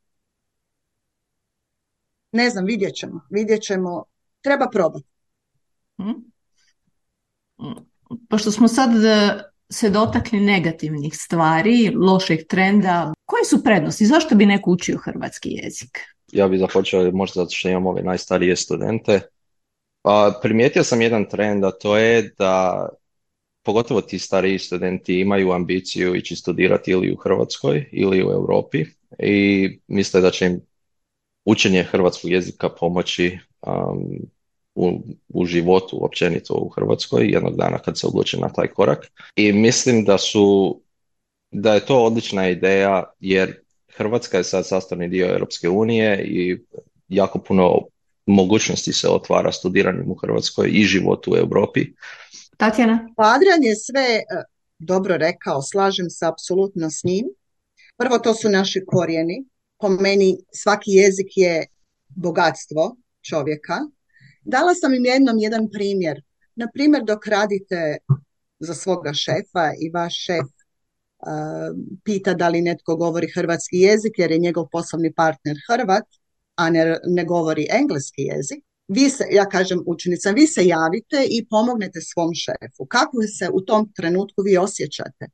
Ne 2.31 2.49
znam, 2.49 2.65
vidjet 2.65 2.95
ćemo, 2.95 3.21
vidjet 3.29 3.61
ćemo, 3.61 4.03
treba 4.41 4.69
probati. 4.69 5.05
Hmm? 5.97 6.31
pošto 8.29 8.51
smo 8.51 8.67
sad 8.67 9.05
e, 9.05 9.43
se 9.69 9.89
dotakli 9.89 10.39
negativnih 10.39 11.13
stvari, 11.15 11.91
lošeg 11.95 12.39
trenda, 12.49 13.13
koje 13.25 13.45
su 13.45 13.63
prednosti? 13.63 14.05
Zašto 14.05 14.35
bi 14.35 14.45
neko 14.45 14.71
učio 14.71 14.97
hrvatski 14.97 15.49
jezik? 15.49 15.99
Ja 16.31 16.47
bih 16.47 16.59
započeo 16.59 17.11
možda 17.11 17.41
zato 17.41 17.51
što 17.51 17.69
imam 17.69 17.85
ove 17.85 18.03
najstarije 18.03 18.55
studente. 18.55 19.21
Pa, 20.01 20.39
primijetio 20.41 20.83
sam 20.83 21.01
jedan 21.01 21.29
trend, 21.29 21.65
a 21.65 21.71
to 21.71 21.97
je 21.97 22.33
da 22.37 22.87
pogotovo 23.63 24.01
ti 24.01 24.19
stariji 24.19 24.59
studenti 24.59 25.19
imaju 25.19 25.51
ambiciju 25.51 26.15
ići 26.15 26.35
studirati 26.35 26.91
ili 26.91 27.13
u 27.13 27.15
Hrvatskoj 27.15 27.89
ili 27.91 28.23
u 28.23 28.31
Europi 28.31 28.85
i 29.19 29.69
misle 29.87 30.21
da 30.21 30.31
će 30.31 30.45
im 30.45 30.61
učenje 31.45 31.83
hrvatskog 31.83 32.31
jezika 32.31 32.69
pomoći 32.69 33.37
um, 33.61 34.19
u, 34.75 35.03
u 35.29 35.45
životu 35.45 36.05
općenito 36.05 36.53
u 36.53 36.69
Hrvatskoj 36.69 37.27
jednog 37.31 37.57
dana 37.57 37.79
kad 37.79 37.99
se 37.99 38.07
odluče 38.07 38.37
na 38.37 38.49
taj 38.49 38.67
korak. 38.67 39.11
I 39.35 39.53
mislim 39.53 40.05
da 40.05 40.17
su 40.17 40.81
da 41.51 41.73
je 41.73 41.85
to 41.85 42.03
odlična 42.03 42.49
ideja 42.49 43.03
jer 43.19 43.60
Hrvatska 43.97 44.37
je 44.37 44.43
sad 44.43 44.67
sastavni 44.67 45.07
dio 45.07 45.27
Europske 45.27 45.69
unije 45.69 46.23
i 46.23 46.59
jako 47.07 47.39
puno 47.39 47.79
mogućnosti 48.25 48.93
se 48.93 49.09
otvara 49.09 49.51
studiranjem 49.51 50.11
u 50.11 50.15
Hrvatskoj 50.15 50.69
i 50.73 50.83
životu 50.83 51.31
u 51.31 51.37
Europi. 51.37 51.85
Tatjana? 52.57 53.09
Pa 53.17 53.23
Adrian 53.23 53.63
je 53.63 53.75
sve 53.75 54.01
e, 54.01 54.23
dobro 54.79 55.17
rekao, 55.17 55.61
slažem 55.61 56.09
se 56.09 56.25
apsolutno 56.25 56.89
s 56.89 57.03
njim. 57.03 57.25
Prvo 57.97 58.19
to 58.19 58.33
su 58.33 58.49
naši 58.49 58.83
korijeni. 58.87 59.45
Po 59.79 59.89
meni 59.89 60.37
svaki 60.53 60.91
jezik 60.91 61.27
je 61.35 61.65
bogatstvo 62.09 62.95
čovjeka 63.21 63.77
Dala 64.43 64.75
sam 64.75 64.93
im 64.93 65.05
jednom 65.05 65.37
jedan 65.37 65.69
primjer. 65.71 66.21
Na 66.55 66.67
primjer, 66.73 67.03
dok 67.03 67.27
radite 67.27 67.97
za 68.59 68.73
svoga 68.73 69.13
šefa 69.13 69.73
i 69.79 69.89
vaš 69.89 70.25
šef 70.25 70.47
pita 72.03 72.33
da 72.33 72.49
li 72.49 72.61
netko 72.61 72.95
govori 72.95 73.27
hrvatski 73.35 73.77
jezik 73.77 74.19
jer 74.19 74.31
je 74.31 74.37
njegov 74.37 74.67
poslovni 74.71 75.13
partner 75.13 75.57
Hrvat, 75.69 76.03
a 76.55 76.69
ne, 76.69 76.97
ne 77.07 77.25
govori 77.25 77.67
engleski 77.71 78.21
jezik, 78.21 78.63
vi 78.87 79.09
se, 79.09 79.25
ja 79.31 79.45
kažem 79.49 79.83
učenica, 79.87 80.31
vi 80.31 80.47
se 80.47 80.65
javite 80.67 81.25
i 81.29 81.45
pomognete 81.49 82.01
svom 82.01 82.33
šefu. 82.33 82.85
Kako 82.85 83.17
se 83.37 83.49
u 83.53 83.61
tom 83.61 83.91
trenutku 83.95 84.41
vi 84.41 84.57
osjećate? 84.57 85.27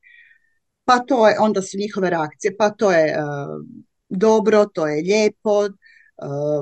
Pa 0.85 0.99
to 0.99 1.27
je, 1.27 1.35
onda 1.39 1.61
su 1.61 1.77
njihove 1.77 2.09
reakcije, 2.09 2.57
pa 2.57 2.69
to 2.69 2.91
je 2.91 3.17
uh, 3.19 3.65
dobro, 4.09 4.65
to 4.65 4.88
je 4.88 5.03
lijepo, 5.03 5.67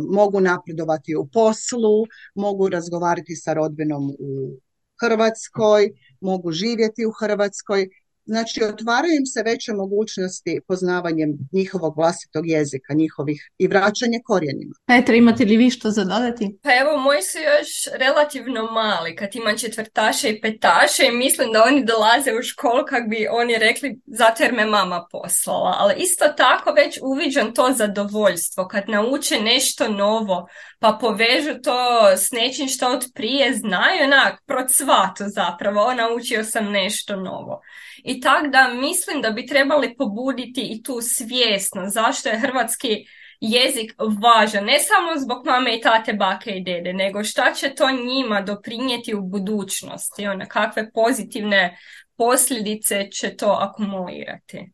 mogu 0.09 0.39
napredovati 0.39 1.15
u 1.15 1.27
poslu, 1.27 2.05
mogu 2.35 2.69
razgovarati 2.69 3.35
sa 3.35 3.53
rodbinom 3.53 4.09
u 4.19 4.59
Hrvatskoj, 5.01 5.91
mogu 6.21 6.51
živjeti 6.51 7.05
u 7.05 7.11
Hrvatskoj. 7.11 7.89
Znači, 8.25 8.63
otvaraju 8.63 9.13
im 9.19 9.25
se 9.25 9.43
veće 9.45 9.73
mogućnosti 9.73 10.59
poznavanjem 10.67 11.37
njihovog 11.51 11.97
vlastitog 11.97 12.47
jezika, 12.47 12.93
njihovih 12.93 13.49
i 13.57 13.67
vraćanje 13.67 14.19
korijenima. 14.25 14.75
Petra, 14.87 15.15
imate 15.15 15.45
li 15.45 15.57
vi 15.57 15.69
što 15.69 15.91
za 15.91 16.03
dodati? 16.03 16.59
Pa 16.63 16.69
evo, 16.81 16.97
moji 16.97 17.21
su 17.21 17.37
još 17.37 17.97
relativno 17.99 18.71
mali, 18.71 19.15
kad 19.15 19.35
imam 19.35 19.57
četvrtaše 19.57 20.29
i 20.29 20.41
petaše 20.41 21.03
i 21.07 21.17
mislim 21.17 21.51
da 21.51 21.63
oni 21.63 21.85
dolaze 21.85 22.31
u 22.39 22.43
školu 22.43 22.85
kak 22.89 23.09
bi 23.09 23.27
oni 23.31 23.57
rekli 23.57 23.99
zato 24.05 24.43
jer 24.43 24.53
me 24.53 24.65
mama 24.65 25.07
poslala. 25.11 25.75
Ali 25.79 25.93
isto 25.97 26.25
tako 26.37 26.71
već 26.71 26.99
uviđam 27.01 27.53
to 27.53 27.73
zadovoljstvo 27.75 28.67
kad 28.67 28.89
nauče 28.89 29.39
nešto 29.39 29.87
novo, 29.89 30.47
pa 30.79 30.97
povežu 31.01 31.61
to 31.63 32.07
s 32.17 32.31
nečim 32.31 32.67
što 32.67 32.87
od 32.87 33.05
prije 33.13 33.53
znaju, 33.53 34.03
onak, 34.03 34.41
procvatu 34.45 35.23
zapravo, 35.27 35.81
o, 35.81 35.93
naučio 35.93 36.43
sam 36.43 36.71
nešto 36.71 37.15
novo. 37.15 37.61
I 38.03 38.14
tako 38.21 38.47
da 38.47 38.73
mislim 38.73 39.21
da 39.21 39.29
bi 39.29 39.45
trebali 39.45 39.95
pobuditi 39.97 40.61
i 40.61 40.83
tu 40.83 40.97
svjesno 41.01 41.89
zašto 41.89 42.29
je 42.29 42.39
hrvatski 42.39 43.05
jezik 43.39 43.95
važan, 44.21 44.65
ne 44.65 44.79
samo 44.79 45.19
zbog 45.19 45.45
mame 45.45 45.77
i 45.77 45.81
tate, 45.81 46.13
bake 46.13 46.51
i 46.51 46.63
dede, 46.63 46.93
nego 46.93 47.23
šta 47.23 47.53
će 47.53 47.75
to 47.75 47.91
njima 47.91 48.41
doprinijeti 48.41 49.15
u 49.15 49.21
budućnosti, 49.21 50.27
ona, 50.27 50.45
kakve 50.45 50.91
pozitivne 50.91 51.77
posljedice 52.17 53.09
će 53.11 53.35
to 53.35 53.57
akumulirati 53.61 54.71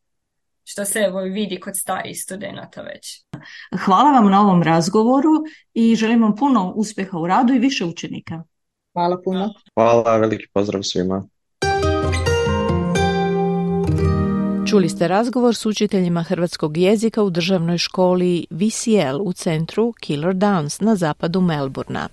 što 0.64 0.86
se 0.86 1.00
evo 1.00 1.20
vidi 1.20 1.60
kod 1.60 1.78
starijih 1.78 2.24
studenata 2.24 2.82
već. 2.82 3.26
Hvala 3.86 4.12
vam 4.12 4.32
na 4.32 4.42
ovom 4.42 4.64
razgovoru 4.64 5.32
i 5.74 5.96
želim 5.96 6.22
vam 6.22 6.36
puno 6.36 6.74
uspjeha 6.76 7.18
u 7.18 7.28
radu 7.28 7.54
i 7.54 7.60
više 7.60 7.86
učenika. 7.86 8.44
Hvala 8.94 9.22
puno. 9.24 9.54
Hvala, 9.74 10.18
veliki 10.18 10.46
pozdrav 10.54 10.84
svima. 10.84 11.28
Čuli 14.72 14.90
ste 14.90 15.08
razgovor 15.08 15.56
s 15.56 15.66
učiteljima 15.66 16.24
hrvatskog 16.24 16.78
jezika 16.78 17.24
u 17.24 17.30
državnoj 17.30 17.78
školi 17.78 18.46
VCL 18.50 19.22
u 19.22 19.34
centru 19.34 19.94
Killer 20.00 20.36
Downs 20.36 20.82
na 20.82 20.96
zapadu 20.96 21.42
Melburna. 21.42 22.10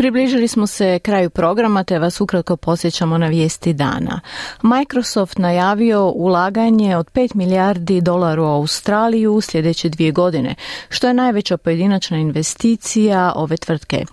Približili 0.00 0.48
smo 0.48 0.66
se 0.66 0.98
kraju 0.98 1.30
programa 1.30 1.84
te 1.84 1.98
vas 1.98 2.20
ukratko 2.20 2.56
posjećamo 2.56 3.18
na 3.18 3.26
vijesti 3.26 3.72
dana. 3.72 4.20
Microsoft 4.62 5.38
najavio 5.38 6.06
ulaganje 6.14 6.96
od 6.96 7.10
5 7.12 7.34
milijardi 7.34 8.00
dolara 8.00 8.42
u 8.42 8.46
Australiju 8.46 9.34
u 9.34 9.40
sljedeće 9.40 9.88
dvije 9.88 10.12
godine, 10.12 10.54
što 10.88 11.06
je 11.06 11.14
najveća 11.14 11.56
pojedinačna 11.56 12.18
investicija 12.18 13.32
ove 13.36 13.56
tvrtke. 13.56 14.04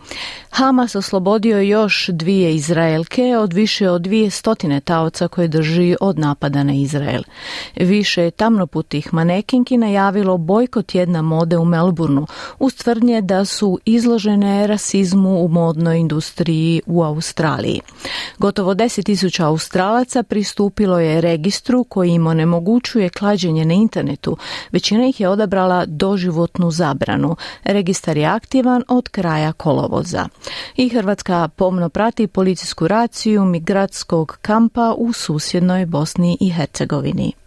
Hamas 0.49 0.95
oslobodio 0.95 1.61
još 1.61 2.09
dvije 2.13 2.55
Izraelke 2.55 3.37
od 3.37 3.53
više 3.53 3.89
od 3.89 4.01
dvije 4.01 4.29
stotine 4.29 4.79
taoca 4.79 5.27
koje 5.27 5.47
drži 5.47 5.95
od 6.01 6.19
napada 6.19 6.63
na 6.63 6.73
Izrael. 6.73 7.21
Više 7.75 8.31
tamnoputih 8.31 9.13
manekinki 9.13 9.77
najavilo 9.77 10.37
bojkot 10.37 10.95
jedna 10.95 11.21
mode 11.21 11.57
u 11.57 11.65
Melbourneu 11.65 12.25
uz 12.59 12.75
tvrdnje 12.75 13.21
da 13.21 13.45
su 13.45 13.79
izložene 13.85 14.67
rasizmu 14.67 15.43
u 15.43 15.47
modnoj 15.77 15.99
industriji 15.99 16.81
u 16.85 17.03
Australiji. 17.03 17.81
Gotovo 18.37 18.73
10.000 18.73 19.43
Australaca 19.43 20.23
pristupilo 20.23 20.99
je 20.99 21.21
registru 21.21 21.83
koji 21.83 22.09
im 22.09 22.27
onemogućuje 22.27 23.09
klađenje 23.09 23.65
na 23.65 23.73
internetu. 23.73 24.37
Većina 24.71 25.07
ih 25.07 25.19
je 25.19 25.29
odabrala 25.29 25.85
doživotnu 25.85 26.71
zabranu. 26.71 27.35
Registar 27.63 28.17
je 28.17 28.25
aktivan 28.25 28.83
od 28.87 29.09
kraja 29.09 29.53
kolovoza. 29.53 30.27
I 30.75 30.89
Hrvatska 30.89 31.47
pomno 31.55 31.89
prati 31.89 32.27
policijsku 32.27 32.87
raciju 32.87 33.45
migratskog 33.45 34.37
kampa 34.41 34.93
u 34.97 35.13
susjednoj 35.13 35.85
Bosni 35.85 36.37
i 36.39 36.49
Hercegovini. 36.49 37.46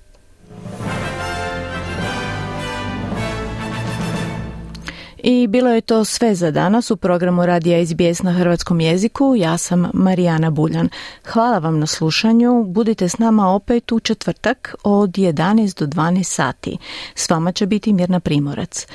I 5.23 5.47
bilo 5.47 5.71
je 5.71 5.81
to 5.81 6.05
sve 6.05 6.35
za 6.35 6.51
danas 6.51 6.91
u 6.91 6.97
programu 6.97 7.47
Radija 7.47 7.87
SBS 7.87 8.23
na 8.23 8.33
hrvatskom 8.33 8.81
jeziku. 8.81 9.35
Ja 9.37 9.59
sam 9.59 9.91
Marijana 9.95 10.51
Buljan. 10.51 10.89
Hvala 11.33 11.59
vam 11.59 11.79
na 11.79 11.87
slušanju. 11.87 12.65
Budite 12.65 13.09
s 13.09 13.19
nama 13.19 13.49
opet 13.49 13.93
u 13.93 14.01
četvrtak 14.01 14.75
od 14.83 15.11
11 15.11 15.79
do 15.79 15.87
12 15.87 16.23
sati. 16.23 16.79
S 17.15 17.31
vama 17.31 17.53
će 17.53 17.67
biti 17.67 17.93
Mirna 17.93 18.21
Primorac. 18.21 18.87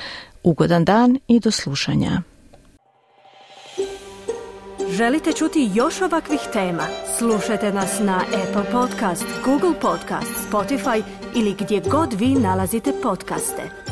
Ugodan 0.43 0.85
dan 0.85 1.19
i 1.27 1.39
do 1.39 1.51
slušanja. 1.51 2.21
Želite 4.89 5.33
čuti 5.33 5.69
još 5.73 6.01
ovakvih 6.01 6.39
tema? 6.53 6.83
Slušajte 7.17 7.73
nas 7.73 7.99
na 7.99 8.21
Apple 8.27 8.71
Podcast, 8.71 9.25
Google 9.45 9.79
Podcast, 9.81 10.31
Spotify 10.51 11.03
ili 11.35 11.55
gdje 11.59 11.81
god 11.91 12.13
vi 12.13 12.27
nalazite 12.27 12.93
podcaste. 13.03 13.84